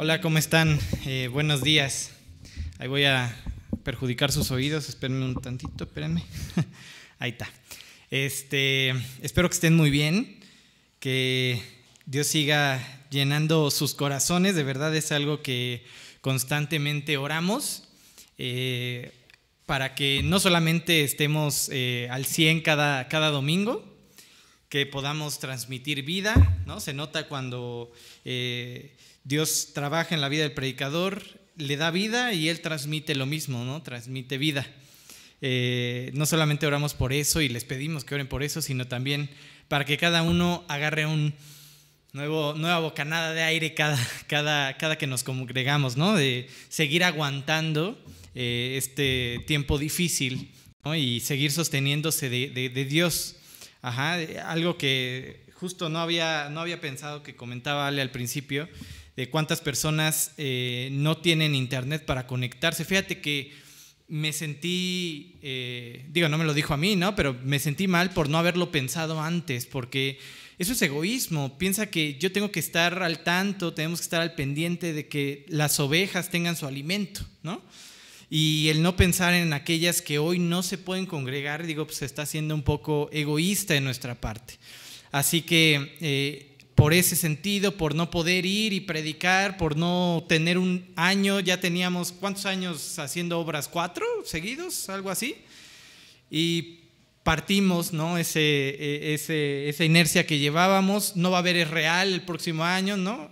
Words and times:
Hola, 0.00 0.20
¿cómo 0.20 0.38
están? 0.38 0.78
Eh, 1.06 1.28
buenos 1.32 1.60
días. 1.64 2.12
Ahí 2.78 2.86
voy 2.86 3.02
a 3.02 3.34
perjudicar 3.82 4.30
sus 4.30 4.52
oídos. 4.52 4.88
Espérenme 4.88 5.24
un 5.24 5.34
tantito, 5.34 5.82
espérenme. 5.82 6.22
Ahí 7.18 7.32
está. 7.32 7.50
Este, 8.08 8.90
espero 9.22 9.48
que 9.48 9.54
estén 9.54 9.74
muy 9.74 9.90
bien, 9.90 10.38
que 11.00 11.60
Dios 12.06 12.28
siga 12.28 12.80
llenando 13.10 13.72
sus 13.72 13.96
corazones. 13.96 14.54
De 14.54 14.62
verdad 14.62 14.94
es 14.94 15.10
algo 15.10 15.42
que 15.42 15.84
constantemente 16.20 17.16
oramos 17.16 17.88
eh, 18.38 19.12
para 19.66 19.96
que 19.96 20.22
no 20.22 20.38
solamente 20.38 21.02
estemos 21.02 21.70
eh, 21.72 22.06
al 22.12 22.24
100 22.24 22.60
cada, 22.60 23.08
cada 23.08 23.30
domingo, 23.30 23.84
que 24.68 24.86
podamos 24.86 25.40
transmitir 25.40 26.04
vida, 26.04 26.62
¿no? 26.66 26.78
Se 26.78 26.94
nota 26.94 27.26
cuando 27.26 27.90
Dios 29.28 29.72
trabaja 29.74 30.14
en 30.14 30.22
la 30.22 30.30
vida 30.30 30.44
del 30.44 30.52
predicador, 30.52 31.22
le 31.56 31.76
da 31.76 31.90
vida 31.90 32.32
y 32.32 32.48
él 32.48 32.62
transmite 32.62 33.14
lo 33.14 33.26
mismo, 33.26 33.62
¿no? 33.62 33.82
Transmite 33.82 34.38
vida. 34.38 34.66
Eh, 35.42 36.10
no 36.14 36.24
solamente 36.24 36.66
oramos 36.66 36.94
por 36.94 37.12
eso 37.12 37.42
y 37.42 37.50
les 37.50 37.66
pedimos 37.66 38.04
que 38.04 38.14
oren 38.14 38.26
por 38.26 38.42
eso, 38.42 38.62
sino 38.62 38.86
también 38.86 39.28
para 39.68 39.84
que 39.84 39.98
cada 39.98 40.22
uno 40.22 40.64
agarre 40.66 41.04
un 41.04 41.34
nuevo, 42.14 42.54
nueva 42.54 42.78
bocanada 42.78 43.34
de 43.34 43.42
aire 43.42 43.74
cada, 43.74 43.98
cada, 44.28 44.78
cada 44.78 44.96
que 44.96 45.06
nos 45.06 45.24
congregamos, 45.24 45.98
¿no? 45.98 46.14
De 46.14 46.48
seguir 46.70 47.04
aguantando 47.04 48.02
eh, 48.34 48.76
este 48.78 49.44
tiempo 49.46 49.76
difícil 49.76 50.52
y 50.96 51.20
seguir 51.20 51.52
sosteniéndose 51.52 52.30
de, 52.30 52.48
de 52.48 52.84
Dios. 52.86 53.36
Ajá, 53.82 54.14
algo 54.46 54.78
que 54.78 55.42
justo 55.52 55.88
no 55.88 55.98
había, 55.98 56.48
no 56.50 56.60
había 56.60 56.80
pensado 56.80 57.22
que 57.22 57.36
comentaba 57.36 57.88
Ale 57.88 58.00
al 58.00 58.10
principio, 58.10 58.68
de 59.18 59.28
cuántas 59.28 59.60
personas 59.60 60.30
eh, 60.38 60.90
no 60.92 61.18
tienen 61.18 61.56
internet 61.56 62.04
para 62.04 62.28
conectarse. 62.28 62.84
Fíjate 62.84 63.20
que 63.20 63.50
me 64.06 64.32
sentí, 64.32 65.34
eh, 65.42 66.06
digo, 66.12 66.28
no 66.28 66.38
me 66.38 66.44
lo 66.44 66.54
dijo 66.54 66.72
a 66.72 66.76
mí, 66.76 66.94
¿no? 66.94 67.16
Pero 67.16 67.36
me 67.42 67.58
sentí 67.58 67.88
mal 67.88 68.10
por 68.10 68.28
no 68.28 68.38
haberlo 68.38 68.70
pensado 68.70 69.20
antes, 69.20 69.66
porque 69.66 70.20
eso 70.56 70.72
es 70.72 70.80
egoísmo. 70.82 71.58
Piensa 71.58 71.90
que 71.90 72.16
yo 72.20 72.30
tengo 72.30 72.52
que 72.52 72.60
estar 72.60 73.02
al 73.02 73.24
tanto, 73.24 73.74
tenemos 73.74 73.98
que 73.98 74.04
estar 74.04 74.20
al 74.20 74.36
pendiente 74.36 74.92
de 74.92 75.08
que 75.08 75.44
las 75.48 75.80
ovejas 75.80 76.30
tengan 76.30 76.54
su 76.54 76.68
alimento, 76.68 77.22
¿no? 77.42 77.60
Y 78.30 78.68
el 78.68 78.82
no 78.82 78.94
pensar 78.94 79.34
en 79.34 79.52
aquellas 79.52 80.00
que 80.00 80.20
hoy 80.20 80.38
no 80.38 80.62
se 80.62 80.78
pueden 80.78 81.06
congregar, 81.06 81.66
digo, 81.66 81.86
pues 81.86 82.02
está 82.02 82.24
siendo 82.24 82.54
un 82.54 82.62
poco 82.62 83.10
egoísta 83.10 83.74
de 83.74 83.80
nuestra 83.80 84.14
parte. 84.20 84.60
Así 85.10 85.42
que 85.42 85.96
eh, 86.00 86.47
por 86.78 86.94
ese 86.94 87.16
sentido, 87.16 87.76
por 87.76 87.96
no 87.96 88.08
poder 88.08 88.46
ir 88.46 88.72
y 88.72 88.78
predicar, 88.78 89.56
por 89.56 89.76
no 89.76 90.24
tener 90.28 90.58
un 90.58 90.86
año, 90.94 91.40
ya 91.40 91.58
teníamos, 91.58 92.12
¿cuántos 92.12 92.46
años 92.46 93.00
haciendo 93.00 93.40
obras? 93.40 93.66
¿Cuatro 93.66 94.06
seguidos? 94.24 94.88
¿Algo 94.88 95.10
así? 95.10 95.34
Y 96.30 96.82
partimos, 97.24 97.92
¿no? 97.92 98.16
Ese, 98.16 98.38
e, 98.38 99.14
ese, 99.14 99.68
esa 99.68 99.84
inercia 99.84 100.24
que 100.24 100.38
llevábamos, 100.38 101.16
no 101.16 101.32
va 101.32 101.38
a 101.38 101.40
haber 101.40 101.56
es 101.56 101.68
real 101.68 102.12
el 102.12 102.22
próximo 102.22 102.64
año, 102.64 102.96
¿no? 102.96 103.28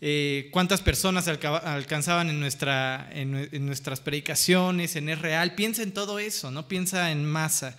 Eh, 0.00 0.48
cuántas 0.50 0.80
personas 0.80 1.28
alcanzaban 1.28 2.30
en, 2.30 2.40
nuestra, 2.40 3.10
en, 3.12 3.66
nuestras 3.66 4.00
predicaciones, 4.00 4.96
en 4.96 5.10
Es 5.10 5.20
Real. 5.20 5.54
Piensa 5.54 5.82
en 5.82 5.92
todo 5.92 6.18
eso, 6.18 6.50
no 6.50 6.66
piensa 6.66 7.10
en 7.10 7.26
masa. 7.26 7.76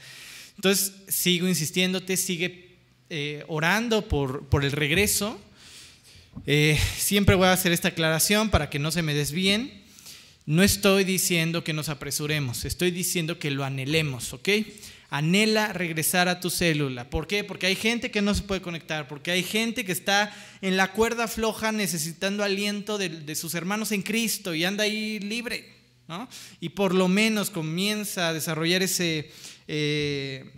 Entonces, 0.57 0.93
sigo 1.07 1.47
insistiéndote, 1.47 2.17
sigue 2.17 2.66
eh, 3.09 3.45
orando 3.47 4.07
por, 4.07 4.47
por, 4.47 4.65
el 4.65 4.71
regreso. 4.73 5.39
Eh, 6.45 6.77
siempre 6.97 7.35
voy 7.35 7.47
a 7.47 7.53
hacer 7.53 7.71
esta 7.71 7.89
aclaración 7.89 8.49
para 8.49 8.69
que 8.69 8.79
no 8.79 8.91
se 8.91 9.01
me 9.01 9.13
desvíen. 9.13 9.85
No 10.45 10.63
estoy 10.63 11.03
diciendo 11.03 11.63
que 11.63 11.73
nos 11.73 11.89
apresuremos, 11.89 12.63
estoy 12.63 12.91
diciendo 12.91 13.37
que 13.37 13.51
lo 13.51 13.65
anhelemos, 13.65 14.31
¿ok? 14.31 14.49
Anhela 15.09 15.73
regresar 15.73 16.27
a 16.27 16.39
tu 16.39 16.49
célula. 16.49 17.09
¿Por 17.09 17.27
qué? 17.27 17.43
Porque 17.43 17.65
hay 17.65 17.75
gente 17.75 18.11
que 18.11 18.21
no 18.21 18.33
se 18.33 18.43
puede 18.43 18.61
conectar, 18.61 19.07
porque 19.07 19.31
hay 19.31 19.43
gente 19.43 19.83
que 19.83 19.91
está 19.91 20.33
en 20.61 20.77
la 20.77 20.91
cuerda 20.93 21.27
floja 21.27 21.71
necesitando 21.71 22.43
aliento 22.43 22.97
de, 22.97 23.35
sus 23.35 23.55
hermanos 23.55 23.91
en 23.91 24.01
Cristo 24.03 24.53
y 24.53 24.65
anda 24.65 24.85
ahí 24.85 25.19
libre. 25.19 25.75
¿no? 26.07 26.29
Y 26.61 26.69
por 26.69 26.93
lo 26.93 27.07
menos 27.09 27.49
comienza 27.49 28.29
a 28.29 28.33
desarrollar 28.33 28.83
ese, 28.83 29.29
eh, 29.67 30.49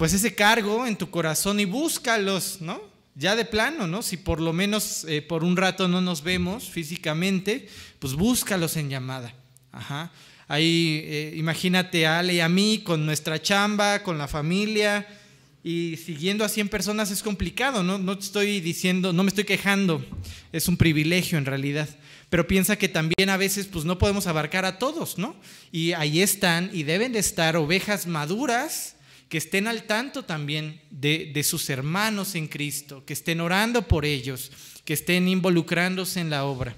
pues 0.00 0.14
ese 0.14 0.34
cargo 0.34 0.86
en 0.86 0.96
tu 0.96 1.10
corazón 1.10 1.60
y 1.60 1.66
búscalos, 1.66 2.62
¿no? 2.62 2.80
Ya 3.16 3.36
de 3.36 3.44
plano, 3.44 3.86
¿no? 3.86 4.00
Si 4.00 4.16
por 4.16 4.40
lo 4.40 4.54
menos 4.54 5.04
eh, 5.06 5.20
por 5.20 5.44
un 5.44 5.58
rato 5.58 5.88
no 5.88 6.00
nos 6.00 6.22
vemos 6.22 6.70
físicamente, 6.70 7.68
pues 7.98 8.14
búscalos 8.14 8.78
en 8.78 8.88
llamada. 8.88 9.34
Ajá. 9.70 10.10
Ahí 10.48 11.02
eh, 11.04 11.34
imagínate 11.36 12.06
a 12.06 12.20
Ale 12.20 12.32
y 12.32 12.40
a 12.40 12.48
mí 12.48 12.80
con 12.82 13.04
nuestra 13.04 13.42
chamba, 13.42 14.02
con 14.02 14.16
la 14.16 14.26
familia 14.26 15.06
y 15.62 15.98
siguiendo 15.98 16.46
a 16.46 16.48
100 16.48 16.70
personas 16.70 17.10
es 17.10 17.22
complicado, 17.22 17.82
¿no? 17.82 17.98
No 17.98 18.12
estoy 18.12 18.60
diciendo, 18.60 19.12
no 19.12 19.22
me 19.22 19.28
estoy 19.28 19.44
quejando, 19.44 20.02
es 20.50 20.66
un 20.66 20.78
privilegio 20.78 21.36
en 21.36 21.44
realidad. 21.44 21.90
Pero 22.30 22.46
piensa 22.46 22.76
que 22.76 22.88
también 22.88 23.28
a 23.28 23.36
veces 23.36 23.66
pues 23.66 23.84
no 23.84 23.98
podemos 23.98 24.26
abarcar 24.26 24.64
a 24.64 24.78
todos, 24.78 25.18
¿no? 25.18 25.36
Y 25.70 25.92
ahí 25.92 26.22
están 26.22 26.70
y 26.72 26.84
deben 26.84 27.12
de 27.12 27.18
estar 27.18 27.54
ovejas 27.54 28.06
maduras 28.06 28.96
que 29.30 29.38
estén 29.38 29.68
al 29.68 29.84
tanto 29.84 30.24
también 30.24 30.82
de, 30.90 31.30
de 31.32 31.42
sus 31.44 31.70
hermanos 31.70 32.34
en 32.34 32.48
Cristo, 32.48 33.04
que 33.06 33.12
estén 33.12 33.40
orando 33.40 33.86
por 33.86 34.04
ellos, 34.04 34.50
que 34.84 34.92
estén 34.92 35.28
involucrándose 35.28 36.18
en 36.18 36.30
la 36.30 36.44
obra. 36.44 36.76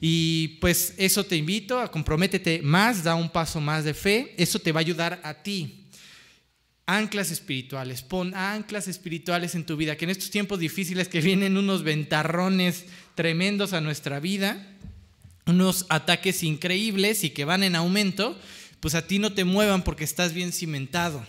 Y 0.00 0.58
pues 0.60 0.94
eso 0.96 1.24
te 1.24 1.36
invito 1.36 1.80
a 1.80 1.90
comprométete 1.90 2.62
más, 2.62 3.02
da 3.02 3.16
un 3.16 3.28
paso 3.28 3.60
más 3.60 3.82
de 3.82 3.94
fe, 3.94 4.32
eso 4.38 4.60
te 4.60 4.70
va 4.70 4.78
a 4.78 4.86
ayudar 4.86 5.20
a 5.24 5.42
ti. 5.42 5.88
Anclas 6.86 7.32
espirituales, 7.32 8.02
pon 8.02 8.32
anclas 8.34 8.86
espirituales 8.86 9.56
en 9.56 9.66
tu 9.66 9.76
vida, 9.76 9.96
que 9.96 10.04
en 10.04 10.10
estos 10.10 10.30
tiempos 10.30 10.60
difíciles 10.60 11.08
que 11.08 11.20
vienen 11.20 11.56
unos 11.56 11.82
ventarrones 11.82 12.84
tremendos 13.16 13.72
a 13.72 13.80
nuestra 13.80 14.20
vida, 14.20 14.68
unos 15.46 15.86
ataques 15.88 16.44
increíbles 16.44 17.24
y 17.24 17.30
que 17.30 17.44
van 17.44 17.64
en 17.64 17.74
aumento, 17.74 18.38
pues 18.78 18.94
a 18.94 19.04
ti 19.04 19.18
no 19.18 19.32
te 19.32 19.44
muevan 19.44 19.82
porque 19.82 20.04
estás 20.04 20.32
bien 20.32 20.52
cimentado. 20.52 21.26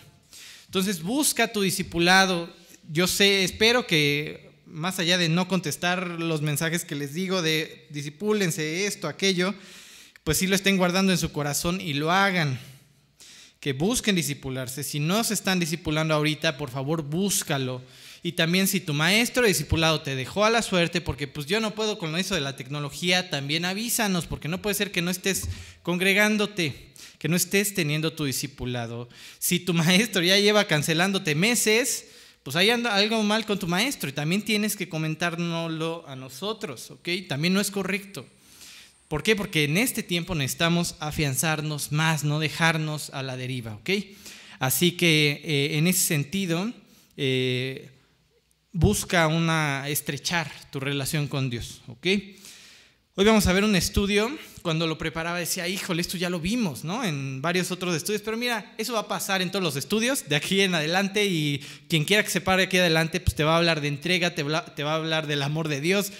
Entonces 0.74 1.04
busca 1.04 1.52
tu 1.52 1.60
discipulado. 1.60 2.52
Yo 2.90 3.06
sé, 3.06 3.44
espero 3.44 3.86
que 3.86 4.50
más 4.66 4.98
allá 4.98 5.16
de 5.18 5.28
no 5.28 5.46
contestar 5.46 6.04
los 6.04 6.42
mensajes 6.42 6.84
que 6.84 6.96
les 6.96 7.14
digo 7.14 7.42
de 7.42 7.86
disipúlense 7.90 8.84
esto, 8.84 9.06
aquello, 9.06 9.54
pues 10.24 10.38
sí 10.38 10.48
lo 10.48 10.56
estén 10.56 10.76
guardando 10.76 11.12
en 11.12 11.18
su 11.18 11.30
corazón 11.30 11.80
y 11.80 11.92
lo 11.92 12.10
hagan. 12.10 12.58
Que 13.60 13.72
busquen 13.72 14.16
disipularse. 14.16 14.82
Si 14.82 14.98
no 14.98 15.22
se 15.22 15.34
están 15.34 15.60
disipulando 15.60 16.12
ahorita, 16.12 16.56
por 16.56 16.70
favor, 16.70 17.02
búscalo. 17.02 17.80
Y 18.24 18.32
también 18.32 18.66
si 18.66 18.80
tu 18.80 18.94
maestro 18.94 19.46
discipulado 19.46 20.00
te 20.00 20.16
dejó 20.16 20.44
a 20.44 20.50
la 20.50 20.60
suerte, 20.60 21.00
porque 21.00 21.28
pues 21.28 21.46
yo 21.46 21.60
no 21.60 21.76
puedo 21.76 21.98
con 21.98 22.16
eso 22.16 22.34
de 22.34 22.40
la 22.40 22.56
tecnología, 22.56 23.30
también 23.30 23.64
avísanos, 23.64 24.26
porque 24.26 24.48
no 24.48 24.60
puede 24.60 24.74
ser 24.74 24.90
que 24.90 25.02
no 25.02 25.12
estés 25.12 25.46
congregándote, 25.84 26.93
que 27.18 27.28
no 27.28 27.36
estés 27.36 27.74
teniendo 27.74 28.12
tu 28.12 28.24
discipulado. 28.24 29.08
Si 29.38 29.60
tu 29.60 29.74
maestro 29.74 30.22
ya 30.22 30.38
lleva 30.38 30.66
cancelándote 30.66 31.34
meses, 31.34 32.06
pues 32.42 32.56
hay 32.56 32.70
algo 32.70 33.22
mal 33.22 33.46
con 33.46 33.58
tu 33.58 33.66
maestro 33.66 34.08
y 34.10 34.12
también 34.12 34.42
tienes 34.42 34.76
que 34.76 34.88
comentárnoslo 34.88 36.04
a 36.06 36.14
nosotros, 36.14 36.90
¿ok? 36.90 37.08
También 37.28 37.54
no 37.54 37.60
es 37.60 37.70
correcto. 37.70 38.26
¿Por 39.08 39.22
qué? 39.22 39.36
Porque 39.36 39.64
en 39.64 39.78
este 39.78 40.02
tiempo 40.02 40.34
necesitamos 40.34 40.96
afianzarnos 40.98 41.92
más, 41.92 42.24
no 42.24 42.40
dejarnos 42.40 43.10
a 43.10 43.22
la 43.22 43.36
deriva, 43.36 43.74
¿ok? 43.76 43.90
Así 44.58 44.92
que 44.92 45.40
eh, 45.44 45.78
en 45.78 45.86
ese 45.86 46.00
sentido, 46.00 46.72
eh, 47.16 47.90
busca 48.72 49.28
una 49.28 49.88
estrechar 49.88 50.50
tu 50.70 50.80
relación 50.80 51.28
con 51.28 51.48
Dios, 51.48 51.80
¿ok? 51.86 52.06
Hoy 53.14 53.24
vamos 53.24 53.46
a 53.46 53.52
ver 53.52 53.62
un 53.62 53.76
estudio, 53.76 54.36
cuando 54.64 54.86
lo 54.86 54.96
preparaba 54.96 55.38
decía, 55.38 55.68
híjole, 55.68 56.00
esto 56.00 56.16
ya 56.16 56.30
lo 56.30 56.40
vimos, 56.40 56.84
¿no? 56.84 57.04
En 57.04 57.42
varios 57.42 57.70
otros 57.70 57.94
estudios, 57.94 58.22
pero 58.22 58.38
mira, 58.38 58.74
eso 58.78 58.94
va 58.94 59.00
a 59.00 59.08
pasar 59.08 59.42
en 59.42 59.50
todos 59.50 59.62
los 59.62 59.76
estudios, 59.76 60.26
de 60.26 60.36
aquí 60.36 60.62
en 60.62 60.74
adelante, 60.74 61.26
y 61.26 61.62
quien 61.86 62.06
quiera 62.06 62.24
que 62.24 62.30
se 62.30 62.40
pare 62.40 62.62
aquí 62.62 62.78
adelante, 62.78 63.20
pues 63.20 63.36
te 63.36 63.44
va 63.44 63.52
a 63.52 63.58
hablar 63.58 63.82
de 63.82 63.88
entrega, 63.88 64.34
te 64.34 64.42
va, 64.42 64.64
a 64.64 64.94
hablar 64.94 65.26
del 65.26 65.42
amor 65.42 65.68
de 65.68 65.82
Dios, 65.82 66.12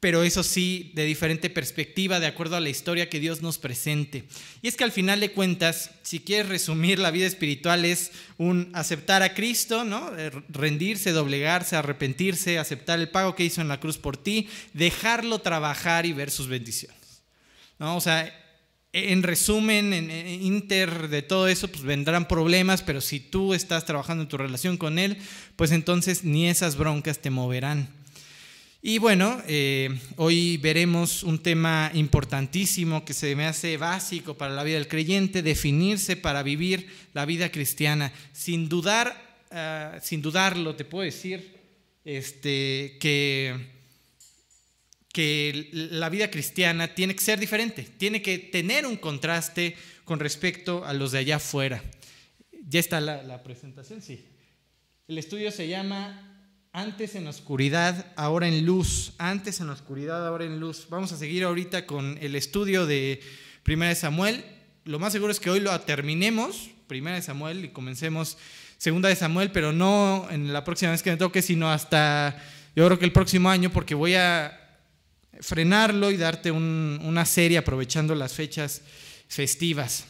pero 0.00 0.24
eso 0.24 0.42
sí, 0.42 0.90
de 0.96 1.04
diferente 1.04 1.50
perspectiva, 1.50 2.18
de 2.18 2.26
acuerdo 2.26 2.56
a 2.56 2.60
la 2.60 2.68
historia 2.68 3.08
que 3.08 3.20
Dios 3.20 3.42
nos 3.42 3.58
presente. 3.58 4.24
Y 4.60 4.66
es 4.66 4.74
que 4.74 4.82
al 4.82 4.90
final 4.90 5.20
de 5.20 5.30
cuentas, 5.30 5.92
si 6.02 6.18
quieres 6.18 6.48
resumir 6.48 6.98
la 6.98 7.12
vida 7.12 7.28
espiritual, 7.28 7.84
es 7.84 8.10
un 8.38 8.72
aceptar 8.72 9.22
a 9.22 9.34
Cristo, 9.34 9.84
¿no? 9.84 10.10
Eh, 10.18 10.32
rendirse, 10.48 11.12
doblegarse, 11.12 11.76
arrepentirse, 11.76 12.58
aceptar 12.58 12.98
el 12.98 13.10
pago 13.10 13.36
que 13.36 13.44
hizo 13.44 13.60
en 13.60 13.68
la 13.68 13.78
cruz 13.78 13.98
por 13.98 14.16
ti, 14.16 14.48
dejarlo 14.72 15.38
trabajar 15.38 16.06
y 16.06 16.12
ver 16.12 16.32
sus 16.32 16.48
bendiciones. 16.48 16.97
O 17.78 18.00
sea, 18.00 18.34
en 18.92 19.22
resumen, 19.22 19.92
en, 19.92 20.10
inter 20.42 21.08
de 21.08 21.22
todo 21.22 21.48
eso, 21.48 21.68
pues 21.68 21.82
vendrán 21.82 22.26
problemas, 22.26 22.82
pero 22.82 23.00
si 23.00 23.20
tú 23.20 23.54
estás 23.54 23.84
trabajando 23.84 24.22
en 24.22 24.28
tu 24.28 24.36
relación 24.36 24.76
con 24.76 24.98
Él, 24.98 25.18
pues 25.56 25.72
entonces 25.72 26.24
ni 26.24 26.48
esas 26.48 26.76
broncas 26.76 27.18
te 27.18 27.30
moverán. 27.30 27.88
Y 28.80 28.98
bueno, 28.98 29.42
eh, 29.48 29.90
hoy 30.16 30.56
veremos 30.56 31.24
un 31.24 31.40
tema 31.40 31.90
importantísimo 31.94 33.04
que 33.04 33.12
se 33.12 33.34
me 33.34 33.44
hace 33.44 33.76
básico 33.76 34.34
para 34.34 34.54
la 34.54 34.62
vida 34.62 34.76
del 34.76 34.86
creyente, 34.86 35.42
definirse 35.42 36.16
para 36.16 36.44
vivir 36.44 36.86
la 37.12 37.26
vida 37.26 37.50
cristiana. 37.50 38.12
Sin 38.32 38.68
dudar, 38.68 39.44
ah, 39.50 39.98
sin 40.00 40.22
dudarlo, 40.22 40.76
te 40.76 40.84
puedo 40.84 41.04
decir 41.04 41.56
este, 42.04 42.96
que, 43.00 43.77
que 45.12 45.70
la 45.72 46.08
vida 46.08 46.30
cristiana 46.30 46.94
tiene 46.94 47.14
que 47.14 47.22
ser 47.22 47.40
diferente, 47.40 47.82
tiene 47.82 48.22
que 48.22 48.38
tener 48.38 48.86
un 48.86 48.96
contraste 48.96 49.76
con 50.04 50.20
respecto 50.20 50.84
a 50.84 50.92
los 50.92 51.12
de 51.12 51.18
allá 51.18 51.36
afuera. 51.36 51.82
¿Ya 52.68 52.80
está 52.80 53.00
la, 53.00 53.42
presentación? 53.42 54.02
Sí. 54.02 54.26
El 55.06 55.18
estudio 55.18 55.50
se 55.50 55.68
llama 55.68 56.50
antes 56.72 57.14
en 57.14 57.26
oscuridad, 57.26 58.12
ahora 58.16 58.46
en 58.46 58.66
luz, 58.66 59.14
antes 59.18 59.60
en 59.60 59.70
oscuridad, 59.70 60.26
ahora 60.26 60.44
en 60.44 60.60
luz. 60.60 60.86
Vamos 60.90 61.12
a 61.12 61.16
seguir 61.16 61.44
ahorita 61.44 61.86
con 61.86 62.18
el 62.20 62.34
estudio 62.34 62.86
de 62.86 63.20
Primera 63.62 63.88
de 63.88 63.94
Samuel. 63.94 64.44
Lo 64.84 64.98
más 64.98 65.12
seguro 65.12 65.32
es 65.32 65.40
que 65.40 65.50
hoy 65.50 65.60
lo 65.60 65.78
terminemos, 65.80 66.70
Primera 66.86 67.16
de 67.16 67.22
Samuel, 67.22 67.64
y 67.64 67.68
comencemos 67.68 68.36
Segunda 68.76 69.08
de 69.08 69.16
Samuel, 69.16 69.50
pero 69.50 69.72
no 69.72 70.28
en 70.30 70.52
la 70.52 70.62
próxima 70.64 70.92
vez 70.92 71.02
que 71.02 71.10
me 71.10 71.16
toque, 71.16 71.42
sino 71.42 71.70
hasta, 71.70 72.40
yo 72.76 72.86
creo 72.86 72.98
que 72.98 73.04
el 73.04 73.12
próximo 73.12 73.50
año, 73.50 73.70
porque 73.70 73.94
voy 73.94 74.14
a 74.14 74.57
frenarlo 75.40 76.10
y 76.10 76.16
darte 76.16 76.50
una 76.50 77.24
serie 77.24 77.58
aprovechando 77.58 78.14
las 78.14 78.32
fechas 78.32 78.82
festivas. 79.28 80.04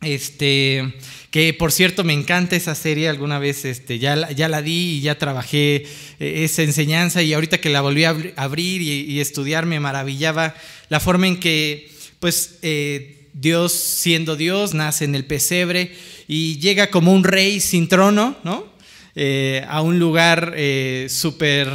Este, 0.00 0.94
que 1.32 1.52
por 1.54 1.72
cierto 1.72 2.04
me 2.04 2.12
encanta 2.12 2.54
esa 2.54 2.76
serie, 2.76 3.08
alguna 3.08 3.40
vez 3.40 3.64
este, 3.64 3.98
ya, 3.98 4.30
ya 4.30 4.48
la 4.48 4.62
di 4.62 4.98
y 4.98 5.00
ya 5.00 5.18
trabajé 5.18 5.86
eh, 6.20 6.44
esa 6.44 6.62
enseñanza 6.62 7.20
y 7.20 7.32
ahorita 7.32 7.58
que 7.58 7.68
la 7.68 7.80
volví 7.80 8.04
a 8.04 8.16
abrir 8.36 8.80
y, 8.80 9.18
estudiar 9.18 9.66
me 9.66 9.80
maravillaba 9.80 10.54
la 10.88 11.00
forma 11.00 11.26
en 11.26 11.40
que 11.40 11.90
pues 12.20 12.60
eh, 12.62 13.28
Dios 13.32 13.72
siendo 13.72 14.36
Dios 14.36 14.72
nace 14.72 15.04
en 15.04 15.16
el 15.16 15.24
pesebre 15.24 15.92
y 16.28 16.60
llega 16.60 16.90
como 16.90 17.12
un 17.12 17.24
rey 17.24 17.58
sin 17.58 17.88
trono, 17.88 18.36
¿no? 18.44 18.72
Eh, 19.16 19.64
a 19.68 19.82
un 19.82 19.98
lugar 19.98 20.54
súper 21.08 21.68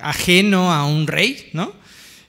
ajeno 0.00 0.72
a 0.72 0.86
un 0.86 1.06
rey, 1.06 1.50
¿no? 1.52 1.81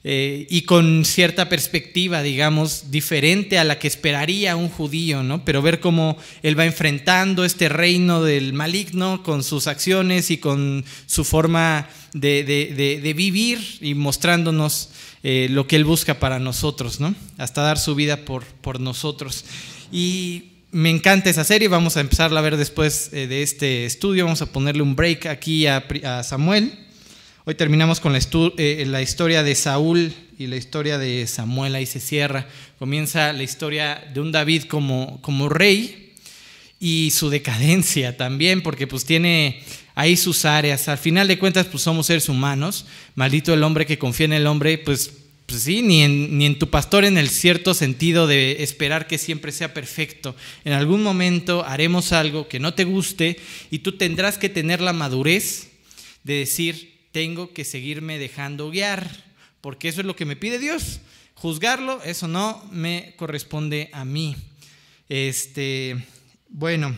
Eh, 0.05 0.47
y 0.49 0.63
con 0.63 1.05
cierta 1.05 1.47
perspectiva, 1.47 2.21
digamos, 2.21 2.91
diferente 2.91 3.57
a 3.57 3.63
la 3.63 3.79
que 3.79 3.87
esperaría 3.87 4.57
un 4.57 4.67
judío, 4.67 5.23
¿no? 5.23 5.45
Pero 5.45 5.61
ver 5.61 5.79
cómo 5.79 6.17
él 6.41 6.59
va 6.59 6.65
enfrentando 6.65 7.45
este 7.45 7.69
reino 7.69 8.21
del 8.21 8.51
maligno 8.51 9.23
con 9.23 9.43
sus 9.43 9.67
acciones 9.67 10.29
y 10.29 10.39
con 10.39 10.83
su 11.05 11.23
forma 11.23 11.87
de, 12.11 13.13
vivir 13.15 13.59
y 13.79 13.93
mostrándonos 13.93 14.89
eh, 15.23 15.47
lo 15.49 15.67
que 15.67 15.77
él 15.77 15.85
busca 15.85 16.19
para 16.19 16.37
nosotros, 16.37 16.99
¿no? 16.99 17.15
Hasta 17.37 17.61
dar 17.61 17.79
su 17.79 17.95
vida 17.95 18.25
por, 18.25 18.43
por 18.43 18.81
nosotros. 18.81 19.45
Y 19.89 20.49
me 20.71 20.89
encanta 20.89 21.29
esa 21.29 21.45
serie, 21.45 21.69
vamos 21.69 21.95
a 21.95 22.01
empezarla 22.01 22.41
a 22.41 22.43
ver 22.43 22.57
después 22.57 23.09
eh, 23.13 23.27
de 23.27 23.41
este 23.41 23.85
estudio, 23.85 24.25
vamos 24.25 24.41
a 24.41 24.47
ponerle 24.47 24.81
un 24.81 24.97
break 24.97 25.27
aquí 25.27 25.65
a, 25.65 25.85
a 26.03 26.23
Samuel. 26.23 26.82
Hoy 27.45 27.55
terminamos 27.55 27.99
con 27.99 28.15
eh, 28.15 28.85
la, 28.87 29.01
historia 29.01 29.43
de 29.43 29.53
Saúl 29.53 30.13
y 30.39 30.47
la 30.47 30.55
historia 30.55 30.97
de 30.97 31.27
Samuel, 31.27 31.75
ahí 31.75 31.85
se 31.85 31.99
cierra. 31.99 32.47
Comienza 32.79 33.33
la 33.33 33.43
historia 33.43 34.01
de 34.13 34.21
un 34.21 34.31
David 34.31 34.63
como, 34.63 35.21
como 35.21 35.49
rey 35.49 36.13
y 36.79 37.11
su 37.11 37.29
decadencia 37.29 38.15
también, 38.15 38.63
porque 38.63 38.87
pues 38.87 39.03
tiene 39.03 39.61
ahí 39.93 40.15
sus 40.15 40.45
áreas. 40.45 40.87
Al 40.87 40.97
final 40.97 41.27
de 41.27 41.37
cuentas, 41.37 41.67
pues 41.67 41.83
somos 41.83 42.05
seres 42.05 42.29
humanos. 42.29 42.85
Maldito 43.15 43.53
el 43.53 43.63
hombre 43.63 43.85
que 43.85 43.99
confía 43.99 44.27
en 44.27 44.33
el 44.33 44.47
hombre, 44.47 44.77
pues, 44.77 45.11
pues 45.45 45.63
sí, 45.63 45.81
ni 45.81 46.01
en, 46.01 46.37
ni 46.37 46.45
en 46.45 46.57
tu 46.57 46.69
pastor 46.69 47.03
en 47.03 47.17
el 47.17 47.27
cierto 47.27 47.73
sentido 47.73 48.25
de 48.25 48.63
esperar 48.63 49.05
que 49.05 49.17
siempre 49.17 49.51
sea 49.51 49.73
perfecto. 49.73 50.33
En 50.63 50.71
algún 50.71 51.03
momento 51.03 51.65
haremos 51.65 52.13
algo 52.13 52.47
que 52.47 52.61
no 52.61 52.73
te 52.73 52.85
guste 52.85 53.37
y 53.69 53.79
tú 53.79 53.97
tendrás 53.97 54.37
que 54.37 54.47
tener 54.47 54.79
la 54.79 54.93
madurez 54.93 55.71
de 56.23 56.35
decir, 56.35 56.92
tengo 57.13 57.53
que 57.53 57.63
seguirme 57.63 58.17
dejando 58.17 58.71
guiar, 58.71 59.07
porque 59.61 59.87
eso 59.87 60.01
es 60.01 60.07
lo 60.07 60.15
que 60.15 60.25
me 60.25 60.35
pide 60.35 60.59
Dios. 60.59 60.99
Juzgarlo, 61.35 62.01
eso 62.03 62.27
no 62.27 62.67
me 62.71 63.13
corresponde 63.17 63.89
a 63.93 64.03
mí. 64.03 64.35
Este, 65.07 66.05
bueno, 66.49 66.97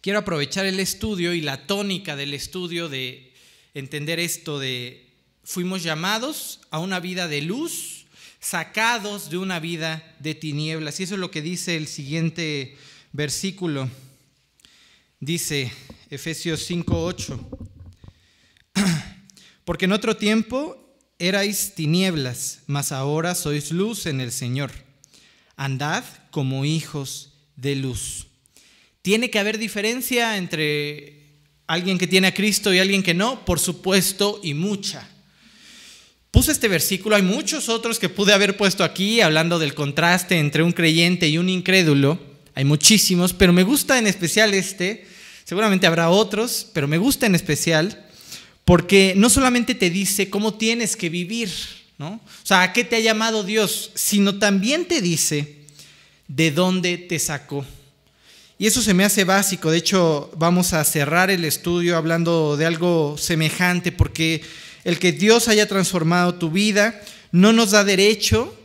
quiero 0.00 0.18
aprovechar 0.18 0.66
el 0.66 0.80
estudio 0.80 1.32
y 1.34 1.40
la 1.40 1.66
tónica 1.68 2.16
del 2.16 2.34
estudio 2.34 2.88
de 2.88 3.32
entender 3.74 4.18
esto 4.18 4.58
de 4.58 5.08
fuimos 5.44 5.84
llamados 5.84 6.60
a 6.70 6.80
una 6.80 6.98
vida 6.98 7.28
de 7.28 7.42
luz, 7.42 8.06
sacados 8.40 9.30
de 9.30 9.38
una 9.38 9.60
vida 9.60 10.16
de 10.18 10.34
tinieblas. 10.34 10.98
Y 10.98 11.04
eso 11.04 11.14
es 11.14 11.20
lo 11.20 11.30
que 11.30 11.42
dice 11.42 11.76
el 11.76 11.86
siguiente 11.86 12.76
versículo. 13.12 13.88
Dice 15.20 15.72
Efesios 16.10 16.68
5:8. 16.68 17.73
Porque 19.64 19.86
en 19.86 19.92
otro 19.92 20.16
tiempo 20.16 20.78
erais 21.18 21.74
tinieblas, 21.74 22.60
mas 22.66 22.92
ahora 22.92 23.34
sois 23.34 23.70
luz 23.70 24.06
en 24.06 24.20
el 24.20 24.32
Señor. 24.32 24.70
Andad 25.56 26.04
como 26.30 26.64
hijos 26.64 27.32
de 27.56 27.76
luz. 27.76 28.26
¿Tiene 29.02 29.30
que 29.30 29.38
haber 29.38 29.58
diferencia 29.58 30.36
entre 30.36 31.40
alguien 31.66 31.98
que 31.98 32.06
tiene 32.06 32.28
a 32.28 32.34
Cristo 32.34 32.72
y 32.72 32.78
alguien 32.78 33.02
que 33.02 33.14
no? 33.14 33.44
Por 33.44 33.60
supuesto, 33.60 34.40
y 34.42 34.54
mucha. 34.54 35.08
Puse 36.30 36.52
este 36.52 36.68
versículo, 36.68 37.14
hay 37.14 37.22
muchos 37.22 37.68
otros 37.68 37.98
que 37.98 38.08
pude 38.08 38.32
haber 38.32 38.56
puesto 38.56 38.82
aquí 38.82 39.20
hablando 39.20 39.58
del 39.58 39.74
contraste 39.74 40.38
entre 40.38 40.62
un 40.62 40.72
creyente 40.72 41.28
y 41.28 41.38
un 41.38 41.48
incrédulo. 41.48 42.18
Hay 42.54 42.64
muchísimos, 42.64 43.32
pero 43.32 43.52
me 43.52 43.62
gusta 43.62 43.98
en 43.98 44.06
especial 44.06 44.52
este. 44.52 45.06
Seguramente 45.44 45.86
habrá 45.86 46.10
otros, 46.10 46.66
pero 46.72 46.88
me 46.88 46.98
gusta 46.98 47.26
en 47.26 47.34
especial 47.34 48.03
porque 48.64 49.14
no 49.16 49.28
solamente 49.28 49.74
te 49.74 49.90
dice 49.90 50.30
cómo 50.30 50.54
tienes 50.54 50.96
que 50.96 51.08
vivir, 51.08 51.50
¿no? 51.98 52.14
O 52.14 52.46
sea, 52.46 52.62
a 52.62 52.72
qué 52.72 52.84
te 52.84 52.96
ha 52.96 53.00
llamado 53.00 53.44
Dios, 53.44 53.90
sino 53.94 54.38
también 54.38 54.86
te 54.86 55.00
dice 55.00 55.58
de 56.28 56.50
dónde 56.50 56.96
te 56.96 57.18
sacó. 57.18 57.64
Y 58.58 58.66
eso 58.66 58.80
se 58.80 58.94
me 58.94 59.04
hace 59.04 59.24
básico. 59.24 59.70
De 59.70 59.78
hecho, 59.78 60.30
vamos 60.36 60.72
a 60.72 60.84
cerrar 60.84 61.30
el 61.30 61.44
estudio 61.44 61.96
hablando 61.96 62.56
de 62.56 62.66
algo 62.66 63.16
semejante, 63.18 63.92
porque 63.92 64.42
el 64.84 64.98
que 64.98 65.12
Dios 65.12 65.48
haya 65.48 65.68
transformado 65.68 66.36
tu 66.36 66.50
vida 66.50 67.00
no 67.32 67.52
nos 67.52 67.72
da 67.72 67.84
derecho 67.84 68.56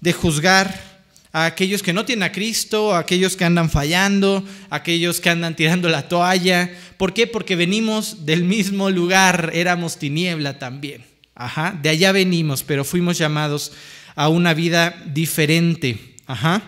de 0.00 0.12
juzgar 0.12 0.93
a 1.34 1.46
aquellos 1.46 1.82
que 1.82 1.92
no 1.92 2.04
tienen 2.04 2.22
a 2.22 2.30
Cristo, 2.30 2.94
a 2.94 3.00
aquellos 3.00 3.36
que 3.36 3.44
andan 3.44 3.68
fallando, 3.68 4.44
a 4.70 4.76
aquellos 4.76 5.20
que 5.20 5.30
andan 5.30 5.56
tirando 5.56 5.88
la 5.88 6.08
toalla. 6.08 6.70
¿Por 6.96 7.12
qué? 7.12 7.26
Porque 7.26 7.56
venimos 7.56 8.24
del 8.24 8.44
mismo 8.44 8.88
lugar, 8.88 9.50
éramos 9.52 9.98
tiniebla 9.98 10.60
también. 10.60 11.04
Ajá, 11.34 11.76
de 11.82 11.88
allá 11.88 12.12
venimos, 12.12 12.62
pero 12.62 12.84
fuimos 12.84 13.18
llamados 13.18 13.72
a 14.14 14.28
una 14.28 14.54
vida 14.54 15.02
diferente. 15.12 16.14
Ajá. 16.26 16.62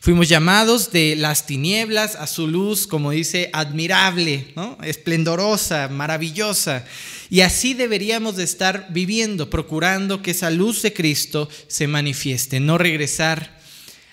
Fuimos 0.00 0.28
llamados 0.28 0.92
de 0.92 1.16
las 1.16 1.46
tinieblas 1.46 2.16
a 2.16 2.26
su 2.26 2.48
luz, 2.48 2.86
como 2.86 3.12
dice, 3.12 3.48
admirable, 3.54 4.52
¿no? 4.56 4.76
esplendorosa, 4.82 5.88
maravillosa. 5.88 6.84
Y 7.32 7.40
así 7.40 7.72
deberíamos 7.72 8.36
de 8.36 8.44
estar 8.44 8.88
viviendo, 8.90 9.48
procurando 9.48 10.20
que 10.20 10.32
esa 10.32 10.50
luz 10.50 10.82
de 10.82 10.92
Cristo 10.92 11.48
se 11.66 11.86
manifieste, 11.86 12.60
no 12.60 12.76
regresar 12.76 13.58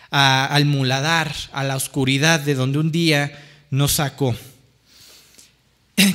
al 0.10 0.64
muladar, 0.64 1.36
a 1.52 1.66
la 1.66 1.76
oscuridad 1.76 2.40
de 2.40 2.56
donde 2.56 2.80
un 2.80 2.94
día 2.94 3.38
nos 3.72 3.92
sacó. 3.92 4.38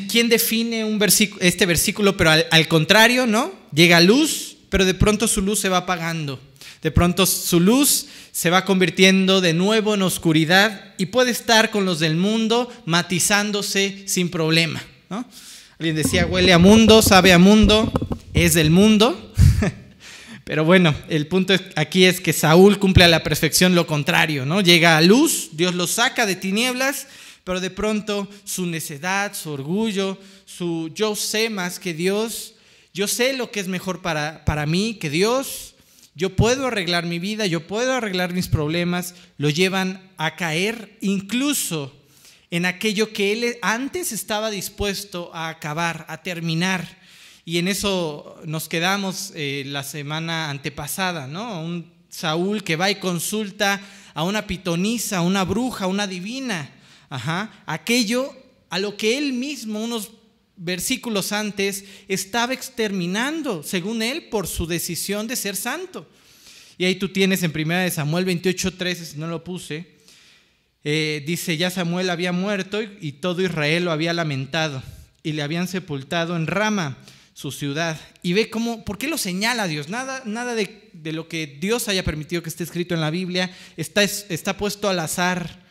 ¿Quién 0.08 0.30
define 0.30 0.98
este 1.40 1.66
versículo? 1.66 2.16
Pero 2.16 2.30
al, 2.30 2.46
al 2.50 2.68
contrario, 2.68 3.26
¿no? 3.26 3.52
Llega 3.74 4.00
luz, 4.00 4.56
pero 4.70 4.86
de 4.86 4.94
pronto 4.94 5.28
su 5.28 5.42
luz 5.42 5.60
se 5.60 5.68
va 5.68 5.76
apagando. 5.76 6.40
De 6.80 6.90
pronto 6.90 7.26
su 7.26 7.60
luz 7.60 8.06
se 8.32 8.48
va 8.48 8.64
convirtiendo 8.64 9.42
de 9.42 9.52
nuevo 9.52 9.92
en 9.92 10.00
oscuridad 10.00 10.94
y 10.96 11.04
puede 11.04 11.32
estar 11.32 11.70
con 11.70 11.84
los 11.84 12.00
del 12.00 12.16
mundo 12.16 12.72
matizándose 12.86 14.04
sin 14.06 14.30
problema. 14.30 14.82
¿no? 15.10 15.26
Alguien 15.78 15.96
decía, 15.96 16.26
huele 16.26 16.52
a 16.52 16.58
mundo, 16.58 17.02
sabe 17.02 17.32
a 17.32 17.38
mundo, 17.38 17.92
es 18.32 18.54
del 18.54 18.70
mundo. 18.70 19.32
Pero 20.44 20.64
bueno, 20.64 20.94
el 21.08 21.26
punto 21.26 21.52
aquí 21.74 22.04
es 22.04 22.20
que 22.20 22.32
Saúl 22.32 22.78
cumple 22.78 23.02
a 23.02 23.08
la 23.08 23.24
perfección 23.24 23.74
lo 23.74 23.84
contrario, 23.84 24.46
¿no? 24.46 24.60
Llega 24.60 24.96
a 24.96 25.00
luz, 25.00 25.48
Dios 25.52 25.74
lo 25.74 25.88
saca 25.88 26.26
de 26.26 26.36
tinieblas, 26.36 27.08
pero 27.42 27.60
de 27.60 27.70
pronto 27.70 28.28
su 28.44 28.66
necedad, 28.66 29.34
su 29.34 29.50
orgullo, 29.50 30.16
su 30.44 30.90
yo 30.94 31.16
sé 31.16 31.50
más 31.50 31.78
que 31.80 31.92
Dios, 31.92 32.54
yo 32.92 33.08
sé 33.08 33.32
lo 33.32 33.50
que 33.50 33.60
es 33.60 33.66
mejor 33.66 34.00
para, 34.00 34.44
para 34.44 34.66
mí 34.66 34.94
que 34.94 35.10
Dios, 35.10 35.74
yo 36.14 36.36
puedo 36.36 36.68
arreglar 36.68 37.04
mi 37.04 37.18
vida, 37.18 37.46
yo 37.46 37.66
puedo 37.66 37.94
arreglar 37.94 38.32
mis 38.32 38.48
problemas, 38.48 39.14
lo 39.38 39.50
llevan 39.50 40.10
a 40.18 40.36
caer 40.36 40.96
incluso 41.00 41.92
en 42.54 42.66
aquello 42.66 43.12
que 43.12 43.32
él 43.32 43.56
antes 43.62 44.12
estaba 44.12 44.48
dispuesto 44.48 45.28
a 45.34 45.48
acabar, 45.48 46.06
a 46.08 46.22
terminar. 46.22 46.86
Y 47.44 47.58
en 47.58 47.66
eso 47.66 48.40
nos 48.44 48.68
quedamos 48.68 49.32
eh, 49.34 49.64
la 49.66 49.82
semana 49.82 50.50
antepasada, 50.50 51.26
¿no? 51.26 51.60
Un 51.62 51.92
Saúl 52.08 52.62
que 52.62 52.76
va 52.76 52.92
y 52.92 53.00
consulta 53.00 53.80
a 54.14 54.22
una 54.22 54.46
pitonisa, 54.46 55.16
a 55.16 55.22
una 55.22 55.42
bruja, 55.42 55.86
a 55.86 55.88
una 55.88 56.06
divina. 56.06 56.70
Ajá. 57.10 57.50
Aquello 57.66 58.32
a 58.70 58.78
lo 58.78 58.96
que 58.96 59.18
él 59.18 59.32
mismo, 59.32 59.82
unos 59.82 60.12
versículos 60.56 61.32
antes, 61.32 61.84
estaba 62.06 62.54
exterminando, 62.54 63.64
según 63.64 64.00
él, 64.00 64.28
por 64.28 64.46
su 64.46 64.68
decisión 64.68 65.26
de 65.26 65.34
ser 65.34 65.56
santo. 65.56 66.08
Y 66.78 66.84
ahí 66.84 66.94
tú 66.94 67.08
tienes 67.08 67.42
en 67.42 67.50
1 67.52 67.90
Samuel 67.90 68.24
28, 68.24 68.74
13, 68.74 69.06
si 69.06 69.18
no 69.18 69.26
lo 69.26 69.42
puse, 69.42 69.93
eh, 70.84 71.22
dice, 71.26 71.56
ya 71.56 71.70
Samuel 71.70 72.10
había 72.10 72.32
muerto 72.32 72.82
y, 72.82 73.12
todo 73.12 73.40
Israel 73.42 73.86
lo 73.86 73.92
había 73.92 74.12
lamentado 74.12 74.82
y 75.22 75.32
le 75.32 75.42
habían 75.42 75.66
sepultado 75.66 76.36
en 76.36 76.46
Rama, 76.46 76.98
su 77.32 77.50
ciudad. 77.50 77.98
Y 78.22 78.34
ve 78.34 78.50
cómo, 78.50 78.84
¿por 78.84 78.98
qué 78.98 79.08
lo 79.08 79.16
señala 79.16 79.66
Dios? 79.66 79.88
Nada, 79.88 80.22
nada 80.26 80.54
de, 80.54 80.90
lo 81.12 81.26
que 81.26 81.46
Dios 81.46 81.88
haya 81.88 82.04
permitido 82.04 82.42
que 82.42 82.50
esté 82.50 82.64
escrito 82.64 82.94
en 82.94 83.00
la 83.00 83.10
Biblia 83.10 83.50
está, 83.78 84.02
está 84.02 84.58
puesto 84.58 84.90
al 84.90 85.00
azar. 85.00 85.64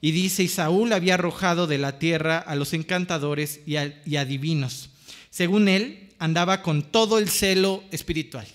Y 0.00 0.10
dice, 0.10 0.42
y 0.42 0.48
Saúl 0.48 0.92
había 0.92 1.14
arrojado 1.14 1.68
de 1.68 1.78
la 1.78 1.98
tierra 1.98 2.38
a 2.38 2.56
los 2.56 2.72
encantadores 2.74 3.60
y, 3.66 3.76
y 4.04 4.16
adivinos. 4.16 4.90
Según 5.30 5.68
él, 5.68 6.10
andaba 6.18 6.62
con 6.62 6.82
todo 6.82 7.18
el 7.18 7.28
celo 7.28 7.84
espiritual. 7.92 8.46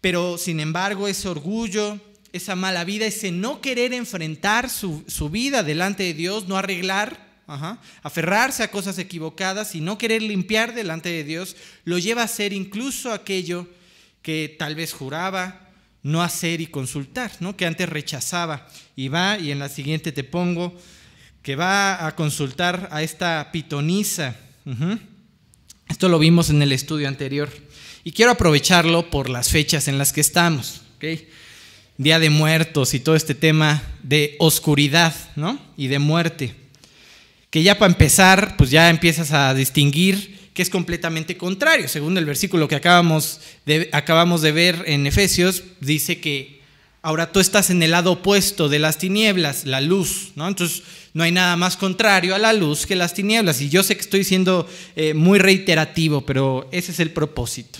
Pero 0.00 0.38
sin 0.38 0.60
embargo, 0.60 1.06
ese 1.06 1.28
orgullo, 1.28 2.00
esa 2.36 2.54
mala 2.54 2.84
vida, 2.84 3.06
ese 3.06 3.32
no 3.32 3.60
querer 3.60 3.92
enfrentar 3.92 4.70
su, 4.70 5.04
vida 5.30 5.62
delante 5.62 6.02
de 6.04 6.14
Dios, 6.14 6.46
no 6.48 6.56
arreglar, 6.56 7.26
aferrarse 8.02 8.62
a 8.62 8.70
cosas 8.70 8.98
equivocadas 8.98 9.74
y 9.74 9.80
no 9.80 9.98
querer 9.98 10.22
limpiar 10.22 10.74
delante 10.74 11.08
de 11.08 11.24
Dios, 11.24 11.56
lo 11.84 11.98
lleva 11.98 12.22
a 12.22 12.26
hacer 12.26 12.52
incluso 12.52 13.12
aquello 13.12 13.68
que 14.22 14.54
tal 14.58 14.74
vez 14.74 14.92
juraba 14.92 15.66
no 16.02 16.22
hacer 16.22 16.60
y 16.60 16.68
consultar, 16.68 17.32
¿no? 17.40 17.56
que 17.56 17.66
antes 17.66 17.88
rechazaba. 17.88 18.68
Y 18.94 19.08
va, 19.08 19.38
y 19.38 19.50
en 19.50 19.58
la 19.58 19.68
siguiente 19.68 20.12
te 20.12 20.22
pongo, 20.22 20.72
que 21.42 21.56
va 21.56 22.06
a 22.06 22.14
consultar 22.14 22.88
a 22.92 23.02
esta 23.02 23.50
pitonisa. 23.52 24.36
Esto 25.88 26.08
lo 26.08 26.18
vimos 26.18 26.50
en 26.50 26.62
el 26.62 26.72
estudio 26.72 27.08
anterior. 27.08 27.50
Y 28.04 28.12
quiero 28.12 28.30
aprovecharlo 28.30 29.10
por 29.10 29.28
las 29.28 29.50
fechas 29.50 29.88
en 29.88 29.98
las 29.98 30.12
que 30.12 30.20
estamos. 30.20 30.82
Día 31.98 32.18
de 32.18 32.30
muertos 32.30 32.94
y 32.94 33.00
todo 33.00 33.16
este 33.16 33.34
tema 33.34 33.82
de 34.02 34.36
oscuridad 34.38 35.14
¿no? 35.34 35.58
y 35.76 35.88
de 35.88 35.98
muerte. 35.98 36.54
Que 37.50 37.62
ya 37.62 37.78
para 37.78 37.92
empezar, 37.92 38.56
pues 38.56 38.70
ya 38.70 38.90
empiezas 38.90 39.32
a 39.32 39.54
distinguir 39.54 40.36
que 40.56 40.62
es 40.62 40.70
completamente 40.70 41.36
contrario. 41.36 41.86
Según 41.86 42.16
el 42.16 42.24
versículo 42.24 42.66
que 42.66 42.76
acabamos 42.76 43.40
de, 43.66 43.90
acabamos 43.92 44.40
de 44.42 44.52
ver 44.52 44.84
en 44.86 45.06
Efesios, 45.06 45.62
dice 45.80 46.18
que 46.18 46.60
ahora 47.02 47.30
tú 47.30 47.40
estás 47.40 47.70
en 47.70 47.82
el 47.82 47.90
lado 47.92 48.12
opuesto 48.12 48.68
de 48.68 48.78
las 48.78 48.98
tinieblas, 48.98 49.66
la 49.66 49.80
luz. 49.80 50.32
¿no? 50.34 50.48
Entonces, 50.48 50.82
no 51.12 51.24
hay 51.24 51.30
nada 51.30 51.56
más 51.56 51.76
contrario 51.76 52.34
a 52.34 52.38
la 52.38 52.52
luz 52.52 52.86
que 52.86 52.96
las 52.96 53.14
tinieblas. 53.14 53.60
Y 53.60 53.68
yo 53.68 53.82
sé 53.82 53.96
que 53.96 54.00
estoy 54.00 54.24
siendo 54.24 54.68
eh, 54.96 55.14
muy 55.14 55.38
reiterativo, 55.38 56.26
pero 56.26 56.68
ese 56.72 56.92
es 56.92 57.00
el 57.00 57.10
propósito. 57.10 57.78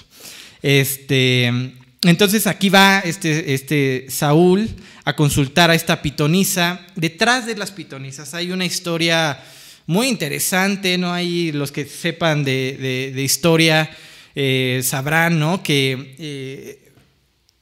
Este, 0.63 1.73
entonces 2.03 2.47
aquí 2.47 2.69
va 2.69 3.01
este, 3.01 3.55
este 3.55 4.07
Saúl 4.09 4.69
a 5.05 5.17
consultar 5.17 5.71
a 5.71 5.75
esta 5.75 6.03
pitonisa. 6.03 6.81
Detrás 6.95 7.47
de 7.47 7.57
las 7.57 7.71
pitonisas 7.71 8.35
hay 8.35 8.53
una 8.53 8.65
historia 8.65 9.43
muy 9.87 10.09
interesante, 10.09 10.99
¿no? 10.99 11.13
Hay 11.13 11.53
los 11.53 11.73
que 11.73 11.85
sepan 11.87 12.45
de, 12.45 13.13
historia 13.17 13.91
eh, 14.35 14.81
sabrán, 14.85 15.39
¿no? 15.39 15.63
Que 15.63 16.15
eh, 16.19 16.93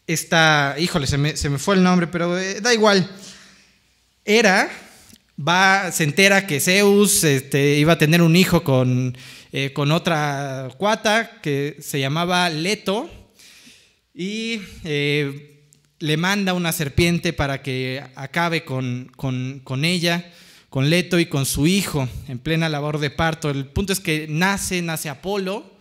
esta, 0.07 0.75
híjole, 0.79 1.07
se 1.07 1.19
me, 1.19 1.59
fue 1.59 1.77
el 1.77 1.83
nombre, 1.83 2.07
pero 2.07 2.39
eh, 2.39 2.61
da 2.61 2.75
igual. 2.75 3.09
Era, 4.25 4.71
va, 5.39 5.93
se 5.93 6.05
entera 6.05 6.47
que 6.47 6.61
Zeus 6.61 7.25
este, 7.25 7.77
iba 7.77 7.93
a 7.93 7.99
tener 7.99 8.23
un 8.23 8.37
hijo 8.37 8.65
con 8.65 9.17
con 9.73 9.93
otra 9.93 10.69
cuata 10.79 11.41
que 11.41 11.77
se 11.79 12.01
llamaba 12.01 12.51
Leto 12.51 13.09
y 14.15 14.61
eh, 14.85 15.69
le 15.99 16.17
manda 16.17 16.55
una 16.55 16.71
serpiente 16.71 17.33
para 17.33 17.63
que 17.63 18.03
acabe 18.15 18.65
con, 18.65 19.11
con, 19.17 19.85
ella, 19.85 20.33
con 20.71 20.89
Leto 20.89 21.19
y 21.19 21.27
con 21.27 21.45
su 21.45 21.67
hijo 21.67 22.09
en 22.29 22.39
plena 22.39 22.69
labor 22.69 22.99
de 22.99 23.11
parto. 23.11 23.51
El 23.51 23.67
punto 23.67 23.93
es 23.93 24.01
que 24.01 24.27
nace, 24.29 24.81
nace 24.83 25.09
Apolo. 25.09 25.75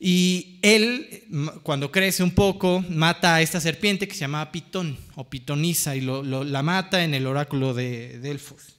Y 0.00 0.60
él, 0.62 1.24
cuando 1.64 1.90
crece 1.90 2.22
un 2.22 2.30
poco, 2.30 2.84
mata 2.88 3.34
a 3.34 3.42
esta 3.42 3.60
serpiente 3.60 4.06
que 4.06 4.14
se 4.14 4.20
llama 4.20 4.52
Pitón 4.52 4.96
o 5.16 5.28
Pitonisa 5.28 5.96
y 5.96 6.02
la 6.02 6.62
mata 6.62 7.02
en 7.02 7.14
el 7.14 7.26
oráculo 7.26 7.74
de 7.74 8.20
Delfos. 8.20 8.78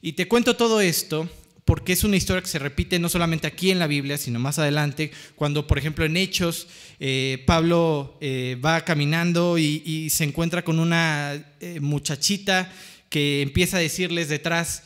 Y 0.00 0.14
te 0.14 0.26
cuento 0.26 0.56
todo 0.56 0.80
esto 0.80 1.28
porque 1.64 1.92
es 1.92 2.02
una 2.04 2.16
historia 2.16 2.42
que 2.42 2.48
se 2.48 2.58
repite 2.58 2.98
no 2.98 3.08
solamente 3.08 3.46
aquí 3.46 3.70
en 3.70 3.78
la 3.78 3.86
Biblia, 3.86 4.18
sino 4.18 4.38
más 4.38 4.58
adelante, 4.58 5.12
cuando, 5.36 5.66
por 5.66 5.78
ejemplo, 5.78 6.04
en 6.04 6.16
Hechos, 6.16 6.66
eh, 6.98 7.42
Pablo 7.46 8.18
eh, 8.20 8.58
va 8.64 8.84
caminando 8.84 9.58
y, 9.58 10.10
se 10.10 10.24
encuentra 10.24 10.64
con 10.64 10.78
una 10.78 11.54
eh, 11.60 11.78
muchachita 11.80 12.72
que 13.08 13.42
empieza 13.42 13.76
a 13.76 13.80
decirles 13.80 14.28
detrás, 14.28 14.82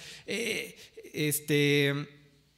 este, 1.13 1.95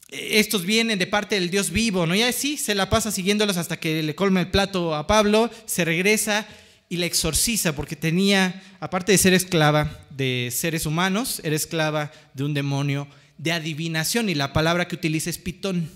estos 0.08 0.64
vienen 0.64 0.98
de 0.98 1.06
parte 1.06 1.34
del 1.34 1.50
Dios 1.50 1.70
vivo, 1.70 2.06
¿no? 2.06 2.14
Y 2.14 2.22
así 2.22 2.56
se 2.56 2.75
la 2.75 2.88
pasa 2.88 3.10
siguiéndolos 3.10 3.58
hasta 3.58 3.78
que 3.78 4.02
le 4.02 4.14
colma 4.14 4.40
el 4.40 4.50
plato 4.50 4.94
a 4.94 5.06
Pablo, 5.06 5.50
se 5.66 5.84
regresa 5.84 6.46
y 6.88 6.96
la 6.96 7.06
exorciza 7.06 7.76
porque 7.76 7.96
tenía, 7.96 8.62
aparte 8.80 9.12
de 9.12 9.18
ser 9.18 9.34
esclava 9.34 10.06
de 10.10 10.48
seres 10.50 10.87
humanos, 10.87 11.40
era 11.44 11.54
esclava 11.54 12.10
de 12.32 12.44
un 12.44 12.54
demonio 12.54 13.06
de 13.38 13.52
adivinación 13.52 14.28
y 14.28 14.35
la 14.35 14.52
palabra 14.52 14.88
que 14.88 14.97
utiliza 14.97 15.30
es 15.30 15.38
pitón, 15.38 15.90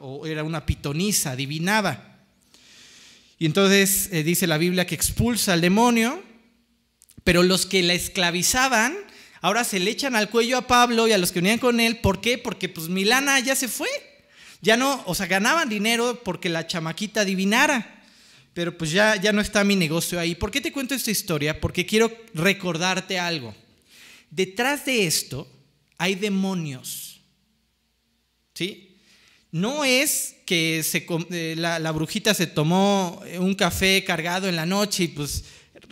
o 0.00 0.26
era 0.26 0.44
una 0.44 0.64
pitonisa, 0.64 1.32
adivinaba. 1.32 2.20
Y 3.38 3.46
entonces 3.46 4.08
eh, 4.12 4.22
dice 4.22 4.46
la 4.46 4.58
Biblia 4.58 4.86
que 4.86 4.94
expulsa 4.94 5.52
al 5.52 5.60
demonio, 5.60 6.22
pero 7.24 7.42
los 7.42 7.66
que 7.66 7.82
la 7.82 7.94
esclavizaban 7.94 8.96
ahora 9.40 9.64
se 9.64 9.80
le 9.80 9.90
echan 9.90 10.14
al 10.14 10.30
cuello 10.30 10.56
a 10.56 10.66
Pablo 10.66 11.08
y 11.08 11.12
a 11.12 11.18
los 11.18 11.32
que 11.32 11.40
venían 11.40 11.58
con 11.58 11.80
él. 11.80 11.98
¿Por 11.98 12.20
qué? 12.20 12.38
Porque 12.38 12.68
pues 12.68 12.88
Milana 12.88 13.40
ya 13.40 13.56
se 13.56 13.68
fue. 13.68 13.88
Ya 14.60 14.76
no, 14.76 15.02
o 15.06 15.14
sea, 15.16 15.26
ganaban 15.26 15.68
dinero 15.68 16.22
porque 16.22 16.48
la 16.48 16.68
chamaquita 16.68 17.22
adivinara. 17.22 18.04
Pero 18.54 18.78
pues 18.78 18.92
ya, 18.92 19.16
ya 19.16 19.32
no 19.32 19.40
está 19.40 19.64
mi 19.64 19.74
negocio 19.74 20.20
ahí. 20.20 20.36
¿Por 20.36 20.52
qué 20.52 20.60
te 20.60 20.70
cuento 20.70 20.94
esta 20.94 21.10
historia? 21.10 21.60
Porque 21.60 21.84
quiero 21.84 22.12
recordarte 22.34 23.18
algo. 23.18 23.54
Detrás 24.30 24.86
de 24.86 25.06
esto 25.06 25.48
hay 26.02 26.16
demonios. 26.16 27.20
¿Sí? 28.54 28.98
No 29.52 29.84
es 29.84 30.34
que 30.46 30.82
se, 30.82 31.06
eh, 31.30 31.54
la, 31.56 31.92
brujita 31.92 32.34
se 32.34 32.48
tomó 32.48 33.22
un 33.38 33.54
café 33.54 34.02
cargado 34.02 34.48
en 34.48 34.56
la 34.56 34.66
noche 34.66 35.04
y 35.04 35.08
pues 35.08 35.44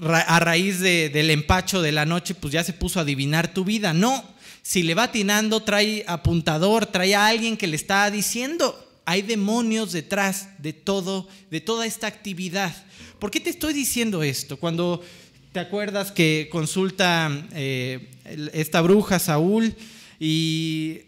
a 0.02 0.40
raíz 0.40 0.81
del 0.81 1.31
empacho 1.31 1.81
de 1.81 1.93
la 1.93 2.07
noche 2.07 2.35
pues 2.35 2.52
ya 2.52 2.64
se 2.64 2.73
puso 2.73 2.99
a 2.99 3.02
adivinar 3.02 3.55
tu 3.55 3.64
vida. 3.64 3.93
No, 3.95 4.25
si 4.62 4.83
le 4.83 4.95
va 4.95 5.05
atinando 5.05 5.62
trae 5.62 6.02
apuntador, 6.09 6.87
trae 6.87 7.14
a 7.14 7.29
alguien 7.29 7.57
que 7.57 7.69
le 7.69 7.76
está 7.76 8.11
diciendo. 8.11 8.85
Hay 9.05 9.23
demonios 9.23 9.93
detrás 9.93 10.49
de 10.59 10.73
todo, 10.73 11.29
de 11.52 11.61
toda 11.61 11.87
esta 11.87 12.09
actividad. 12.09 12.75
¿Por 13.21 13.31
qué 13.31 13.38
te 13.38 13.50
estoy 13.50 13.75
diciendo 13.75 14.25
esto? 14.25 14.57
Cuando 14.57 15.05
te 15.52 15.61
acuerdas 15.61 16.11
que 16.11 16.49
consulta 16.50 17.31
eh, 17.52 18.09
esta 18.52 18.81
bruja 18.81 19.19
Saúl, 19.19 19.75
y 20.21 21.00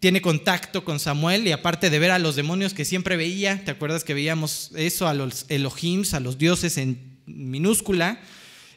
tiene 0.00 0.20
contacto 0.20 0.84
con 0.84 1.00
Samuel 1.00 1.46
y 1.46 1.52
aparte 1.52 1.88
de 1.88 1.98
ver 1.98 2.10
a 2.10 2.18
los 2.18 2.36
demonios 2.36 2.74
que 2.74 2.84
siempre 2.84 3.16
veía, 3.16 3.64
¿te 3.64 3.70
acuerdas 3.70 4.04
que 4.04 4.14
veíamos 4.14 4.72
eso 4.76 5.08
a 5.08 5.14
los 5.14 5.46
Elohims, 5.48 6.12
a 6.12 6.20
los 6.20 6.36
dioses 6.38 6.76
en 6.76 7.18
minúscula? 7.24 8.20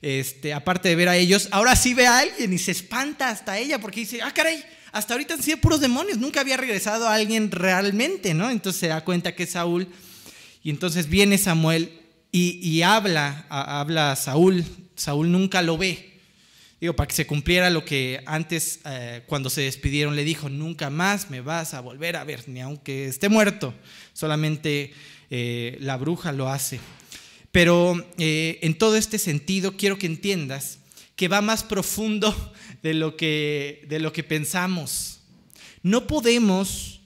Este, 0.02 0.54
aparte 0.54 0.88
de 0.88 0.96
ver 0.96 1.10
a 1.10 1.18
ellos, 1.18 1.50
ahora 1.52 1.76
sí 1.76 1.94
ve 1.94 2.08
a 2.08 2.20
alguien 2.20 2.54
y 2.54 2.58
se 2.58 2.72
espanta 2.72 3.30
hasta 3.30 3.58
ella 3.58 3.80
porque 3.80 4.02
dice, 4.02 4.22
ah, 4.22 4.32
caray, 4.34 4.64
hasta 4.92 5.14
ahorita 5.14 5.34
han 5.34 5.44
sido 5.44 5.58
puros 5.58 5.82
demonios, 5.82 6.20
nunca 6.20 6.40
había 6.40 6.56
regresado 6.56 7.08
a 7.08 7.16
alguien 7.16 7.52
realmente, 7.52 8.34
¿no? 8.34 8.50
Entonces 8.50 8.80
se 8.80 8.88
da 8.88 9.04
cuenta 9.04 9.36
que 9.36 9.44
es 9.44 9.52
Saúl 9.52 9.88
y 10.64 10.70
entonces 10.70 11.10
viene 11.10 11.38
Samuel 11.38 11.92
y, 12.32 12.60
y 12.66 12.84
habla, 12.84 13.46
habla 13.50 14.14
a 14.14 14.16
Saúl, 14.16 14.64
Saúl 14.96 15.32
nunca 15.32 15.62
lo 15.62 15.78
ve, 15.78 16.09
Digo, 16.80 16.96
para 16.96 17.08
que 17.08 17.16
se 17.16 17.28
cumpliera 17.28 17.70
lo 17.70 17.84
que 17.84 18.24
antes, 18.26 18.80
eh, 18.86 19.24
cuando 19.28 19.50
se 19.50 19.62
despidieron, 19.62 20.16
le 20.16 20.24
dijo, 20.24 20.48
nunca 20.48 20.90
más 20.90 21.30
me 21.30 21.42
vas 21.42 21.74
a 21.74 21.82
volver 21.82 22.16
a 22.16 22.24
ver, 22.24 22.48
ni 22.48 22.62
aunque 22.62 23.06
esté 23.08 23.28
muerto, 23.28 23.74
solamente 24.14 24.94
eh, 25.30 25.78
la 25.82 25.98
bruja 25.98 26.32
lo 26.32 26.48
hace. 26.48 26.80
Pero 27.52 28.08
eh, 28.18 28.60
en 28.62 28.78
todo 28.78 28.96
este 28.96 29.18
sentido 29.18 29.76
quiero 29.76 29.98
que 29.98 30.06
entiendas 30.06 30.80
que 31.18 31.28
va 31.28 31.42
más 31.42 31.64
profundo 31.64 32.54
de 32.82 32.94
lo 32.94 33.18
que, 33.18 33.86
de 33.90 34.00
lo 34.00 34.14
que 34.14 34.24
pensamos. 34.24 35.20
No 35.84 36.08
podemos 36.08 37.02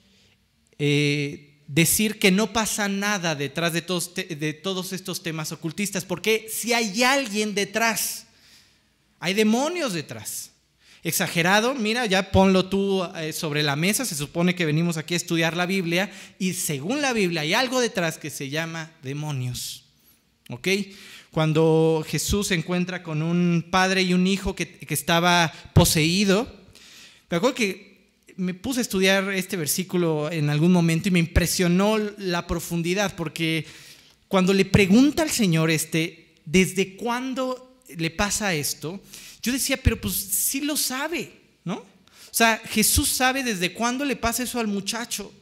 decir 1.66 2.18
que 2.18 2.30
no 2.30 2.52
pasa 2.52 2.88
nada 2.88 3.34
detrás 3.34 3.72
de 3.72 3.80
todos, 3.80 4.14
de 4.14 4.52
todos 4.52 4.92
estos 4.92 5.22
temas 5.22 5.50
ocultistas, 5.50 6.04
porque 6.04 6.46
si 6.52 6.74
hay 6.74 7.02
alguien 7.04 7.54
detrás, 7.54 8.26
hay 9.24 9.32
demonios 9.32 9.94
detrás. 9.94 10.50
Exagerado, 11.02 11.74
mira, 11.74 12.04
ya 12.04 12.30
ponlo 12.30 12.66
tú 12.66 13.02
eh, 13.16 13.32
sobre 13.32 13.62
la 13.62 13.74
mesa, 13.74 14.04
se 14.04 14.14
supone 14.14 14.54
que 14.54 14.66
venimos 14.66 14.98
aquí 14.98 15.14
a 15.14 15.16
estudiar 15.16 15.56
la 15.56 15.64
Biblia 15.64 16.12
y 16.38 16.52
según 16.52 17.00
la 17.00 17.14
Biblia 17.14 17.40
hay 17.40 17.54
algo 17.54 17.80
detrás 17.80 18.18
que 18.18 18.28
se 18.28 18.50
llama 18.50 18.90
demonios. 19.02 19.86
¿Ok? 20.50 20.68
Cuando 21.30 22.04
Jesús 22.06 22.48
se 22.48 22.54
encuentra 22.54 23.02
con 23.02 23.22
un 23.22 23.66
padre 23.70 24.02
y 24.02 24.12
un 24.12 24.26
hijo 24.26 24.54
que, 24.54 24.68
que 24.68 24.92
estaba 24.92 25.50
poseído, 25.72 26.46
me 27.30 27.38
acuerdo 27.38 27.54
que 27.54 28.10
me 28.36 28.52
puse 28.52 28.80
a 28.80 28.82
estudiar 28.82 29.32
este 29.32 29.56
versículo 29.56 30.30
en 30.30 30.50
algún 30.50 30.70
momento 30.70 31.08
y 31.08 31.12
me 31.12 31.18
impresionó 31.18 31.96
la 32.18 32.46
profundidad, 32.46 33.16
porque 33.16 33.64
cuando 34.28 34.52
le 34.52 34.66
pregunta 34.66 35.22
al 35.22 35.30
Señor 35.30 35.70
este, 35.70 36.34
¿desde 36.44 36.96
cuándo 36.96 37.73
le 37.96 38.10
pasa 38.10 38.54
esto? 38.54 39.00
Yo 39.42 39.52
decía, 39.52 39.76
pero 39.76 40.00
pues 40.00 40.14
sí 40.14 40.60
lo 40.60 40.76
sabe, 40.76 41.32
¿no? 41.64 41.76
O 41.76 42.36
sea, 42.36 42.60
Jesús 42.64 43.08
sabe 43.08 43.42
desde 43.42 43.72
cuándo 43.72 44.04
le 44.04 44.16
pasa 44.16 44.42
eso 44.42 44.58
al 44.58 44.66
muchacho. 44.66 45.32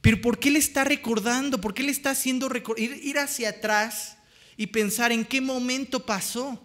Pero 0.00 0.20
¿por 0.20 0.38
qué 0.38 0.50
le 0.50 0.58
está 0.58 0.84
recordando? 0.84 1.60
¿Por 1.60 1.74
qué 1.74 1.82
le 1.82 1.90
está 1.90 2.10
haciendo 2.10 2.50
ir, 2.76 3.00
ir 3.02 3.18
hacia 3.18 3.50
atrás 3.50 4.16
y 4.56 4.66
pensar 4.68 5.12
en 5.12 5.24
qué 5.24 5.40
momento 5.40 6.04
pasó? 6.04 6.62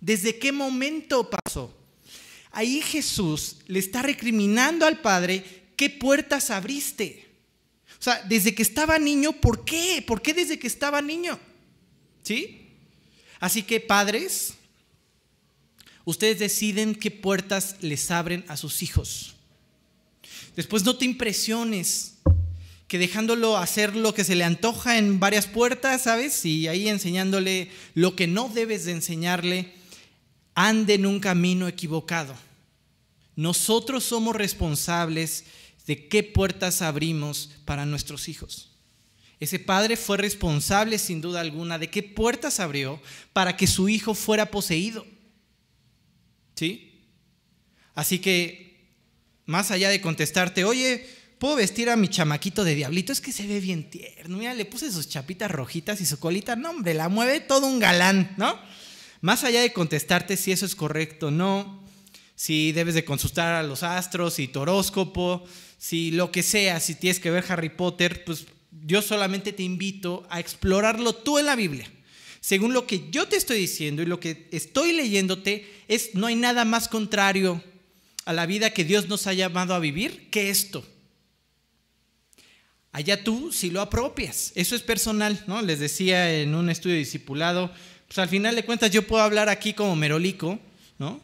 ¿Desde 0.00 0.38
qué 0.38 0.52
momento 0.52 1.28
pasó? 1.30 1.76
ahí 2.56 2.80
Jesús 2.80 3.58
le 3.66 3.78
está 3.78 4.00
recriminando 4.00 4.86
al 4.86 5.02
Padre 5.02 5.44
qué 5.76 5.90
puertas 5.90 6.50
abriste. 6.50 7.28
O 8.00 8.02
sea, 8.02 8.22
desde 8.22 8.54
que 8.54 8.62
estaba 8.62 8.98
niño, 8.98 9.32
¿por 9.32 9.66
qué? 9.66 10.02
¿Por 10.06 10.22
qué 10.22 10.32
desde 10.32 10.58
que 10.58 10.66
estaba 10.66 11.02
niño? 11.02 11.38
¿Sí? 12.22 12.65
Así 13.40 13.62
que 13.62 13.80
padres, 13.80 14.54
ustedes 16.04 16.38
deciden 16.38 16.94
qué 16.94 17.10
puertas 17.10 17.76
les 17.80 18.10
abren 18.10 18.44
a 18.48 18.56
sus 18.56 18.82
hijos. 18.82 19.34
Después 20.54 20.84
no 20.84 20.96
te 20.96 21.04
impresiones 21.04 22.14
que 22.88 22.98
dejándolo 22.98 23.56
hacer 23.56 23.96
lo 23.96 24.14
que 24.14 24.24
se 24.24 24.36
le 24.36 24.44
antoja 24.44 24.96
en 24.98 25.18
varias 25.18 25.46
puertas, 25.46 26.02
¿sabes? 26.02 26.44
Y 26.44 26.68
ahí 26.68 26.88
enseñándole 26.88 27.70
lo 27.94 28.14
que 28.14 28.26
no 28.26 28.48
debes 28.48 28.84
de 28.84 28.92
enseñarle, 28.92 29.72
ande 30.54 30.94
en 30.94 31.06
un 31.06 31.20
camino 31.20 31.66
equivocado. 31.66 32.34
Nosotros 33.34 34.04
somos 34.04 34.34
responsables 34.36 35.44
de 35.86 36.08
qué 36.08 36.22
puertas 36.22 36.80
abrimos 36.80 37.50
para 37.64 37.84
nuestros 37.84 38.28
hijos. 38.28 38.75
Ese 39.38 39.58
padre 39.58 39.96
fue 39.96 40.16
responsable 40.16 40.98
sin 40.98 41.20
duda 41.20 41.40
alguna 41.40 41.78
de 41.78 41.90
qué 41.90 42.02
puertas 42.02 42.58
abrió 42.58 43.00
para 43.32 43.56
que 43.56 43.66
su 43.66 43.88
hijo 43.88 44.14
fuera 44.14 44.50
poseído. 44.50 45.06
¿Sí? 46.54 47.04
Así 47.94 48.18
que, 48.18 48.94
más 49.44 49.70
allá 49.70 49.90
de 49.90 50.00
contestarte, 50.00 50.64
oye, 50.64 51.06
¿puedo 51.38 51.56
vestir 51.56 51.90
a 51.90 51.96
mi 51.96 52.08
chamaquito 52.08 52.64
de 52.64 52.74
diablito? 52.74 53.12
Es 53.12 53.20
que 53.20 53.32
se 53.32 53.46
ve 53.46 53.60
bien 53.60 53.90
tierno. 53.90 54.38
Mira, 54.38 54.54
le 54.54 54.64
puse 54.64 54.90
sus 54.90 55.08
chapitas 55.08 55.50
rojitas 55.50 56.00
y 56.00 56.06
su 56.06 56.18
colita. 56.18 56.56
No, 56.56 56.70
hombre, 56.70 56.94
la 56.94 57.10
mueve 57.10 57.40
todo 57.40 57.66
un 57.66 57.78
galán, 57.78 58.34
¿no? 58.38 58.58
Más 59.20 59.44
allá 59.44 59.60
de 59.60 59.72
contestarte 59.72 60.36
si 60.36 60.52
eso 60.52 60.64
es 60.64 60.74
correcto 60.74 61.28
o 61.28 61.30
no, 61.30 61.84
si 62.34 62.72
debes 62.72 62.94
de 62.94 63.04
consultar 63.04 63.54
a 63.54 63.62
los 63.62 63.82
astros, 63.82 64.34
si 64.34 64.48
tu 64.48 64.60
horóscopo, 64.60 65.44
si 65.78 66.10
lo 66.10 66.30
que 66.30 66.42
sea, 66.42 66.80
si 66.80 66.94
tienes 66.94 67.20
que 67.20 67.30
ver 67.30 67.44
Harry 67.48 67.70
Potter, 67.70 68.24
pues 68.24 68.46
yo 68.84 69.02
solamente 69.02 69.52
te 69.52 69.62
invito 69.62 70.26
a 70.30 70.40
explorarlo 70.40 71.14
tú 71.14 71.38
en 71.38 71.46
la 71.46 71.56
Biblia. 71.56 71.90
Según 72.40 72.72
lo 72.72 72.86
que 72.86 73.10
yo 73.10 73.26
te 73.26 73.36
estoy 73.36 73.58
diciendo 73.58 74.02
y 74.02 74.06
lo 74.06 74.20
que 74.20 74.48
estoy 74.52 74.92
leyéndote, 74.92 75.68
es 75.88 76.14
no 76.14 76.26
hay 76.26 76.36
nada 76.36 76.64
más 76.64 76.88
contrario 76.88 77.62
a 78.24 78.32
la 78.32 78.46
vida 78.46 78.70
que 78.70 78.84
Dios 78.84 79.08
nos 79.08 79.26
ha 79.26 79.32
llamado 79.32 79.74
a 79.74 79.78
vivir 79.78 80.30
que 80.30 80.50
esto. 80.50 80.86
Allá 82.92 83.22
tú 83.22 83.52
si 83.52 83.70
lo 83.70 83.80
apropias. 83.80 84.52
Eso 84.54 84.74
es 84.74 84.82
personal, 84.82 85.42
¿no? 85.46 85.60
Les 85.62 85.80
decía 85.80 86.40
en 86.40 86.54
un 86.54 86.70
estudio 86.70 86.96
discipulado, 86.96 87.72
pues 88.06 88.18
al 88.18 88.28
final 88.28 88.54
de 88.54 88.64
cuentas 88.64 88.90
yo 88.90 89.06
puedo 89.06 89.22
hablar 89.22 89.48
aquí 89.48 89.72
como 89.72 89.96
merolico, 89.96 90.58
¿no? 90.98 91.20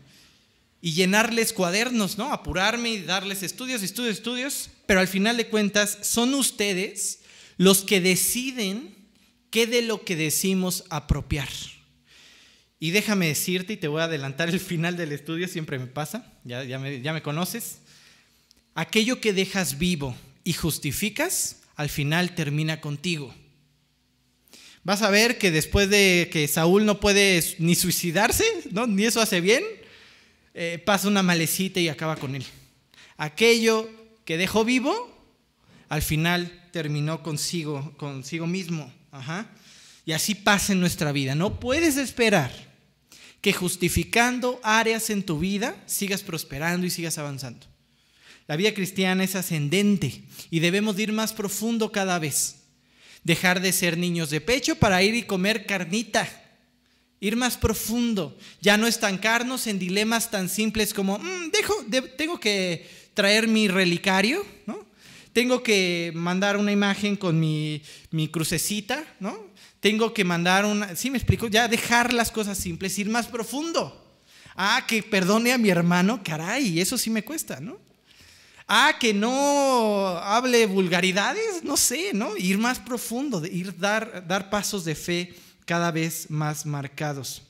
y 0.85 0.95
llenarles 0.95 1.53
cuadernos, 1.53 2.19
¿no? 2.19 2.33
Apurarme 2.33 2.91
y 2.91 3.03
darles 3.05 3.45
estudios, 3.45 3.85
estudios, 3.85 4.17
estudios, 4.17 4.69
pero 4.85 4.99
al 4.99 5.07
final 5.07 5.37
de 5.37 5.47
cuentas 5.47 5.97
son 6.03 6.35
ustedes 6.35 7.21
los 7.63 7.85
que 7.85 8.01
deciden 8.01 8.93
qué 9.51 9.69
de 9.69 9.83
lo 9.83 10.05
que 10.05 10.17
decimos 10.17 10.83
apropiar. 10.91 11.49
Y 12.81 12.91
déjame 12.91 13.29
decirte, 13.29 13.75
y 13.75 13.77
te 13.77 13.87
voy 13.87 14.01
a 14.01 14.07
adelantar 14.07 14.49
el 14.49 14.59
final 14.59 14.97
del 14.97 15.13
estudio, 15.13 15.47
siempre 15.47 15.79
me 15.79 15.87
pasa, 15.87 16.27
ya, 16.43 16.81
me 16.81 17.23
conoces, 17.23 17.79
aquello 18.75 19.21
que 19.21 19.33
dejas 19.33 19.79
vivo 19.79 20.17
y 20.43 20.55
justificas, 20.55 21.61
al 21.77 21.89
final 21.89 22.35
termina 22.35 22.81
contigo. 22.81 23.33
Vas 24.83 25.03
a 25.03 25.11
ver 25.11 25.39
que 25.39 25.53
después 25.53 25.89
de 25.89 26.31
que 26.33 26.49
Saúl 26.49 26.85
no 26.85 26.99
puede 26.99 27.45
ni 27.61 27.77
suicidarse, 27.77 28.45
¿no? 28.73 28.89
ni 28.89 29.05
eso 29.05 29.21
hace 29.21 29.41
bien, 29.41 29.63
eh, 30.55 30.83
pasa 30.85 31.07
una 31.07 31.23
malecita 31.23 31.79
y 31.79 31.89
acaba 31.89 32.17
con 32.17 32.35
él. 32.35 32.45
Aquello 33.17 33.89
que 34.25 34.37
dejó 34.37 34.65
vivo, 34.65 35.17
al 35.89 36.03
final 36.03 36.59
terminó 36.73 37.23
consigo, 37.23 37.93
consigo 37.97 38.47
mismo. 38.47 38.93
Y 40.05 40.13
así 40.13 40.35
pasa 40.35 40.73
en 40.73 40.81
nuestra 40.81 41.13
vida. 41.13 41.35
No 41.35 41.61
puedes 41.61 41.97
esperar 41.97 42.51
que 43.41 43.53
justificando 43.53 44.61
áreas 44.63 45.11
en 45.11 45.23
tu 45.23 45.39
vida 45.39 45.77
sigas 45.87 46.23
prosperando 46.23 46.87
y 46.87 46.91
sigas 46.91 47.19
avanzando. 47.19 47.67
La 48.49 48.57
vida 48.57 48.75
cristiana 48.75 49.23
es 49.23 49.37
ascendente 49.37 50.25
y 50.51 50.61
debemos 50.61 50.99
ir 50.99 51.13
más 51.13 51.33
profundo 51.33 51.93
cada 51.93 52.19
vez. 52.19 52.57
Dejar 53.23 53.61
de 53.61 53.73
ser 53.73 53.97
niños 53.97 54.31
de 54.31 54.41
pecho 54.41 54.75
para 54.75 55.03
ir 55.03 55.15
y 55.15 55.23
comer 55.23 55.67
carnita 55.67 56.29
ir 57.23 57.37
más 57.37 57.57
profundo, 57.57 58.37
ya 58.61 58.77
no 58.77 58.89
estancarnos 58.89 59.69
en 59.69 59.79
dilemas 59.79 60.33
tan 60.33 60.49
simples 60.49 60.93
como, 60.93 61.21
mm, 61.21 61.51
dejo, 61.53 61.75
tengo 62.17 62.41
que 62.41 62.85
traer 63.15 63.47
mi 63.47 63.69
relicario. 63.69 64.45
Tengo 65.33 65.63
que 65.63 66.13
mandar 66.15 66.57
una 66.57 66.73
imagen 66.73 67.17
con 67.17 67.41
mi, 67.41 67.83
mi 68.11 68.29
crucecita, 68.29 69.05
¿no? 69.19 69.53
Tengo 69.81 70.13
que 70.13 70.25
mandar 70.25 70.65
una, 70.65 70.95
¿sí 70.95 71.11
me 71.11 71.19
explico? 71.19 71.49
Ya 71.49 71.69
dejar 71.69 72.13
las 72.13 72.31
cosas 72.31 72.59
simples, 72.59 72.99
ir 72.99 73.09
más 73.09 73.27
profundo. 73.27 73.99
Ah, 74.55 74.85
que 74.87 75.03
perdone 75.03 75.53
a 75.53 75.59
mi 75.59 75.71
hermano, 75.71 76.21
caray, 76.23 76.79
eso 76.79 76.99
sí 76.99 77.09
me 77.09 77.25
cuesta, 77.25 77.61
¿no? 77.61 77.79
Ah, 78.69 78.97
que 79.01 79.13
no 79.13 80.19
hable 80.19 80.67
vulgaridades, 80.67 81.65
no 81.65 81.77
sé, 81.77 82.13
¿no? 82.13 82.37
Ir 82.37 82.59
más 82.59 82.79
profundo, 82.79 83.45
ir 83.47 83.77
dar, 83.77 84.27
dar 84.27 84.51
pasos 84.51 84.85
de 84.85 84.95
fe 84.95 85.35
cada 85.65 85.91
vez 85.91 86.31
más 86.31 86.67
marcados. 86.67 87.43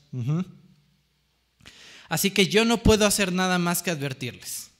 Así 2.09 2.31
que 2.31 2.47
yo 2.47 2.65
no 2.65 2.83
puedo 2.83 3.07
hacer 3.07 3.33
nada 3.33 3.59
más 3.59 3.83
que 3.83 3.91
advertirles. 3.91 4.71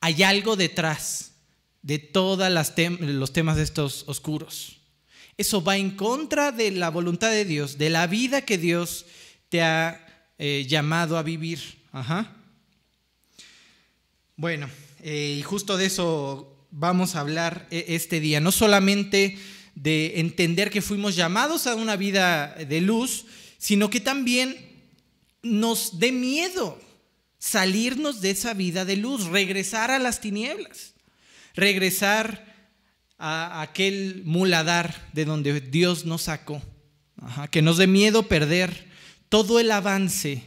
Hay 0.00 0.22
algo 0.22 0.56
detrás 0.56 1.32
de 1.86 2.00
todos 2.00 2.50
los 2.50 3.32
temas 3.32 3.56
de 3.56 3.62
estos 3.62 4.02
oscuros. 4.08 4.78
Eso 5.36 5.62
va 5.62 5.76
en 5.76 5.92
contra 5.92 6.50
de 6.50 6.72
la 6.72 6.90
voluntad 6.90 7.30
de 7.30 7.44
Dios, 7.44 7.78
de 7.78 7.90
la 7.90 8.08
vida 8.08 8.40
que 8.40 8.58
Dios 8.58 9.06
te 9.50 9.62
ha 9.62 10.04
eh, 10.36 10.66
llamado 10.68 11.16
a 11.16 11.22
vivir. 11.22 11.60
Bueno, 14.34 14.68
eh, 15.00 15.36
y 15.38 15.42
justo 15.42 15.76
de 15.76 15.86
eso 15.86 16.66
vamos 16.72 17.14
a 17.14 17.20
hablar 17.20 17.68
eh, 17.70 17.84
este 17.90 18.18
día. 18.18 18.40
No 18.40 18.50
solamente 18.50 19.38
de 19.76 20.18
entender 20.18 20.70
que 20.70 20.82
fuimos 20.82 21.14
llamados 21.14 21.68
a 21.68 21.76
una 21.76 21.94
vida 21.94 22.48
de 22.68 22.80
luz, 22.80 23.26
sino 23.58 23.90
que 23.90 24.00
también 24.00 24.56
nos 25.40 26.00
dé 26.00 26.10
miedo 26.10 26.80
salirnos 27.38 28.20
de 28.22 28.30
esa 28.30 28.54
vida 28.54 28.84
de 28.84 28.96
luz, 28.96 29.26
regresar 29.26 29.92
a 29.92 30.00
las 30.00 30.20
tinieblas, 30.20 30.95
regresar 31.56 32.46
a 33.18 33.62
aquel 33.62 34.22
muladar 34.24 35.08
de 35.12 35.24
donde 35.24 35.60
Dios 35.60 36.04
nos 36.04 36.22
sacó, 36.22 36.62
que 37.50 37.62
nos 37.62 37.78
dé 37.78 37.86
miedo 37.86 38.28
perder 38.28 38.86
todo 39.28 39.58
el 39.58 39.70
avance 39.70 40.42